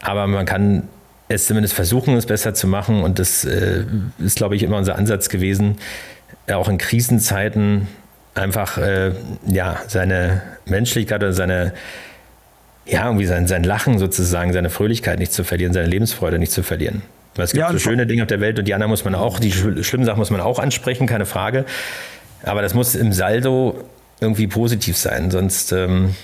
aber 0.02 0.28
man 0.28 0.46
kann 0.46 0.84
es 1.28 1.48
zumindest 1.48 1.74
versuchen, 1.74 2.16
es 2.16 2.26
besser 2.26 2.54
zu 2.54 2.68
machen 2.68 3.04
und 3.04 3.20
das 3.20 3.44
äh, 3.44 3.84
ist, 4.20 4.38
glaube 4.38 4.56
ich, 4.56 4.64
immer 4.64 4.78
unser 4.78 4.96
Ansatz 4.96 5.28
gewesen, 5.28 5.78
auch 6.52 6.70
in 6.70 6.78
Krisenzeiten 6.78 7.88
einfach 8.34 8.78
äh, 8.78 9.12
ja, 9.48 9.82
seine 9.88 10.42
Menschlichkeit 10.66 11.22
oder 11.22 11.34
seine 11.34 11.74
ja, 12.86 13.05
irgendwie 13.05 13.25
sein, 13.25 13.47
sein 13.47 13.63
Lachen 13.63 13.99
sozusagen, 13.99 14.53
seine 14.53 14.69
Fröhlichkeit 14.69 15.19
nicht 15.19 15.34
zu 15.34 15.43
verlieren, 15.43 15.73
seine 15.73 15.88
Lebensfreude 15.88 16.39
nicht 16.39 16.51
zu 16.51 16.63
verlieren. 16.63 17.01
Weil 17.36 17.45
es 17.45 17.51
gibt 17.51 17.61
ja, 17.61 17.71
so 17.71 17.79
schöne 17.79 18.07
Dinge 18.07 18.23
auf 18.23 18.27
der 18.27 18.41
Welt 18.41 18.59
und 18.59 18.65
die 18.67 18.73
anderen 18.73 18.89
muss 18.89 19.05
man 19.05 19.15
auch, 19.15 19.39
die 19.39 19.51
schlimmen 19.51 20.05
Sachen 20.05 20.19
muss 20.19 20.32
man 20.32 20.41
auch 20.41 20.59
ansprechen, 20.59 21.07
keine 21.07 21.25
Frage. 21.25 21.65
Aber 22.43 22.61
das 22.61 22.73
muss 22.73 22.95
im 22.95 23.13
Saldo 23.13 23.84
irgendwie 24.19 24.47
positiv 24.47 24.97
sein, 24.97 25.32
sonst 25.32 25.71
ähm, 25.71 26.15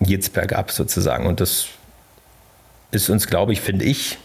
geht 0.00 0.22
es 0.22 0.30
bergab 0.30 0.70
sozusagen. 0.70 1.26
Und 1.26 1.40
das 1.40 1.66
ist 2.92 3.10
uns, 3.10 3.26
glaube 3.26 3.52
ich, 3.52 3.60
finde 3.60 3.84
ich, 3.84 4.18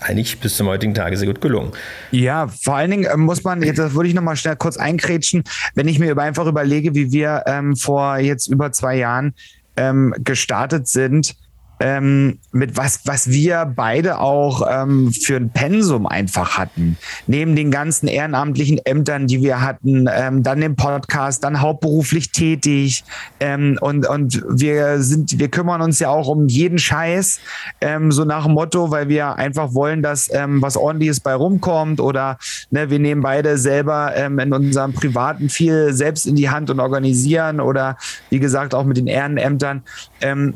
eigentlich 0.00 0.38
bis 0.38 0.56
zum 0.56 0.68
heutigen 0.68 0.94
Tage 0.94 1.16
sehr 1.16 1.26
gut 1.26 1.40
gelungen. 1.40 1.72
Ja, 2.10 2.46
vor 2.46 2.76
allen 2.76 2.90
Dingen 2.90 3.04
äh, 3.04 3.16
muss 3.16 3.42
man, 3.42 3.62
jetzt 3.62 3.78
das 3.78 3.94
würde 3.94 4.08
ich 4.08 4.14
nochmal 4.14 4.36
schnell 4.36 4.56
kurz 4.56 4.76
einkrätschen, 4.76 5.42
wenn 5.74 5.88
ich 5.88 5.98
mir 5.98 6.16
einfach 6.16 6.46
überlege, 6.46 6.94
wie 6.94 7.10
wir 7.10 7.44
ähm, 7.46 7.76
vor 7.76 8.18
jetzt 8.18 8.46
über 8.46 8.70
zwei 8.72 8.96
Jahren 8.96 9.34
ähm, 9.78 10.12
gestartet 10.18 10.88
sind, 10.88 11.36
ähm, 11.80 12.38
mit 12.50 12.76
was, 12.76 13.00
was 13.04 13.30
wir 13.30 13.72
beide 13.76 14.18
auch 14.18 14.66
ähm, 14.68 15.12
für 15.12 15.36
ein 15.36 15.50
Pensum 15.50 16.06
einfach 16.06 16.58
hatten. 16.58 16.96
Neben 17.26 17.54
den 17.54 17.70
ganzen 17.70 18.08
ehrenamtlichen 18.08 18.78
Ämtern, 18.84 19.26
die 19.26 19.42
wir 19.42 19.60
hatten, 19.60 20.08
ähm, 20.12 20.42
dann 20.42 20.60
den 20.60 20.76
Podcast, 20.76 21.44
dann 21.44 21.60
hauptberuflich 21.60 22.32
tätig 22.32 23.04
ähm, 23.38 23.78
und, 23.80 24.08
und 24.08 24.42
wir 24.48 25.00
sind, 25.02 25.38
wir 25.38 25.48
kümmern 25.48 25.80
uns 25.80 25.98
ja 26.00 26.08
auch 26.08 26.28
um 26.28 26.48
jeden 26.48 26.78
Scheiß, 26.78 27.40
ähm, 27.80 28.10
so 28.10 28.24
nach 28.24 28.44
dem 28.44 28.54
Motto, 28.54 28.90
weil 28.90 29.08
wir 29.08 29.36
einfach 29.36 29.74
wollen, 29.74 30.02
dass 30.02 30.32
ähm, 30.32 30.60
was 30.60 30.76
ordentliches 30.76 31.20
bei 31.20 31.34
rumkommt 31.34 32.00
oder 32.00 32.38
ne, 32.70 32.90
wir 32.90 32.98
nehmen 32.98 33.22
beide 33.22 33.58
selber 33.58 34.14
in 34.16 34.52
unserem 34.52 34.92
Privaten 34.92 35.48
viel 35.48 35.92
selbst 35.92 36.26
in 36.26 36.34
die 36.34 36.50
Hand 36.50 36.70
und 36.70 36.80
organisieren 36.80 37.60
oder 37.60 37.96
wie 38.30 38.38
gesagt 38.38 38.74
auch 38.74 38.84
mit 38.84 38.96
den 38.96 39.06
Ehrenämtern, 39.06 39.82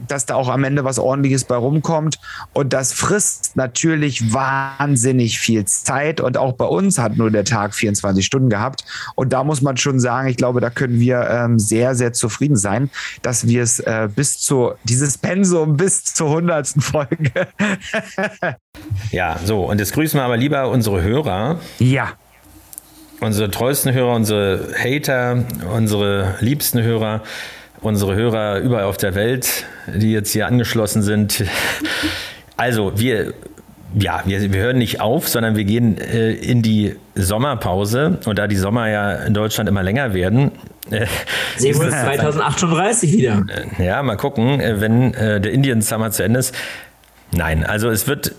dass 0.09 0.27
da 0.27 0.35
auch 0.35 0.49
am 0.49 0.65
Ende 0.65 0.85
was 0.85 0.99
ordentliches 0.99 1.12
bei 1.49 1.57
rumkommt. 1.57 2.19
Und 2.53 2.73
das 2.73 2.93
frisst 2.93 3.57
natürlich 3.57 4.33
wahnsinnig 4.33 5.39
viel 5.39 5.65
Zeit. 5.65 6.21
Und 6.21 6.37
auch 6.39 6.53
bei 6.55 6.65
uns 6.65 6.99
hat 6.99 7.17
nur 7.17 7.31
der 7.31 7.45
Tag 7.45 7.75
24 7.75 8.25
Stunden 8.25 8.49
gehabt. 8.49 8.85
Und 9.15 9.33
da 9.33 9.45
muss 9.45 9.61
man 9.61 9.77
schon 9.77 10.01
sagen, 10.01 10.29
ich 10.29 10.37
glaube, 10.37 10.61
da 10.61 10.71
können 10.71 11.01
wir 11.01 11.29
ähm, 11.29 11.59
sehr, 11.59 11.95
sehr 11.95 12.13
zufrieden 12.13 12.57
sein, 12.57 12.91
dass 13.23 13.47
wir 13.47 13.63
es 13.63 13.81
äh, 13.81 14.09
bis 14.15 14.39
zu 14.39 14.73
dieses 14.85 15.19
Pensum 15.19 15.77
bis 15.77 16.05
zur 16.05 16.31
hundertsten 16.31 16.83
Folge. 16.83 17.31
Ja, 19.11 19.39
so, 19.45 19.65
und 19.65 19.79
jetzt 19.79 19.93
grüßen 19.93 20.19
wir 20.19 20.25
aber 20.25 20.37
lieber 20.37 20.69
unsere 20.71 21.03
Hörer. 21.03 21.61
Ja. 21.79 22.13
Unsere 23.21 23.51
treuesten 23.51 23.93
Hörer, 23.93 24.15
unsere 24.15 24.75
Hater, 24.77 25.45
unsere 25.73 26.37
liebsten 26.41 26.83
Hörer, 26.83 27.23
unsere 27.83 28.15
Hörer 28.15 28.59
überall 28.61 28.85
auf 28.85 28.97
der 28.97 29.15
Welt, 29.15 29.65
die 29.87 30.13
jetzt 30.13 30.33
hier 30.33 30.47
angeschlossen 30.47 31.03
sind. 31.03 31.45
Also, 32.57 32.99
wir, 32.99 33.35
ja, 33.99 34.23
wir, 34.25 34.53
wir 34.53 34.63
hören 34.63 34.79
nicht 34.79 35.01
auf, 35.01 35.29
sondern 35.29 35.57
wir 35.57 35.65
gehen 35.65 35.99
äh, 35.99 36.33
in 36.33 36.63
die 36.63 36.97
Sommerpause. 37.15 38.19
Und 38.25 38.39
da 38.39 38.47
die 38.47 38.57
Sommer 38.57 38.89
ja 38.89 39.13
in 39.13 39.35
Deutschland 39.35 39.69
immer 39.69 39.83
länger 39.83 40.15
werden, 40.15 40.53
äh, 40.91 41.07
Sehen 41.57 41.79
wir 41.79 41.87
uns 41.87 41.95
2038 41.95 43.13
wieder. 43.13 43.45
Äh, 43.79 43.85
ja, 43.85 44.03
mal 44.03 44.17
gucken, 44.17 44.61
äh, 44.61 44.81
wenn 44.81 45.15
äh, 45.15 45.41
der 45.41 45.53
Indian 45.53 45.83
Summer 45.83 46.11
zu 46.11 46.25
Ende 46.25 46.41
ist. 46.41 46.55
Nein, 47.35 47.65
also 47.65 47.89
es 47.89 48.07
wird 48.07 48.35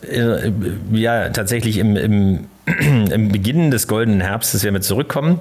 ja 0.92 1.30
tatsächlich 1.30 1.78
im, 1.78 1.96
im, 1.96 2.46
im 3.12 3.32
Beginn 3.32 3.72
des 3.72 3.88
goldenen 3.88 4.22
Herbstes 4.22 4.64
werden 4.64 4.76
wir 4.76 4.82
zurückkommen. 4.82 5.40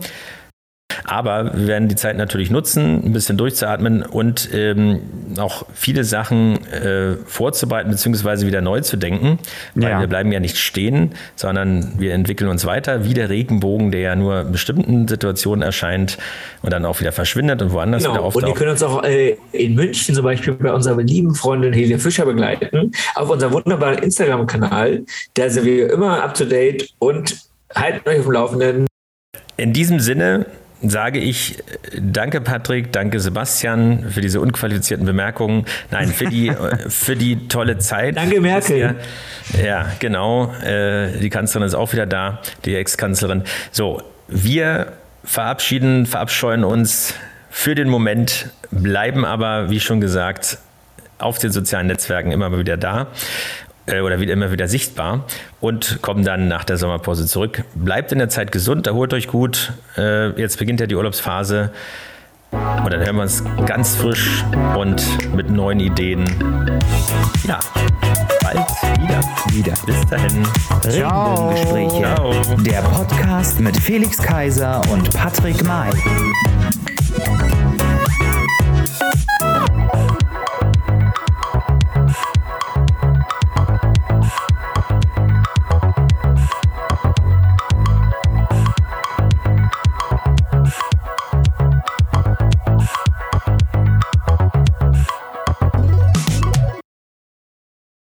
Aber 1.12 1.52
wir 1.54 1.66
werden 1.66 1.88
die 1.88 1.94
Zeit 1.94 2.16
natürlich 2.16 2.50
nutzen, 2.50 3.04
ein 3.04 3.12
bisschen 3.12 3.36
durchzuatmen 3.36 4.02
und 4.02 4.48
ähm, 4.54 5.00
auch 5.36 5.66
viele 5.74 6.04
Sachen 6.04 6.66
äh, 6.68 7.16
vorzubereiten 7.26 7.90
bzw. 7.90 8.46
wieder 8.46 8.62
neu 8.62 8.80
zu 8.80 8.96
denken. 8.96 9.38
Weil 9.74 9.90
ja. 9.90 10.00
wir 10.00 10.06
bleiben 10.06 10.32
ja 10.32 10.40
nicht 10.40 10.56
stehen, 10.56 11.10
sondern 11.36 11.92
wir 11.98 12.14
entwickeln 12.14 12.48
uns 12.48 12.64
weiter, 12.64 13.04
wie 13.04 13.12
der 13.12 13.28
Regenbogen, 13.28 13.90
der 13.90 14.00
ja 14.00 14.16
nur 14.16 14.40
in 14.40 14.52
bestimmten 14.52 15.06
Situationen 15.06 15.60
erscheint 15.60 16.16
und 16.62 16.72
dann 16.72 16.86
auch 16.86 16.98
wieder 17.00 17.12
verschwindet 17.12 17.60
und 17.60 17.74
woanders 17.74 18.04
genau. 18.04 18.14
wieder 18.14 18.24
auftaucht. 18.24 18.44
Und 18.44 18.48
ihr 18.48 18.54
könnt 18.54 18.70
uns 18.70 18.82
auch 18.82 19.04
äh, 19.04 19.36
in 19.52 19.74
München 19.74 20.14
zum 20.14 20.24
Beispiel 20.24 20.54
bei 20.54 20.72
unserer 20.72 21.02
lieben 21.02 21.34
Freundin 21.34 21.74
Helene 21.74 21.98
Fischer 21.98 22.24
begleiten, 22.24 22.90
auf 23.16 23.28
unserem 23.28 23.52
wunderbaren 23.52 23.98
Instagram-Kanal. 23.98 25.04
Da 25.34 25.50
sind 25.50 25.66
wir 25.66 25.92
immer 25.92 26.24
up 26.24 26.32
to 26.32 26.46
date 26.46 26.88
und 26.98 27.36
halten 27.74 28.08
euch 28.08 28.20
auf 28.20 28.24
dem 28.24 28.32
Laufenden. 28.32 28.86
In 29.58 29.74
diesem 29.74 30.00
Sinne 30.00 30.46
sage 30.82 31.18
ich 31.18 31.62
danke 31.98 32.40
Patrick, 32.40 32.92
danke 32.92 33.20
Sebastian 33.20 34.10
für 34.10 34.20
diese 34.20 34.40
unqualifizierten 34.40 35.06
Bemerkungen. 35.06 35.66
Nein, 35.90 36.08
für 36.08 36.26
die, 36.26 36.52
für 36.88 37.16
die 37.16 37.48
tolle 37.48 37.78
Zeit. 37.78 38.16
Danke 38.16 38.40
Merkel. 38.40 38.96
Ja, 39.62 39.86
genau. 39.98 40.52
Äh, 40.64 41.18
die 41.18 41.30
Kanzlerin 41.30 41.66
ist 41.66 41.74
auch 41.74 41.92
wieder 41.92 42.06
da, 42.06 42.40
die 42.64 42.74
Ex-Kanzlerin. 42.74 43.44
So, 43.70 44.02
wir 44.28 44.92
verabschieden, 45.24 46.06
verabscheuen 46.06 46.64
uns 46.64 47.14
für 47.50 47.74
den 47.74 47.88
Moment, 47.88 48.50
bleiben 48.70 49.24
aber, 49.24 49.70
wie 49.70 49.80
schon 49.80 50.00
gesagt, 50.00 50.58
auf 51.18 51.38
den 51.38 51.52
sozialen 51.52 51.86
Netzwerken 51.86 52.32
immer 52.32 52.56
wieder 52.58 52.76
da 52.76 53.08
oder 53.86 54.20
wieder 54.20 54.32
immer 54.32 54.52
wieder 54.52 54.68
sichtbar 54.68 55.24
und 55.60 55.98
kommen 56.02 56.24
dann 56.24 56.48
nach 56.48 56.64
der 56.64 56.76
Sommerpause 56.76 57.26
zurück. 57.26 57.64
Bleibt 57.74 58.12
in 58.12 58.18
der 58.18 58.28
Zeit 58.28 58.52
gesund, 58.52 58.86
erholt 58.86 59.12
euch 59.12 59.28
gut. 59.28 59.72
Äh, 59.96 60.30
jetzt 60.40 60.58
beginnt 60.58 60.80
ja 60.80 60.86
die 60.86 60.94
Urlaubsphase. 60.94 61.70
Und 62.52 62.92
dann 62.92 63.00
hören 63.00 63.16
wir 63.16 63.22
uns 63.22 63.42
ganz 63.66 63.96
frisch 63.96 64.44
und 64.76 65.34
mit 65.34 65.50
neuen 65.50 65.80
Ideen. 65.80 66.24
Ja, 67.44 67.58
bald 68.42 68.58
wieder. 69.00 69.20
Wieder. 69.50 69.72
Bis 69.86 70.06
dahin. 70.06 70.46
Ciao. 70.88 71.50
Gespräche. 71.50 72.02
Ciao. 72.02 72.34
Der 72.58 72.82
Podcast 72.82 73.58
mit 73.58 73.76
Felix 73.76 74.18
Kaiser 74.18 74.82
und 74.90 75.12
Patrick 75.16 75.64
May. 75.64 75.90